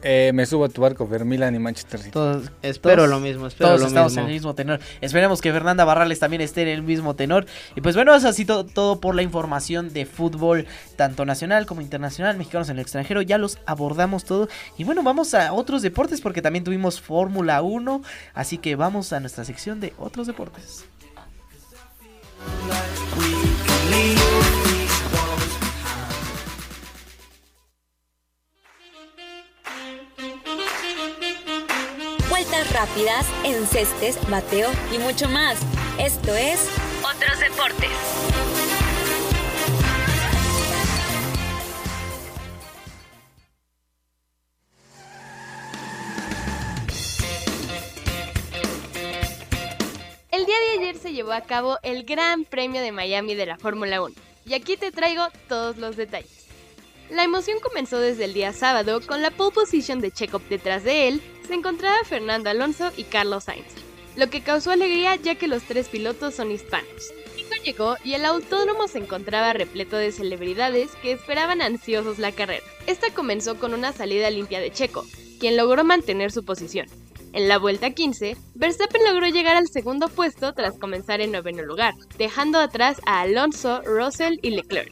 Eh, 0.04 0.32
me 0.34 0.45
subo 0.45 0.66
a 0.66 0.70
tu 0.70 0.82
barco 0.82 1.08
ver 1.08 1.26
Milan 1.26 1.56
y 1.56 1.60
Manchester 1.60 2.00
City 2.00 2.12
Todos, 2.12 2.52
Espero 2.62 2.98
Todos- 2.98 3.10
lo 3.10 3.20
mismo, 3.20 3.48
espero 3.48 3.70
todos 3.70 3.82
lo 3.82 3.88
estamos 3.88 4.12
mismo. 4.12 4.22
en 4.22 4.28
el 4.28 4.34
mismo 4.34 4.54
tenor. 4.56 4.80
Esperemos 5.02 5.41
que 5.41 5.52
Fernanda 5.52 5.86
Barrales 5.86 6.20
también 6.20 6.41
esté 6.41 6.62
en 6.62 6.68
el 6.68 6.84
mismo 6.84 7.16
tenor. 7.16 7.48
Y 7.76 7.82
pues 7.82 7.95
bueno, 7.95 8.14
eso 8.14 8.28
así 8.28 8.45
to- 8.45 8.64
todo 8.66 9.00
por 9.02 9.16
la 9.16 9.24
información 9.24 9.91
de 9.93 10.06
fútbol, 10.06 10.68
tanto 10.98 11.26
nacional 11.26 11.66
como 11.66 11.82
internacional, 11.82 12.38
mexicanos 12.38 12.70
en 12.70 12.76
el 12.78 12.82
extranjero. 12.84 13.22
Ya 13.24 13.38
los 13.39 13.58
abordamos 13.66 14.24
todo. 14.24 14.48
Y 14.78 14.84
bueno, 14.84 15.02
vamos 15.02 15.34
a 15.34 15.52
otros 15.54 15.82
deportes 15.82 16.22
porque 16.22 16.41
también 16.43 16.64
tuvimos 16.64 17.02
Fórmula 17.02 17.62
1. 17.64 18.02
Así 18.36 18.60
que 18.60 18.76
vamos 18.76 19.14
a 19.14 19.20
nuestra 19.20 19.45
sección 19.45 19.80
de 19.80 19.93
otros 19.98 20.28
deportes. 20.28 20.86
Rápidas, 32.74 33.26
encestes, 33.45 34.18
bateo 34.30 34.70
y 34.93 34.97
mucho 34.99 35.30
más. 35.30 35.57
Esto 35.99 36.36
es 36.36 36.70
Otros 37.01 37.39
deportes. 37.39 37.89
El 50.30 50.45
día 50.45 50.55
de 50.59 50.80
ayer 50.80 50.97
se 50.97 51.13
llevó 51.13 51.32
a 51.32 51.41
cabo 51.41 51.80
el 51.84 52.03
Gran 52.03 52.43
Premio 52.43 52.82
de 52.82 52.91
Miami 52.91 53.34
de 53.34 53.45
la 53.45 53.57
Fórmula 53.57 54.01
1 54.01 54.13
y 54.45 54.53
aquí 54.53 54.78
te 54.78 54.91
traigo 54.91 55.28
todos 55.47 55.78
los 55.78 55.95
detalles. 55.95 56.47
La 57.09 57.24
emoción 57.24 57.59
comenzó 57.61 57.99
desde 57.99 58.26
el 58.26 58.34
día 58.34 58.51
sábado 58.51 58.99
con 59.07 59.22
la 59.22 59.32
pole 59.32 59.53
position 59.53 60.01
de 60.01 60.11
Checo 60.11 60.41
detrás 60.49 60.84
de 60.84 61.07
él, 61.07 61.22
se 61.48 61.54
encontraba 61.54 61.98
Fernando 62.04 62.50
Alonso 62.50 62.91
y 62.98 63.06
Carlos 63.06 63.45
Sainz, 63.45 63.74
lo 64.16 64.30
que 64.30 64.41
causó 64.41 64.72
alegría 64.72 65.16
ya 65.16 65.36
que 65.36 65.48
los 65.48 65.64
tres 65.64 65.88
pilotos 65.88 66.36
son 66.36 66.52
hispanos. 66.52 67.14
Checo 67.36 67.64
llegó 67.64 67.95
y 68.04 68.14
el 68.14 68.26
autódromo 68.26 68.88
se 68.88 69.00
encontraba 69.00 69.54
repleto 69.54 69.95
de 69.95 70.12
celebridades 70.12 70.91
que 71.02 71.14
esperaban 71.14 71.62
ansiosos 71.62 72.20
la 72.20 72.32
carrera. 72.32 72.64
Esta 72.86 73.14
comenzó 73.14 73.58
con 73.58 73.74
una 73.74 73.93
salida 73.93 74.30
limpia 74.30 74.60
de 74.60 74.72
Checo, 74.72 75.06
quien 75.39 75.58
logró 75.58 75.84
mantener 75.84 76.32
su 76.32 76.43
posición. 76.43 76.88
En 77.34 77.48
la 77.48 77.58
vuelta 77.58 77.91
15, 77.91 78.36
Verstappen 78.56 79.04
logró 79.06 79.28
llegar 79.28 79.56
al 79.56 79.68
segundo 79.68 80.08
puesto 80.10 80.54
tras 80.54 80.78
comenzar 80.78 81.22
en 81.22 81.32
noveno 81.32 81.64
lugar, 81.64 81.93
dejando 82.18 82.60
atrás 82.60 82.98
a 83.06 83.22
Alonso, 83.22 83.82
Russell 83.84 84.39
y 84.41 84.52
Leclerc. 84.52 84.91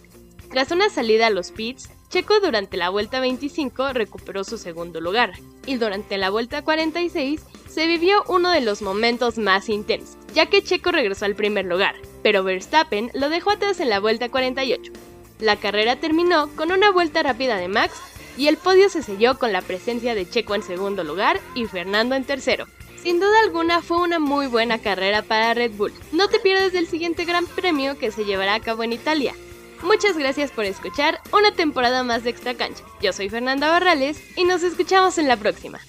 Tras 0.52 0.72
una 0.72 0.90
salida 0.90 1.28
a 1.28 1.32
los 1.32 1.52
pits, 1.52 1.90
Checo 2.16 2.40
durante 2.40 2.78
la 2.78 2.88
vuelta 2.88 3.20
25 3.20 3.92
recuperó 3.92 4.46
su 4.46 4.58
segundo 4.58 5.02
lugar, 5.02 5.34
y 5.66 5.76
durante 5.76 6.18
la 6.18 6.30
vuelta 6.30 6.62
46 6.62 7.42
se 7.68 7.88
vivió 7.88 8.24
uno 8.30 8.52
de 8.52 8.62
los 8.62 8.82
momentos 8.82 9.38
más 9.38 9.68
intensos, 9.68 10.16
ya 10.34 10.46
que 10.46 10.64
Checo 10.64 10.94
regresó 10.94 11.26
al 11.26 11.36
primer 11.36 11.66
lugar, 11.66 11.94
pero 12.24 12.42
Verstappen 12.46 13.12
lo 13.14 13.28
dejó 13.28 13.52
atrás 13.52 13.82
en 13.82 13.90
la 13.90 14.00
vuelta 14.00 14.30
48. 14.30 14.94
La 15.42 15.58
carrera 15.58 15.98
terminó 15.98 16.48
con 16.56 16.72
una 16.72 16.90
vuelta 16.90 17.22
rápida 17.22 17.58
de 17.58 17.68
Max 17.68 17.94
y 18.38 18.48
el 18.48 18.56
podio 18.56 18.88
se 18.88 19.04
selló 19.04 19.38
con 19.38 19.52
la 19.52 19.62
presencia 19.62 20.16
de 20.16 20.30
Checo 20.30 20.56
en 20.56 20.64
segundo 20.64 21.04
lugar 21.04 21.42
y 21.54 21.66
Fernando 21.66 22.16
en 22.16 22.24
tercero. 22.24 22.66
Sin 23.04 23.20
duda 23.20 23.42
alguna 23.44 23.82
fue 23.82 23.98
una 23.98 24.20
muy 24.20 24.48
buena 24.48 24.80
carrera 24.80 25.22
para 25.22 25.54
Red 25.54 25.74
Bull. 25.74 25.92
No 26.14 26.30
te 26.30 26.40
pierdas 26.40 26.72
del 26.72 26.88
siguiente 26.88 27.26
gran 27.26 27.46
premio 27.46 27.98
que 27.98 28.12
se 28.12 28.24
llevará 28.24 28.56
a 28.56 28.62
cabo 28.62 28.84
en 28.84 28.94
Italia. 28.94 29.36
Muchas 29.84 30.18
gracias 30.18 30.52
por 30.52 30.66
escuchar 30.66 31.22
una 31.32 31.52
temporada 31.52 32.04
más 32.04 32.24
de 32.24 32.32
Extra 32.32 32.56
Cancha. 32.56 32.84
Yo 33.02 33.14
soy 33.14 33.30
Fernanda 33.30 33.70
Barrales 33.70 34.22
y 34.36 34.46
nos 34.46 34.64
escuchamos 34.64 35.18
en 35.18 35.28
la 35.28 35.38
próxima. 35.38 35.80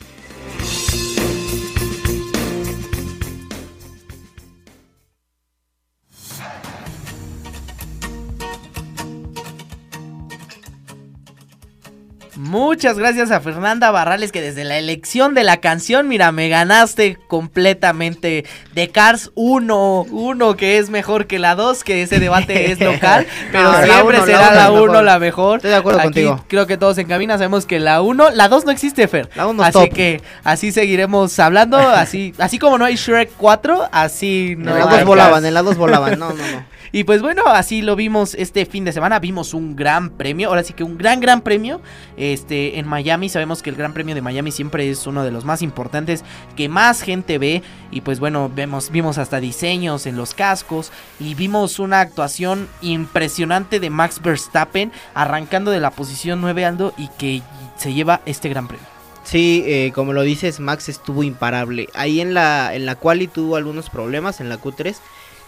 Muchas 12.36 12.98
gracias 12.98 13.30
a 13.30 13.40
Fernanda 13.40 13.90
Barrales 13.90 14.30
que 14.30 14.42
desde 14.42 14.64
la 14.64 14.76
elección 14.76 15.32
de 15.32 15.42
la 15.42 15.56
canción, 15.58 16.06
mira, 16.06 16.32
me 16.32 16.50
ganaste 16.50 17.16
completamente 17.28 18.44
de 18.74 18.88
Cars 18.90 19.30
1, 19.34 20.06
1 20.10 20.56
que 20.56 20.76
es 20.76 20.90
mejor 20.90 21.26
que 21.26 21.38
la 21.38 21.54
2, 21.54 21.82
que 21.82 22.02
ese 22.02 22.20
debate 22.20 22.70
es 22.72 22.80
local, 22.80 23.26
pero 23.52 23.72
No, 23.72 23.72
la 23.72 23.84
siempre 23.84 24.18
uno, 24.18 24.26
la 24.26 24.26
será 24.26 24.50
uno 24.50 24.54
la 24.54 24.64
es 24.64 24.70
1 24.70 24.80
mejor. 24.86 25.04
la 25.04 25.18
mejor. 25.18 25.56
Estoy 25.58 25.70
de 25.70 25.76
acuerdo 25.76 25.98
Aquí 26.00 26.06
contigo. 26.08 26.44
Creo 26.48 26.66
que 26.66 26.76
todos 26.76 26.98
en 26.98 27.06
cabina 27.06 27.38
sabemos 27.38 27.64
que 27.64 27.80
la 27.80 28.02
1, 28.02 28.30
la 28.30 28.48
2 28.48 28.66
no 28.66 28.70
existe, 28.70 29.08
Fer. 29.08 29.30
La 29.34 29.44
así 29.66 29.72
top. 29.72 29.92
que 29.94 30.20
así 30.44 30.72
seguiremos 30.72 31.38
hablando, 31.38 31.78
así 31.78 32.34
así 32.38 32.58
como 32.58 32.76
no 32.76 32.84
hay 32.84 32.96
Shrek 32.96 33.30
4, 33.38 33.88
así 33.92 34.56
no 34.58 34.74
en 34.74 34.80
dos 34.80 34.90
Cars. 34.90 35.04
volaban, 35.06 35.46
en 35.46 35.54
las 35.54 35.64
dos 35.64 35.76
volaban. 35.78 36.18
No, 36.18 36.30
no, 36.34 36.46
no. 36.46 36.75
Y 36.92 37.04
pues 37.04 37.22
bueno, 37.22 37.42
así 37.46 37.82
lo 37.82 37.96
vimos 37.96 38.34
este 38.34 38.66
fin 38.66 38.84
de 38.84 38.92
semana. 38.92 39.18
Vimos 39.18 39.54
un 39.54 39.76
gran 39.76 40.10
premio. 40.10 40.48
Ahora 40.48 40.62
sí 40.62 40.72
que 40.72 40.84
un 40.84 40.98
gran, 40.98 41.20
gran 41.20 41.40
premio. 41.40 41.80
Este, 42.16 42.78
en 42.78 42.86
Miami. 42.86 43.28
Sabemos 43.28 43.62
que 43.62 43.70
el 43.70 43.76
Gran 43.76 43.92
Premio 43.92 44.14
de 44.14 44.22
Miami 44.22 44.52
siempre 44.52 44.90
es 44.90 45.06
uno 45.06 45.24
de 45.24 45.30
los 45.30 45.44
más 45.44 45.62
importantes. 45.62 46.24
Que 46.56 46.68
más 46.68 47.02
gente 47.02 47.38
ve. 47.38 47.62
Y 47.90 48.00
pues 48.00 48.20
bueno, 48.20 48.50
vemos, 48.54 48.90
vimos 48.90 49.18
hasta 49.18 49.40
diseños 49.40 50.06
en 50.06 50.16
los 50.16 50.34
cascos. 50.34 50.92
Y 51.20 51.34
vimos 51.34 51.78
una 51.78 52.00
actuación 52.00 52.68
impresionante 52.80 53.80
de 53.80 53.90
Max 53.90 54.20
Verstappen. 54.22 54.92
Arrancando 55.14 55.70
de 55.70 55.80
la 55.80 55.90
posición 55.90 56.40
9 56.40 56.64
Aldo. 56.64 56.94
Y 56.96 57.08
que 57.18 57.42
se 57.76 57.92
lleva 57.92 58.20
este 58.26 58.48
gran 58.48 58.68
premio. 58.68 58.96
Sí, 59.26 59.64
eh, 59.66 59.90
como 59.92 60.12
lo 60.12 60.22
dices, 60.22 60.60
Max 60.60 60.88
estuvo 60.88 61.24
imparable. 61.24 61.88
Ahí 61.94 62.20
en 62.20 62.32
la, 62.32 62.76
en 62.76 62.86
la 62.86 62.94
quali 62.94 63.26
tuvo 63.26 63.56
algunos 63.56 63.90
problemas 63.90 64.40
en 64.40 64.48
la 64.48 64.56
Q3. 64.56 64.94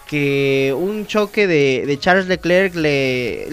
Que 0.09 0.75
un 0.75 1.07
choque 1.07 1.47
de, 1.47 1.97
Charles 2.01 2.27
Leclerc 2.29 2.75
le, 2.75 3.47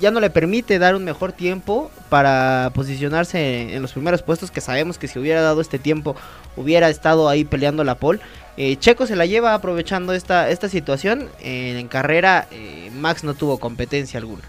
ya 0.00 0.10
no 0.10 0.18
le 0.18 0.28
permite 0.28 0.80
dar 0.80 0.96
un 0.96 1.04
mejor 1.04 1.30
tiempo 1.30 1.88
para 2.08 2.72
posicionarse 2.74 3.74
en 3.76 3.80
los 3.80 3.92
primeros 3.92 4.20
puestos. 4.22 4.50
Que 4.50 4.60
sabemos 4.60 4.98
que 4.98 5.06
si 5.06 5.20
hubiera 5.20 5.40
dado 5.40 5.60
este 5.60 5.78
tiempo 5.78 6.16
hubiera 6.56 6.88
estado 6.88 7.28
ahí 7.28 7.44
peleando 7.44 7.84
la 7.84 7.94
pole. 7.94 8.18
Eh, 8.56 8.74
Checo 8.76 9.06
se 9.06 9.14
la 9.14 9.24
lleva 9.24 9.54
aprovechando 9.54 10.12
esta, 10.12 10.50
esta 10.50 10.68
situación. 10.68 11.28
En 11.40 11.86
carrera, 11.86 12.48
eh, 12.50 12.90
Max 12.92 13.22
no 13.22 13.34
tuvo 13.34 13.58
competencia 13.58 14.18
alguna. 14.18 14.42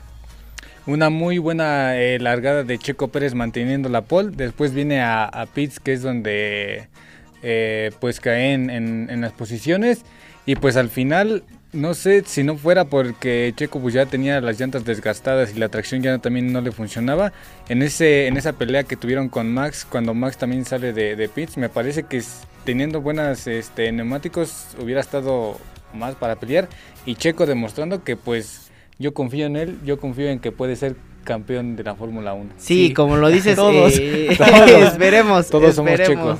Una 0.87 1.11
muy 1.11 1.37
buena 1.37 1.95
eh, 1.95 2.17
largada 2.19 2.63
de 2.63 2.79
Checo 2.79 3.09
Pérez 3.09 3.35
manteniendo 3.35 3.87
la 3.87 4.01
pole. 4.01 4.31
Después 4.35 4.73
viene 4.73 4.99
a, 5.01 5.25
a 5.25 5.45
Pitts, 5.45 5.79
que 5.79 5.93
es 5.93 6.01
donde 6.01 6.87
pues 7.99 8.19
cae 8.19 8.53
en, 8.53 8.71
en- 8.71 9.09
en 9.11 9.21
las 9.21 9.31
posiciones. 9.31 10.01
Y 10.45 10.55
pues 10.55 10.75
al 10.77 10.89
final, 10.89 11.43
no 11.71 11.93
sé 11.93 12.23
si 12.25 12.43
no 12.43 12.57
fuera 12.57 12.85
porque 12.85 13.53
Checo 13.55 13.79
pues 13.79 13.93
ya 13.93 14.05
tenía 14.05 14.41
las 14.41 14.59
llantas 14.59 14.83
desgastadas 14.85 15.55
y 15.55 15.59
la 15.59 15.69
tracción 15.69 16.01
ya 16.01 16.17
también 16.17 16.51
no 16.51 16.61
le 16.61 16.71
funcionaba. 16.71 17.31
En, 17.69 17.81
ese, 17.83 18.27
en 18.27 18.37
esa 18.37 18.53
pelea 18.53 18.83
que 18.83 18.95
tuvieron 18.95 19.29
con 19.29 19.53
Max, 19.53 19.85
cuando 19.89 20.13
Max 20.13 20.37
también 20.37 20.65
sale 20.65 20.93
de, 20.93 21.15
de 21.15 21.29
Pitts, 21.29 21.57
me 21.57 21.69
parece 21.69 22.03
que 22.03 22.21
teniendo 22.65 23.01
buenas 23.01 23.47
este, 23.47 23.91
neumáticos 23.91 24.67
hubiera 24.81 25.01
estado 25.01 25.57
más 25.93 26.15
para 26.15 26.35
pelear. 26.37 26.67
Y 27.05 27.15
Checo 27.15 27.45
demostrando 27.45 28.03
que 28.03 28.15
pues 28.15 28.71
yo 28.99 29.13
confío 29.13 29.45
en 29.45 29.55
él, 29.55 29.77
yo 29.85 29.99
confío 29.99 30.29
en 30.29 30.39
que 30.39 30.51
puede 30.51 30.75
ser 30.75 30.95
campeón 31.23 31.75
de 31.75 31.83
la 31.83 31.95
Fórmula 31.95 32.33
1. 32.33 32.49
Sí, 32.57 32.87
Sí. 32.87 32.93
como 32.93 33.15
lo 33.17 33.29
dices, 33.29 33.55
Todos. 33.55 33.93
eh, 33.97 34.35
Todos. 34.37 34.69
esperemos, 34.93 35.49
Todos 35.49 35.75
somos 35.75 35.91
esperemos. 35.91 36.39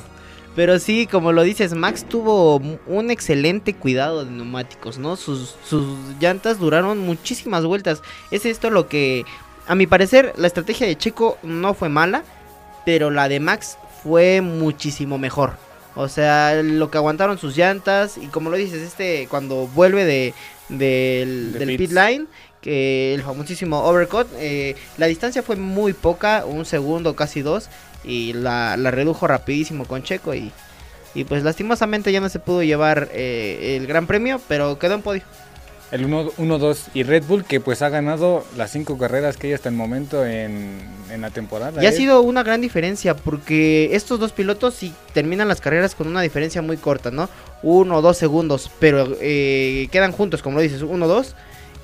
Pero 0.54 0.78
sí, 0.78 1.06
como 1.06 1.32
lo 1.32 1.42
dices, 1.42 1.74
Max 1.74 2.04
tuvo 2.06 2.60
un 2.86 3.10
excelente 3.10 3.74
cuidado 3.74 4.24
de 4.24 4.30
neumáticos, 4.30 4.98
¿no? 4.98 5.16
Sus, 5.16 5.56
sus 5.64 5.96
llantas 6.20 6.58
duraron 6.58 6.98
muchísimas 6.98 7.64
vueltas. 7.64 8.02
Es 8.30 8.44
esto 8.44 8.68
lo 8.68 8.86
que, 8.86 9.24
a 9.66 9.74
mi 9.74 9.86
parecer, 9.86 10.34
la 10.36 10.46
estrategia 10.46 10.86
de 10.86 10.96
Checo 10.98 11.38
no 11.42 11.72
fue 11.74 11.88
mala. 11.88 12.22
pero 12.84 13.10
la 13.10 13.28
de 13.28 13.40
Max 13.40 13.78
fue 14.02 14.40
muchísimo 14.40 15.18
mejor. 15.18 15.52
O 15.94 16.08
sea, 16.08 16.62
lo 16.62 16.90
que 16.90 16.98
aguantaron 16.98 17.38
sus 17.38 17.56
llantas 17.56 18.16
y 18.18 18.26
como 18.28 18.50
lo 18.50 18.56
dices, 18.56 18.80
este 18.82 19.26
cuando 19.28 19.66
vuelve 19.68 20.04
de, 20.04 20.34
del, 20.68 21.52
De 21.52 21.58
del 21.60 21.68
pits. 21.76 21.78
pit 21.78 21.90
line, 21.92 22.26
que 22.60 23.14
el 23.14 23.22
famosísimo 23.22 23.84
overcut, 23.84 24.26
eh, 24.36 24.74
la 24.96 25.06
distancia 25.06 25.42
fue 25.42 25.56
muy 25.56 25.92
poca, 25.92 26.44
un 26.46 26.64
segundo, 26.64 27.14
casi 27.14 27.42
dos, 27.42 27.68
y 28.04 28.32
la, 28.32 28.76
la 28.76 28.90
redujo 28.90 29.26
rapidísimo 29.26 29.84
con 29.84 30.02
Checo 30.02 30.34
y, 30.34 30.50
y 31.14 31.24
pues 31.24 31.42
lastimosamente 31.42 32.12
ya 32.12 32.20
no 32.20 32.28
se 32.28 32.38
pudo 32.38 32.62
llevar 32.62 33.08
eh, 33.12 33.76
el 33.78 33.86
gran 33.86 34.06
premio, 34.06 34.40
pero 34.48 34.78
quedó 34.78 34.94
en 34.94 35.02
podio. 35.02 35.22
El 35.90 36.08
1-2 36.08 36.78
y 36.94 37.02
Red 37.02 37.24
Bull 37.24 37.44
que 37.44 37.60
pues 37.60 37.82
ha 37.82 37.90
ganado 37.90 38.46
las 38.56 38.70
cinco 38.70 38.96
carreras 38.96 39.36
que 39.36 39.48
hay 39.48 39.52
hasta 39.52 39.68
el 39.68 39.74
momento 39.74 40.24
en, 40.24 40.80
en 41.10 41.20
la 41.20 41.28
temporada. 41.28 41.82
Y 41.82 41.86
ha 41.86 41.90
¿eh? 41.90 41.92
sido 41.92 42.22
una 42.22 42.42
gran 42.42 42.62
diferencia 42.62 43.14
porque 43.14 43.90
estos 43.92 44.18
dos 44.18 44.32
pilotos 44.32 44.72
sí 44.72 44.94
terminan 45.12 45.48
las 45.48 45.60
carreras 45.60 45.94
con 45.94 46.08
una 46.08 46.22
diferencia 46.22 46.62
muy 46.62 46.78
corta, 46.78 47.10
¿no? 47.10 47.28
Uno 47.62 47.98
o 47.98 48.02
dos 48.02 48.16
segundos, 48.16 48.70
pero 48.78 49.06
eh, 49.20 49.88
quedan 49.92 50.12
juntos, 50.12 50.40
como 50.40 50.56
lo 50.56 50.62
dices, 50.62 50.80
uno 50.80 51.04
o 51.04 51.08
dos. 51.08 51.34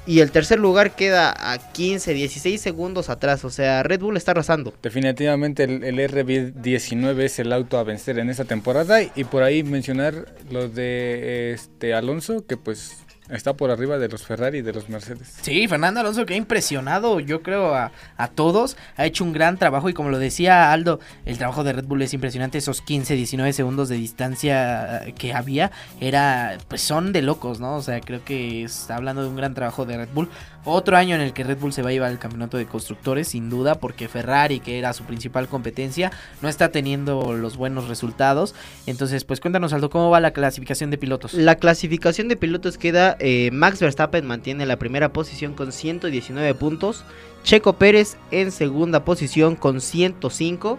Y 0.09 0.21
el 0.21 0.31
tercer 0.31 0.59
lugar 0.59 0.97
queda 0.97 1.35
a 1.37 1.59
15, 1.59 2.15
16 2.15 2.59
segundos 2.59 3.11
atrás. 3.11 3.45
O 3.45 3.51
sea, 3.51 3.83
Red 3.83 4.01
Bull 4.01 4.17
está 4.17 4.31
arrasando. 4.31 4.73
Definitivamente 4.83 5.65
el, 5.65 5.85
el 5.85 5.99
RB19 5.99 7.21
es 7.21 7.39
el 7.39 7.53
auto 7.53 7.77
a 7.77 7.85
vencer 7.85 8.19
en 8.19 8.31
esta 8.31 8.47
temporada 8.47 9.03
y 9.03 9.25
por 9.25 9.43
ahí 9.43 9.63
mencionar 9.63 10.25
lo 10.51 10.71
de 10.71 11.53
este 11.53 11.93
Alonso 11.93 12.47
que 12.47 12.57
pues 12.57 12.97
está 13.31 13.55
por 13.55 13.71
arriba 13.71 13.99
de 13.99 14.09
los 14.09 14.23
Ferrari 14.23 14.59
y 14.59 14.63
de 14.63 14.73
los 14.73 14.89
Mercedes. 14.89 15.35
Sí, 15.43 15.69
Fernando 15.69 16.01
Alonso 16.01 16.27
que 16.27 16.35
ha 16.35 16.37
impresionado, 16.37 17.21
yo 17.21 17.43
creo, 17.43 17.75
a, 17.75 17.93
a 18.17 18.29
todos. 18.29 18.77
Ha 18.97 19.07
hecho 19.07 19.25
un 19.25 19.33
gran 19.33 19.59
trabajo 19.59 19.89
y 19.89 19.95
como 19.95 20.11
lo 20.11 20.19
decía 20.19 20.73
Aldo, 20.73 21.01
el 21.25 21.39
trabajo 21.39 21.65
de 21.65 21.73
Red 21.73 21.85
Bull 21.85 22.03
es 22.03 22.15
impresionante. 22.15 22.59
Esos 22.59 22.83
15, 22.83 23.15
19 23.15 23.53
segundos 23.53 23.89
de 23.89 23.97
distancia 23.97 25.13
que 25.17 25.33
había, 25.33 25.71
era, 26.01 26.59
pues 26.69 26.81
son 26.81 27.13
de 27.13 27.23
locos, 27.23 27.61
¿no? 27.61 27.77
O 27.77 27.83
sea, 27.83 28.01
creo 28.01 28.25
que 28.25 28.65
está 28.65 28.97
hablando 28.97 29.23
de 29.23 29.29
un 29.29 29.37
gran 29.37 29.55
trabajo 29.55 29.85
de 29.85 29.97
Red 29.97 30.09
Bull. 30.15 30.29
Otro 30.71 30.99
año 30.99 31.15
en 31.15 31.23
el 31.23 31.33
que 31.33 31.45
Red 31.45 31.57
Bull 31.59 31.73
se 31.73 31.81
va 31.81 31.89
a 31.89 31.93
llevar 31.93 32.11
el 32.11 32.19
campeonato 32.19 32.59
de 32.59 32.67
constructores, 32.67 33.29
sin 33.29 33.49
duda, 33.49 33.77
porque 33.77 34.07
Ferrari, 34.07 34.61
que 34.61 34.79
era 34.79 34.93
su 34.93 35.05
principal 35.05 35.49
competencia, 35.49 36.13
no 36.43 36.49
está 36.51 36.69
teniendo 36.71 37.33
los 37.33 37.57
buenos 37.57 37.89
resultados. 37.89 38.55
Entonces, 38.87 39.25
pues 39.25 39.41
cuéntanos, 39.41 39.73
Aldo, 39.73 39.89
¿cómo 39.89 40.11
va 40.11 40.21
la 40.21 40.33
clasificación 40.33 40.91
de 40.91 40.99
pilotos? 40.99 41.33
La 41.33 41.55
clasificación 41.55 42.29
de 42.29 42.37
pilotos 42.37 42.77
queda, 42.77 43.17
eh, 43.19 43.49
Max 43.51 43.81
Verstappen 43.81 44.27
mantiene 44.27 44.67
la 44.67 44.77
primera 44.77 45.11
posición 45.13 45.55
con 45.55 45.73
119 45.73 46.55
puntos, 46.55 47.03
Checo 47.45 47.73
Pérez 47.75 48.19
en 48.31 48.53
segunda 48.53 49.05
posición 49.07 49.57
con 49.57 49.81
105, 49.81 50.79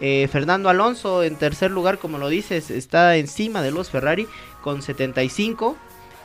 eh, 0.00 0.28
Fernando 0.30 0.68
Alonso 0.68 1.24
en 1.24 1.34
tercer 1.34 1.72
lugar, 1.72 1.98
como 1.98 2.18
lo 2.18 2.28
dices, 2.28 2.70
está 2.70 3.16
encima 3.16 3.60
de 3.62 3.72
los 3.72 3.90
Ferrari 3.90 4.28
con 4.62 4.82
75, 4.82 5.76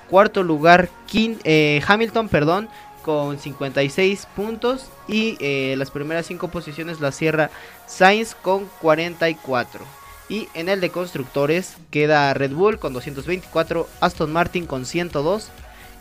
cuarto 0.09 0.43
lugar 0.43 0.89
Kin- 1.09 1.39
eh, 1.45 1.81
Hamilton, 1.87 2.27
perdón, 2.27 2.67
con 3.01 3.39
56 3.39 4.27
puntos 4.35 4.87
y 5.07 5.37
eh, 5.39 5.75
las 5.77 5.91
primeras 5.91 6.25
cinco 6.25 6.49
posiciones 6.49 6.99
las 6.99 7.15
cierra 7.15 7.49
Sainz 7.87 8.35
con 8.35 8.65
44. 8.81 9.83
Y 10.29 10.47
en 10.53 10.69
el 10.69 10.79
de 10.79 10.89
constructores 10.89 11.75
queda 11.89 12.33
Red 12.33 12.51
Bull 12.51 12.79
con 12.79 12.93
224, 12.93 13.87
Aston 13.99 14.31
Martin 14.31 14.65
con 14.65 14.85
102, 14.85 15.49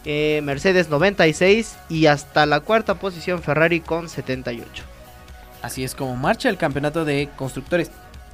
eh, 0.04 0.40
Mercedes 0.44 0.88
96 0.88 1.76
y 1.88 2.06
hasta 2.06 2.46
la 2.46 2.60
cuarta 2.60 2.94
posición 2.94 3.42
Ferrari 3.42 3.80
con 3.80 4.08
78. 4.08 4.84
Así 5.62 5.84
es 5.84 5.94
como 5.94 6.16
marcha 6.16 6.48
el 6.48 6.56
campeonato 6.56 7.04
de 7.04 7.28
constructores 7.36 7.90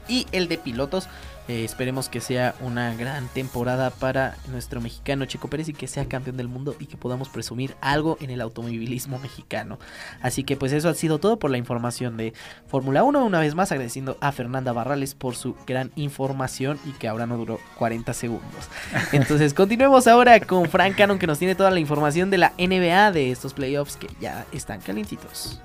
y 0.08 0.26
el 0.32 0.48
de 0.48 0.58
pilotos. 0.58 1.08
Eh, 1.48 1.64
esperemos 1.64 2.08
que 2.08 2.20
sea 2.20 2.54
una 2.60 2.94
gran 2.94 3.28
temporada 3.28 3.90
para 3.90 4.36
nuestro 4.48 4.80
mexicano 4.80 5.26
Checo 5.26 5.48
Pérez 5.48 5.68
y 5.68 5.72
que 5.72 5.86
sea 5.86 6.06
campeón 6.06 6.36
del 6.36 6.48
mundo 6.48 6.74
y 6.80 6.86
que 6.86 6.96
podamos 6.96 7.28
presumir 7.28 7.76
algo 7.80 8.18
en 8.20 8.30
el 8.30 8.40
automovilismo 8.40 9.18
mexicano. 9.18 9.78
Así 10.20 10.42
que 10.42 10.56
pues 10.56 10.72
eso 10.72 10.88
ha 10.88 10.94
sido 10.94 11.18
todo 11.18 11.38
por 11.38 11.50
la 11.50 11.58
información 11.58 12.16
de 12.16 12.32
Fórmula 12.66 13.04
1. 13.04 13.24
Una 13.24 13.40
vez 13.40 13.54
más 13.54 13.70
agradeciendo 13.70 14.16
a 14.20 14.32
Fernanda 14.32 14.72
Barrales 14.72 15.14
por 15.14 15.36
su 15.36 15.54
gran 15.66 15.92
información 15.94 16.78
y 16.84 16.90
que 16.92 17.08
ahora 17.08 17.26
no 17.26 17.36
duró 17.36 17.60
40 17.78 18.12
segundos. 18.12 18.68
Entonces 19.12 19.54
continuemos 19.54 20.06
ahora 20.06 20.40
con 20.40 20.68
Frank 20.68 20.96
Cannon 20.96 21.18
que 21.18 21.26
nos 21.26 21.38
tiene 21.38 21.54
toda 21.54 21.70
la 21.70 21.80
información 21.80 22.30
de 22.30 22.38
la 22.38 22.52
NBA 22.58 23.12
de 23.12 23.30
estos 23.30 23.54
playoffs 23.54 23.96
que 23.96 24.08
ya 24.20 24.46
están 24.52 24.80
calientitos. 24.80 25.60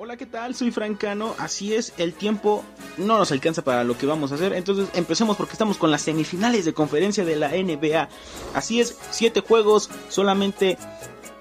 Hola, 0.00 0.16
¿qué 0.16 0.26
tal? 0.26 0.54
Soy 0.54 0.70
Francano. 0.70 1.34
Así 1.38 1.74
es, 1.74 1.92
el 1.98 2.14
tiempo 2.14 2.64
no 2.98 3.18
nos 3.18 3.32
alcanza 3.32 3.64
para 3.64 3.82
lo 3.82 3.98
que 3.98 4.06
vamos 4.06 4.30
a 4.30 4.36
hacer. 4.36 4.52
Entonces 4.52 4.88
empecemos 4.94 5.36
porque 5.36 5.54
estamos 5.54 5.76
con 5.76 5.90
las 5.90 6.02
semifinales 6.02 6.64
de 6.64 6.72
conferencia 6.72 7.24
de 7.24 7.34
la 7.34 7.48
NBA. 7.48 8.08
Así 8.54 8.80
es, 8.80 8.96
siete 9.10 9.40
juegos, 9.40 9.90
solamente 10.08 10.78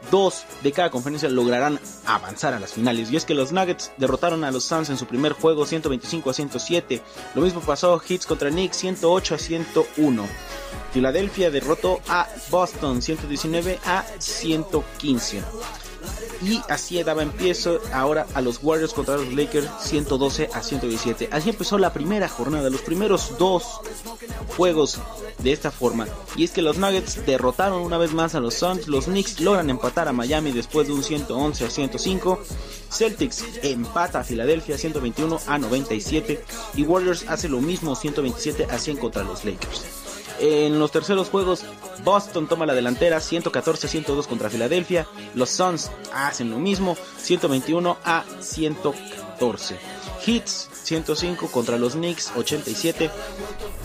dos 0.10 0.46
de 0.64 0.72
cada 0.72 0.90
conferencia 0.90 1.30
lograrán 1.30 1.80
avanzar 2.08 2.56
a 2.56 2.60
las 2.60 2.74
finales. 2.74 3.12
Y 3.12 3.18
es 3.18 3.26
que 3.26 3.36
los 3.36 3.52
Nuggets 3.52 3.92
derrotaron 3.98 4.44
a 4.44 4.50
los 4.50 4.64
Suns 4.64 4.90
en 4.90 4.98
su 4.98 5.06
primer 5.06 5.34
juego 5.34 5.68
125 5.68 6.32
a 6.32 6.34
107. 6.34 7.04
Lo 7.36 7.44
mismo 7.44 7.62
pasó 7.62 8.02
Hits 8.10 8.26
contra 8.26 8.50
Knicks 8.50 8.78
108 8.78 9.36
a 9.36 9.38
101. 9.38 10.28
Filadelfia 10.94 11.52
derrotó 11.52 12.02
a 12.08 12.28
Boston 12.50 13.04
119 13.04 13.80
a 13.86 14.04
115. 14.18 15.44
Y 16.42 16.62
así 16.70 17.02
daba 17.04 17.24
empiezo 17.24 17.80
ahora 17.94 18.28
a 18.34 18.42
los 18.42 18.60
Warriors 18.62 18.94
contra 18.94 19.18
los 19.18 19.34
Lakers 19.34 19.70
112 19.82 20.50
a 20.54 20.62
117. 20.62 21.30
Así 21.32 21.50
empezó 21.50 21.78
la 21.78 21.94
primera 21.94 22.30
jornada, 22.30 22.70
los 22.70 22.82
primeros 22.82 23.38
dos 23.38 23.82
juegos 24.56 25.00
de 25.40 25.52
esta 25.52 25.72
forma. 25.72 26.08
Y 26.36 26.44
es 26.44 26.52
que 26.52 26.62
los 26.62 26.78
Nuggets 26.78 27.26
derrotaron 27.26 27.82
una 27.82 27.98
vez 27.98 28.14
más 28.14 28.36
a 28.36 28.40
los 28.40 28.56
Suns. 28.56 28.88
Los 28.88 29.06
Knicks 29.06 29.40
logran 29.40 29.70
empatar 29.70 30.08
a 30.08 30.14
Miami 30.14 30.52
después 30.52 30.88
de 30.88 30.94
un 30.94 31.04
111 31.04 31.66
a 31.66 31.70
105. 31.70 32.40
Celtics 32.92 33.44
empata 33.64 34.20
a 34.20 34.24
Filadelfia 34.24 34.78
121 34.78 35.40
a 35.48 35.58
97. 35.58 36.44
Y 36.76 36.84
Warriors 36.84 37.26
hace 37.28 37.50
lo 37.50 37.62
mismo 37.62 37.96
127 37.96 38.66
a 38.66 38.78
100 38.78 38.98
contra 38.98 39.24
los 39.24 39.44
Lakers. 39.46 39.97
En 40.40 40.78
los 40.80 40.92
terceros 40.92 41.30
juegos, 41.30 41.64
Boston 42.04 42.48
toma 42.48 42.66
la 42.66 42.76
delantera 42.76 43.18
114-102 43.18 44.28
contra 44.28 44.50
Filadelfia. 44.50 45.08
Los 45.34 45.50
Suns 45.50 45.90
hacen 46.14 46.52
lo 46.52 46.60
mismo 46.60 46.96
121 47.18 47.98
a 48.04 48.24
114. 48.40 49.80
Hits 50.26 50.70
105 50.84 51.48
contra 51.48 51.78
los 51.78 51.94
Knicks 51.94 52.32
87 52.36 53.10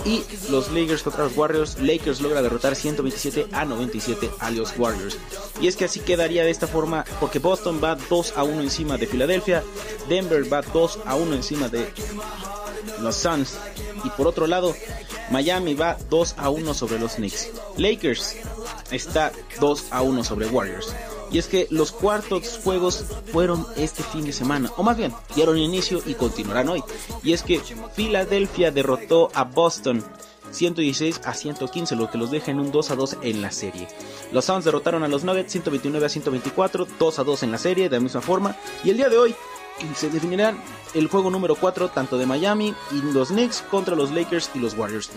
y 0.04 0.22
los 0.50 0.70
Lakers 0.70 1.02
contra 1.02 1.24
los 1.24 1.36
Warriors. 1.36 1.80
Lakers 1.80 2.20
logra 2.20 2.42
derrotar 2.42 2.76
127 2.76 3.48
a 3.52 3.64
97 3.64 4.30
a 4.38 4.50
los 4.50 4.76
Warriors. 4.78 5.18
Y 5.60 5.66
es 5.68 5.76
que 5.76 5.86
así 5.86 6.00
quedaría 6.00 6.44
de 6.44 6.50
esta 6.50 6.66
forma 6.66 7.04
porque 7.18 7.38
Boston 7.38 7.80
va 7.82 7.96
2 7.96 8.34
a 8.36 8.44
1 8.44 8.60
encima 8.60 8.98
de 8.98 9.06
Filadelfia, 9.06 9.62
Denver 10.08 10.52
va 10.52 10.62
2 10.62 11.00
a 11.06 11.14
1 11.16 11.34
encima 11.34 11.68
de 11.68 11.92
los 13.00 13.16
Suns 13.16 13.56
y 14.04 14.10
por 14.10 14.26
otro 14.26 14.46
lado 14.46 14.74
Miami 15.32 15.72
va 15.72 15.96
2 16.10 16.34
a 16.36 16.50
1 16.50 16.74
sobre 16.74 16.98
los 16.98 17.14
Knicks. 17.14 17.48
Lakers 17.78 18.36
está 18.90 19.32
2 19.60 19.86
a 19.90 20.02
1 20.02 20.24
sobre 20.24 20.46
Warriors. 20.46 20.94
Y 21.30 21.38
es 21.38 21.46
que 21.46 21.66
los 21.70 21.90
cuartos 21.90 22.60
juegos 22.62 23.06
fueron 23.32 23.66
este 23.76 24.02
fin 24.02 24.26
de 24.26 24.34
semana, 24.34 24.70
o 24.76 24.82
más 24.82 24.98
bien, 24.98 25.14
dieron 25.34 25.56
inicio 25.56 26.02
y 26.04 26.12
continuarán 26.12 26.68
hoy. 26.68 26.84
Y 27.22 27.32
es 27.32 27.42
que 27.42 27.58
Filadelfia 27.94 28.70
derrotó 28.70 29.30
a 29.32 29.44
Boston 29.44 30.04
116 30.50 31.22
a 31.24 31.32
115, 31.32 31.96
lo 31.96 32.10
que 32.10 32.18
los 32.18 32.30
deja 32.30 32.50
en 32.50 32.60
un 32.60 32.70
2 32.70 32.90
a 32.90 32.96
2 32.96 33.16
en 33.22 33.40
la 33.40 33.50
serie. 33.50 33.88
Los 34.32 34.44
Suns 34.44 34.66
derrotaron 34.66 35.02
a 35.02 35.08
los 35.08 35.24
Nuggets 35.24 35.52
129 35.52 36.04
a 36.04 36.08
124, 36.10 36.86
2 36.98 37.18
a 37.18 37.24
2 37.24 37.42
en 37.44 37.52
la 37.52 37.58
serie, 37.58 37.88
de 37.88 37.96
la 37.96 38.02
misma 38.02 38.20
forma. 38.20 38.54
Y 38.84 38.90
el 38.90 38.98
día 38.98 39.08
de 39.08 39.16
hoy 39.16 39.34
se 39.94 40.10
definirán 40.10 40.60
el 40.94 41.08
juego 41.08 41.30
número 41.30 41.54
4 41.54 41.88
tanto 41.90 42.18
de 42.18 42.26
Miami 42.26 42.74
y 42.90 43.02
los 43.12 43.28
Knicks 43.28 43.62
contra 43.70 43.96
los 43.96 44.10
Lakers 44.10 44.50
y 44.54 44.58
los 44.58 44.74
Warriors. 44.74 45.10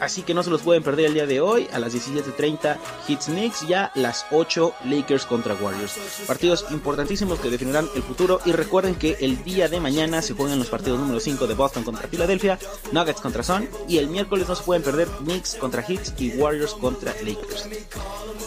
Así 0.00 0.22
que 0.22 0.34
no 0.34 0.42
se 0.42 0.50
los 0.50 0.62
pueden 0.62 0.82
perder 0.82 1.06
el 1.06 1.14
día 1.14 1.26
de 1.26 1.40
hoy 1.40 1.68
a 1.72 1.78
las 1.78 1.94
17.30 1.94 2.76
Hits 3.08 3.26
Knicks 3.26 3.66
ya 3.66 3.90
las 3.94 4.26
8 4.30 4.74
Lakers 4.84 5.26
contra 5.26 5.54
Warriors. 5.54 5.98
Partidos 6.26 6.66
importantísimos 6.70 7.40
que 7.40 7.50
definirán 7.50 7.88
el 7.94 8.02
futuro 8.02 8.40
y 8.44 8.52
recuerden 8.52 8.94
que 8.94 9.16
el 9.20 9.42
día 9.42 9.68
de 9.68 9.80
mañana 9.80 10.22
se 10.22 10.34
juegan 10.34 10.58
los 10.58 10.68
partidos 10.68 11.00
número 11.00 11.20
5 11.20 11.46
de 11.46 11.54
Boston 11.54 11.82
contra 11.82 12.08
Filadelfia, 12.08 12.58
Nuggets 12.92 13.20
contra 13.20 13.42
Sun 13.42 13.68
y 13.88 13.98
el 13.98 14.08
miércoles 14.08 14.48
no 14.48 14.54
se 14.54 14.62
pueden 14.62 14.82
perder 14.82 15.08
Knicks 15.08 15.56
contra 15.56 15.84
Hits 15.86 16.14
y 16.18 16.30
Warriors 16.30 16.74
contra 16.74 17.12
Lakers. 17.14 17.68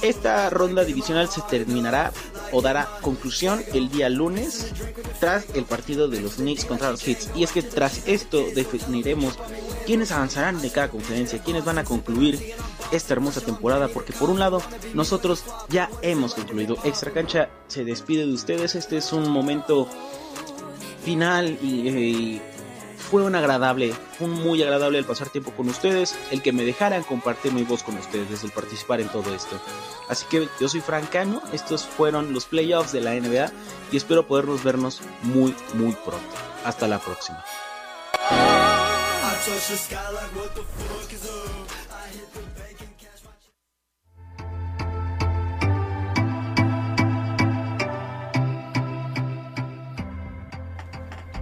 Esta 0.01 0.49
ronda 0.49 0.83
divisional 0.83 1.29
se 1.29 1.41
terminará 1.41 2.11
o 2.51 2.61
dará 2.61 2.87
conclusión 3.01 3.63
el 3.73 3.89
día 3.89 4.09
lunes 4.09 4.71
tras 5.19 5.45
el 5.53 5.65
partido 5.65 6.07
de 6.07 6.21
los 6.21 6.35
Knicks 6.35 6.65
contra 6.65 6.91
los 6.91 7.07
Hits. 7.07 7.29
Y 7.35 7.43
es 7.43 7.51
que 7.51 7.61
tras 7.61 8.07
esto 8.07 8.43
definiremos 8.53 9.37
quiénes 9.85 10.11
avanzarán 10.11 10.61
de 10.61 10.69
cada 10.69 10.89
conferencia, 10.89 11.41
quiénes 11.43 11.65
van 11.65 11.77
a 11.77 11.83
concluir 11.83 12.53
esta 12.91 13.13
hermosa 13.13 13.41
temporada 13.41 13.87
porque 13.87 14.13
por 14.13 14.29
un 14.29 14.39
lado 14.39 14.61
nosotros 14.93 15.43
ya 15.69 15.89
hemos 16.01 16.33
concluido. 16.33 16.77
Extra 16.83 17.11
Cancha 17.11 17.49
se 17.67 17.85
despide 17.85 18.25
de 18.25 18.33
ustedes. 18.33 18.75
Este 18.75 18.97
es 18.97 19.13
un 19.13 19.29
momento 19.29 19.87
final 21.03 21.57
y, 21.61 21.89
y 21.89 22.41
fue 23.11 23.23
un 23.23 23.35
agradable, 23.35 23.93
fue 24.17 24.29
muy 24.29 24.63
agradable 24.63 24.97
el 24.97 25.03
pasar 25.03 25.27
tiempo 25.27 25.51
con 25.51 25.67
ustedes, 25.67 26.15
el 26.31 26.41
que 26.41 26.53
me 26.53 26.63
dejaran 26.63 27.03
compartir 27.03 27.51
mi 27.51 27.63
voz 27.63 27.83
con 27.83 27.97
ustedes, 27.97 28.45
el 28.45 28.51
participar 28.51 29.01
en 29.01 29.09
todo 29.09 29.35
esto. 29.35 29.59
Así 30.07 30.25
que 30.29 30.47
yo 30.61 30.69
soy 30.69 30.79
Francano, 30.79 31.41
estos 31.51 31.85
fueron 31.85 32.33
los 32.33 32.45
playoffs 32.45 32.93
de 32.93 33.01
la 33.01 33.13
NBA 33.13 33.51
y 33.91 33.97
espero 33.97 34.25
podernos 34.25 34.63
vernos 34.63 35.01
muy 35.23 35.53
muy 35.73 35.91
pronto. 35.91 36.35
Hasta 36.63 36.87
la 36.87 36.99
próxima. 36.99 37.43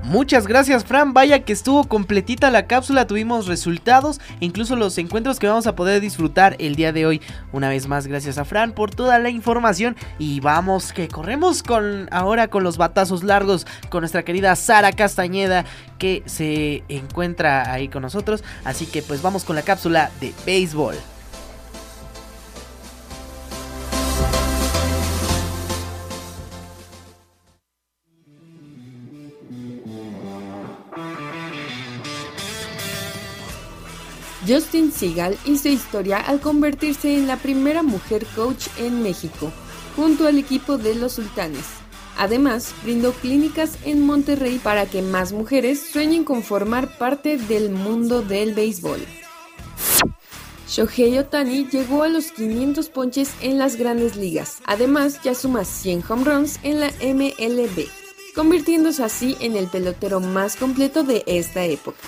Muchas 0.10 0.48
gracias 0.48 0.86
Fran, 0.86 1.14
vaya 1.14 1.46
que 1.46 1.54
estuvo 1.54 1.84
completita 1.84 2.50
la 2.50 2.66
cápsula, 2.66 3.06
tuvimos 3.06 3.46
resultados, 3.46 4.20
incluso 4.40 4.76
los 4.76 4.98
encuentros 4.98 5.38
que 5.38 5.48
vamos 5.48 5.68
a 5.68 5.76
poder 5.76 6.02
disfrutar 6.02 6.56
el 6.58 6.76
día 6.76 6.92
de 6.92 7.06
hoy. 7.06 7.22
Una 7.52 7.70
vez 7.70 7.88
más, 7.88 8.08
gracias 8.08 8.40
a 8.40 8.44
Fran 8.44 8.72
por 8.72 8.90
toda 8.90 9.20
la 9.20 9.30
información 9.30 9.96
y 10.18 10.40
vamos 10.40 10.94
que 10.94 11.10
corremos 11.10 11.62
con 11.62 12.08
ahora 12.12 12.48
con 12.48 12.64
los 12.64 12.78
batazos 12.78 13.24
largos 13.24 13.68
con 13.90 14.02
nuestra 14.02 14.24
querida 14.24 14.56
Sara 14.56 14.94
Castañeda 14.94 15.64
que 16.00 16.24
se 16.26 16.84
encuentra 16.90 17.72
ahí 17.72 17.88
con 17.88 18.02
nosotros, 18.02 18.44
así 18.66 18.88
que 18.88 19.04
pues 19.04 19.22
vamos 19.22 19.44
con 19.44 19.56
la 19.56 19.62
cápsula 19.62 20.10
de 20.20 20.34
béisbol. 20.44 20.96
Justin 34.50 34.92
Seagal 34.92 35.38
hizo 35.46 35.70
historia 35.70 36.18
al 36.18 36.40
convertirse 36.40 37.16
en 37.16 37.28
la 37.28 37.38
primera 37.38 37.84
mujer 37.84 38.26
coach 38.36 38.66
en 38.80 39.04
México, 39.04 39.52
junto 39.96 40.26
al 40.26 40.40
equipo 40.40 40.80
de 40.80 40.96
los 40.96 41.14
Sultanes. 41.14 41.66
Además, 42.18 42.74
brindó 42.82 43.12
clínicas 43.12 43.78
en 43.86 44.04
Monterrey 44.04 44.58
para 44.58 44.88
que 44.88 45.04
más 45.04 45.34
mujeres 45.34 45.92
sueñen 45.94 46.24
con 46.24 46.42
formar 46.42 46.98
parte 46.98 47.38
del 47.38 47.70
mundo 47.70 48.24
del 48.24 48.56
béisbol. 48.56 49.06
Shohei 50.68 51.20
Otani 51.20 51.68
llegó 51.68 52.02
a 52.02 52.10
los 52.10 52.32
500 52.32 52.90
ponches 52.90 53.32
en 53.42 53.60
las 53.60 53.76
grandes 53.76 54.16
ligas. 54.16 54.64
Además, 54.66 55.22
ya 55.24 55.36
suma 55.36 55.64
100 55.64 56.04
home 56.10 56.24
runs 56.24 56.60
en 56.64 56.80
la 56.80 56.88
MLB, 57.04 57.86
convirtiéndose 58.34 59.04
así 59.04 59.38
en 59.42 59.56
el 59.56 59.68
pelotero 59.68 60.20
más 60.20 60.56
completo 60.56 61.04
de 61.04 61.24
esta 61.28 61.66
época. 61.66 62.00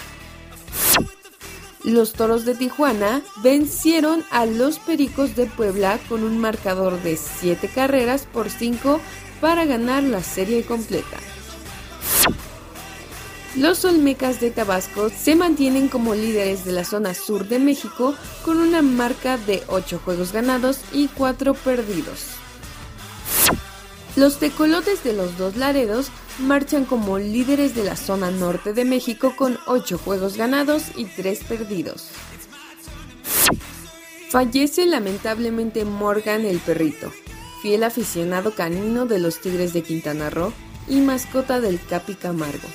Los 1.83 2.13
Toros 2.13 2.45
de 2.45 2.53
Tijuana 2.53 3.21
vencieron 3.41 4.23
a 4.29 4.45
los 4.45 4.77
Pericos 4.77 5.35
de 5.35 5.47
Puebla 5.47 5.99
con 6.07 6.23
un 6.23 6.37
marcador 6.37 7.01
de 7.01 7.17
7 7.17 7.69
carreras 7.73 8.27
por 8.31 8.49
5 8.49 8.99
para 9.39 9.65
ganar 9.65 10.03
la 10.03 10.21
serie 10.21 10.63
completa. 10.63 11.17
Los 13.55 13.83
Olmecas 13.83 14.39
de 14.39 14.51
Tabasco 14.51 15.09
se 15.09 15.35
mantienen 15.35 15.89
como 15.89 16.15
líderes 16.15 16.63
de 16.63 16.71
la 16.71 16.85
zona 16.85 17.13
sur 17.13 17.47
de 17.47 17.59
México 17.59 18.15
con 18.45 18.57
una 18.57 18.81
marca 18.81 19.37
de 19.37 19.63
8 19.67 19.99
juegos 20.05 20.31
ganados 20.31 20.79
y 20.93 21.07
4 21.07 21.53
perdidos. 21.55 22.27
Los 24.15 24.37
tecolotes 24.37 25.03
de 25.03 25.13
los 25.13 25.37
dos 25.37 25.57
Laredos 25.57 26.11
marchan 26.41 26.85
como 26.85 27.17
líderes 27.17 27.75
de 27.75 27.83
la 27.83 27.95
zona 27.95 28.31
norte 28.31 28.73
de 28.73 28.85
México 28.85 29.33
con 29.35 29.57
8 29.67 29.97
juegos 29.97 30.37
ganados 30.37 30.83
y 30.95 31.05
3 31.05 31.43
perdidos. 31.45 32.09
Fallece 34.29 34.85
lamentablemente 34.85 35.83
Morgan 35.83 36.45
el 36.45 36.59
perrito, 36.59 37.11
fiel 37.61 37.83
aficionado 37.83 38.55
canino 38.55 39.05
de 39.05 39.19
los 39.19 39.41
Tigres 39.41 39.73
de 39.73 39.83
Quintana 39.83 40.29
Roo 40.29 40.53
y 40.87 41.01
mascota 41.01 41.59
del 41.59 41.79
Capi 41.79 42.15
Camargo. 42.15 42.67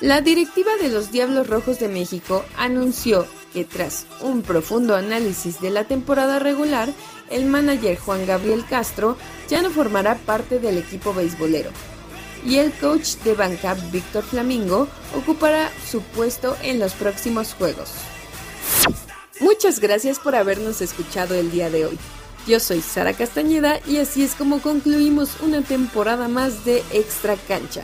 La 0.00 0.20
directiva 0.20 0.70
de 0.80 0.90
los 0.90 1.10
Diablos 1.10 1.48
Rojos 1.48 1.80
de 1.80 1.88
México 1.88 2.44
anunció 2.56 3.26
que 3.52 3.64
tras 3.64 4.06
un 4.20 4.42
profundo 4.42 4.94
análisis 4.94 5.60
de 5.60 5.70
la 5.70 5.84
temporada 5.84 6.38
regular, 6.38 6.88
el 7.30 7.46
manager 7.46 7.98
Juan 7.98 8.26
Gabriel 8.26 8.64
Castro 8.68 9.16
ya 9.48 9.62
no 9.62 9.70
formará 9.70 10.16
parte 10.16 10.58
del 10.58 10.78
equipo 10.78 11.14
beisbolero. 11.14 11.70
Y 12.44 12.56
el 12.56 12.72
coach 12.72 13.16
de 13.24 13.34
banca 13.34 13.74
Víctor 13.92 14.24
Flamingo 14.24 14.88
ocupará 15.16 15.70
su 15.90 16.00
puesto 16.02 16.56
en 16.62 16.78
los 16.78 16.92
próximos 16.94 17.54
juegos. 17.54 17.90
Muchas 19.40 19.80
gracias 19.80 20.18
por 20.18 20.34
habernos 20.34 20.80
escuchado 20.80 21.34
el 21.34 21.50
día 21.50 21.70
de 21.70 21.86
hoy. 21.86 21.98
Yo 22.46 22.60
soy 22.60 22.80
Sara 22.80 23.12
Castañeda 23.12 23.80
y 23.86 23.98
así 23.98 24.24
es 24.24 24.34
como 24.34 24.60
concluimos 24.60 25.40
una 25.40 25.62
temporada 25.62 26.28
más 26.28 26.64
de 26.64 26.82
Extra 26.92 27.36
Cancha. 27.46 27.82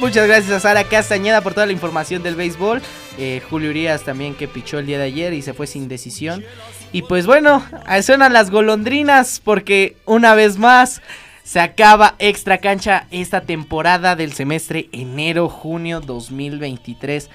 Muchas 0.00 0.26
gracias 0.26 0.52
a 0.52 0.60
Sara 0.60 0.84
Castañeda 0.84 1.40
por 1.40 1.54
toda 1.54 1.66
la 1.66 1.72
información 1.72 2.22
del 2.22 2.36
béisbol. 2.36 2.80
Eh, 3.18 3.42
Julio 3.50 3.70
Urias 3.70 4.02
también 4.02 4.34
que 4.34 4.46
pichó 4.46 4.78
el 4.78 4.86
día 4.86 4.98
de 4.98 5.04
ayer 5.04 5.32
y 5.32 5.42
se 5.42 5.54
fue 5.54 5.66
sin 5.66 5.88
decisión. 5.88 6.44
Y 6.92 7.02
pues 7.02 7.26
bueno, 7.26 7.64
suenan 8.02 8.32
las 8.32 8.50
golondrinas 8.50 9.40
porque 9.42 9.96
una 10.04 10.34
vez 10.34 10.58
más 10.58 11.02
se 11.42 11.60
acaba 11.60 12.14
extra 12.18 12.58
cancha 12.58 13.06
esta 13.10 13.40
temporada 13.40 14.14
del 14.14 14.32
semestre 14.32 14.88
enero-junio 14.92 16.00
2023. 16.00 17.28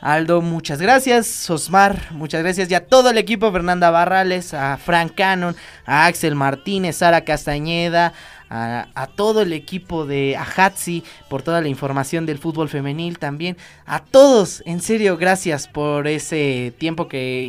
Aldo, 0.00 0.40
muchas 0.40 0.80
gracias. 0.80 1.48
Osmar, 1.48 2.10
muchas 2.10 2.42
gracias. 2.42 2.70
Y 2.70 2.74
a 2.74 2.86
todo 2.86 3.10
el 3.10 3.18
equipo, 3.18 3.52
Fernanda 3.52 3.90
Barrales, 3.90 4.52
a 4.52 4.76
Frank 4.76 5.14
Cannon, 5.14 5.56
a 5.86 6.06
Axel 6.06 6.34
Martínez, 6.34 6.96
Sara 6.96 7.22
Castañeda, 7.22 8.12
a, 8.54 9.06
todo 9.14 9.40
el 9.42 9.52
equipo 9.52 10.04
de 10.04 10.36
Ahatsi 10.36 11.02
por 11.30 11.42
toda 11.42 11.62
la 11.62 11.68
información 11.68 12.26
del 12.26 12.38
fútbol 12.38 12.68
femenil 12.68 13.18
también. 13.18 13.56
A 13.86 14.00
todos, 14.00 14.62
en 14.66 14.80
serio, 14.82 15.16
gracias 15.16 15.68
por 15.68 16.06
ese 16.06 16.74
tiempo 16.78 17.08
que 17.08 17.44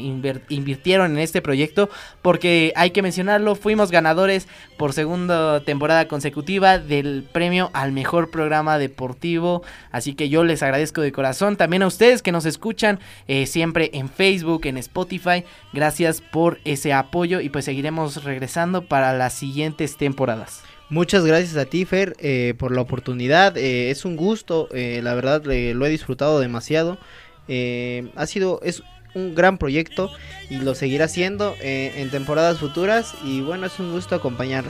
invirtieron 0.50 1.12
en 1.12 1.20
este 1.20 1.42
proyecto. 1.42 1.90
Porque 2.22 2.72
hay 2.76 2.92
que 2.92 3.02
mencionarlo, 3.02 3.56
fuimos 3.56 3.92
ganadores 3.92 4.48
por 4.78 4.94
segunda 4.94 5.60
temporada 5.62 6.08
consecutiva 6.08 6.80
del 6.80 7.28
premio 7.30 7.70
al 7.74 7.92
mejor 7.92 8.32
programa 8.32 8.78
deportivo. 8.78 9.64
Así 9.92 10.14
que 10.14 10.30
yo 10.30 10.46
les 10.46 10.64
agradezco 10.64 11.02
de 11.02 11.12
corazón. 11.12 11.58
También 11.58 11.84
a 11.84 11.88
ustedes 11.88 12.22
que 12.22 12.32
nos 12.32 12.46
escuchan 12.46 13.00
eh, 13.28 13.46
siempre 13.46 13.92
en 13.94 14.08
Facebook, 14.08 14.66
en 14.68 14.78
Spotify. 14.78 15.44
Gracias 15.74 16.22
por 16.22 16.60
ese 16.64 16.94
apoyo 16.94 17.42
y 17.42 17.50
pues 17.50 17.66
seguiremos 17.66 18.24
regresando 18.24 18.86
para 18.86 19.12
las 19.14 19.34
siguientes 19.34 19.98
temporadas. 19.98 20.64
Muchas 20.94 21.26
gracias 21.26 21.58
a 21.58 21.66
ti, 21.66 21.86
Fer, 21.86 22.16
eh, 22.20 22.54
por 22.56 22.72
la 22.72 22.82
oportunidad. 22.82 23.58
Eh, 23.58 23.90
es 23.90 24.06
un 24.06 24.16
gusto, 24.16 24.70
eh, 24.74 25.00
la 25.02 25.16
verdad 25.16 25.44
lo 25.44 25.86
he 25.88 25.90
disfrutado 25.90 26.40
demasiado. 26.40 27.00
Eh, 27.48 28.12
ha 28.16 28.28
sido, 28.28 28.60
es 28.62 28.84
un 29.16 29.34
gran 29.34 29.58
proyecto 29.58 30.12
y 30.52 30.58
lo 30.58 30.76
seguirá 30.76 31.06
haciendo 31.06 31.56
en 31.62 32.12
temporadas 32.12 32.60
futuras. 32.60 33.16
Y 33.24 33.42
bueno, 33.42 33.66
es 33.66 33.80
un 33.80 33.92
gusto 33.92 34.14
acompañar 34.14 34.66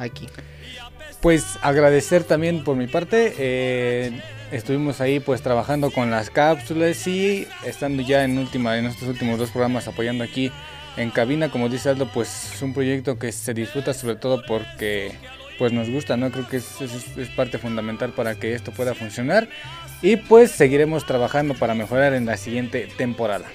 aquí. 0.00 0.26
Pues 1.20 1.44
agradecer 1.62 2.24
también 2.24 2.64
por 2.64 2.74
mi 2.74 2.88
parte. 2.88 4.12
estuvimos 4.50 5.00
ahí 5.00 5.20
pues 5.20 5.42
trabajando 5.42 5.92
con 5.92 6.10
las 6.10 6.28
cápsulas 6.28 7.06
y 7.06 7.46
estando 7.64 8.02
ya 8.02 8.24
en 8.24 8.36
última, 8.36 8.76
en 8.78 8.86
estos 8.86 9.06
últimos 9.06 9.38
dos 9.38 9.50
programas 9.50 9.86
apoyando 9.86 10.24
aquí 10.24 10.50
en 10.96 11.10
cabina, 11.10 11.52
como 11.52 11.68
dice 11.68 11.88
Aldo, 11.90 12.10
pues 12.12 12.54
es 12.54 12.62
un 12.62 12.74
proyecto 12.74 13.16
que 13.16 13.30
se 13.30 13.54
disfruta 13.54 13.94
sobre 13.94 14.16
todo 14.16 14.42
porque 14.44 15.14
pues 15.58 15.72
nos 15.72 15.90
gusta, 15.90 16.16
¿no? 16.16 16.30
Creo 16.30 16.48
que 16.48 16.58
es, 16.58 16.80
es, 16.80 17.16
es, 17.16 17.28
parte 17.30 17.58
fundamental 17.58 18.12
para 18.12 18.36
que 18.36 18.54
esto 18.54 18.70
pueda 18.72 18.94
funcionar. 18.94 19.48
Y 20.00 20.16
pues 20.16 20.52
seguiremos 20.52 21.04
trabajando 21.04 21.54
para 21.54 21.74
mejorar 21.74 22.14
en 22.14 22.26
la 22.26 22.36
siguiente 22.36 22.88
temporada. 22.96 23.46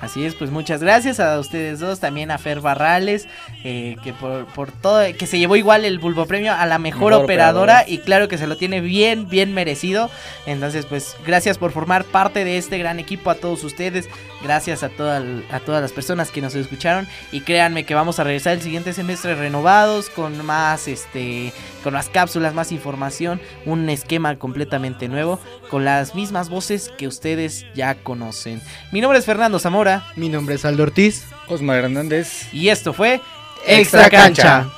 Así 0.00 0.24
es, 0.24 0.34
pues 0.34 0.50
muchas 0.50 0.82
gracias 0.82 1.20
a 1.20 1.38
ustedes 1.38 1.78
dos, 1.78 2.00
también 2.00 2.30
a 2.30 2.38
Fer 2.38 2.60
Barrales, 2.60 3.28
eh, 3.64 3.96
que 4.02 4.12
por, 4.14 4.46
por 4.46 4.72
todo, 4.72 5.02
que 5.16 5.26
se 5.26 5.38
llevó 5.38 5.56
igual 5.56 5.84
el 5.84 5.98
Bulbo 5.98 6.24
Premio 6.26 6.54
a 6.54 6.64
la 6.66 6.78
mejor, 6.78 7.10
Mejor 7.10 7.24
operadora, 7.24 7.74
operadora. 7.74 7.84
y 7.86 7.98
claro 7.98 8.28
que 8.28 8.38
se 8.38 8.46
lo 8.46 8.56
tiene 8.56 8.80
bien, 8.80 9.28
bien 9.28 9.52
merecido. 9.52 10.10
Entonces, 10.46 10.86
pues 10.86 11.16
gracias 11.26 11.58
por 11.58 11.72
formar 11.72 12.04
parte 12.04 12.44
de 12.44 12.56
este 12.56 12.78
gran 12.78 12.98
equipo 12.98 13.30
a 13.30 13.34
todos 13.34 13.62
ustedes, 13.64 14.08
gracias 14.42 14.82
a, 14.82 14.88
toda, 14.88 15.22
a 15.50 15.60
todas 15.60 15.82
las 15.82 15.92
personas 15.92 16.30
que 16.30 16.40
nos 16.40 16.54
escucharon 16.54 17.06
y 17.30 17.42
créanme 17.42 17.84
que 17.84 17.94
vamos 17.94 18.18
a 18.18 18.24
regresar 18.24 18.54
el 18.54 18.62
siguiente 18.62 18.92
semestre 18.94 19.34
renovados 19.34 20.08
con 20.08 20.44
más, 20.46 20.88
este, 20.88 21.52
con 21.84 21.92
más 21.92 22.08
cápsulas, 22.08 22.54
más 22.54 22.72
información, 22.72 23.40
un 23.66 23.88
esquema 23.90 24.36
completamente 24.36 25.08
nuevo, 25.08 25.38
con 25.68 25.84
las 25.84 26.14
mismas 26.14 26.48
voces 26.48 26.90
que 26.96 27.06
ustedes 27.06 27.66
ya 27.74 27.96
conocen. 27.96 28.62
Mi 28.92 29.00
nombre 29.00 29.18
es 29.18 29.26
Fernando 29.26 29.58
Zamora. 29.58 29.89
Mi 30.16 30.28
nombre 30.28 30.54
es 30.54 30.64
Aldo 30.64 30.84
Ortiz. 30.84 31.26
Osmar 31.48 31.78
Hernández. 31.78 32.52
Y 32.52 32.68
esto 32.68 32.92
fue 32.92 33.20
Extra 33.66 34.08
Cancha. 34.08 34.68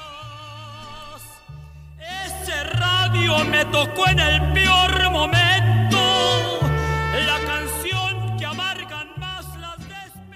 Ese 1.99 2.65
radio 2.65 3.39
me 3.45 3.65
tocó 3.67 4.09
en 4.09 4.19
el 4.19 4.53
peor 4.53 5.11
momento. 5.11 6.61
La 7.27 7.39
canción 7.47 8.37
que 8.39 8.47
amargan 8.47 9.09
más 9.19 9.45
las 9.61 9.79
despedidas. 9.79 10.33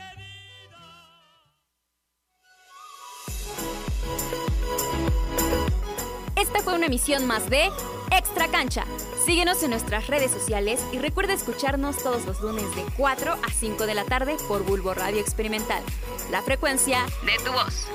Esta 6.36 6.60
fue 6.62 6.74
una 6.74 6.86
emisión 6.86 7.26
más 7.26 7.48
de 7.48 7.70
Extra 8.10 8.48
Cancha. 8.48 8.84
Síguenos 9.24 9.62
en 9.62 9.70
nuestras 9.70 10.06
redes 10.06 10.30
sociales 10.30 10.84
y 10.92 10.98
recuerda 10.98 11.32
escucharnos 11.32 12.02
todos 12.02 12.24
los 12.26 12.40
lunes 12.40 12.64
de 12.76 12.84
4 12.96 13.32
a 13.32 13.50
5 13.50 13.86
de 13.86 13.94
la 13.94 14.04
tarde 14.04 14.36
por 14.48 14.64
Bulbo 14.64 14.94
Radio 14.94 15.20
Experimental. 15.20 15.82
La 16.30 16.42
frecuencia 16.42 17.06
de 17.24 17.44
tu 17.44 17.52
voz. 17.52 17.86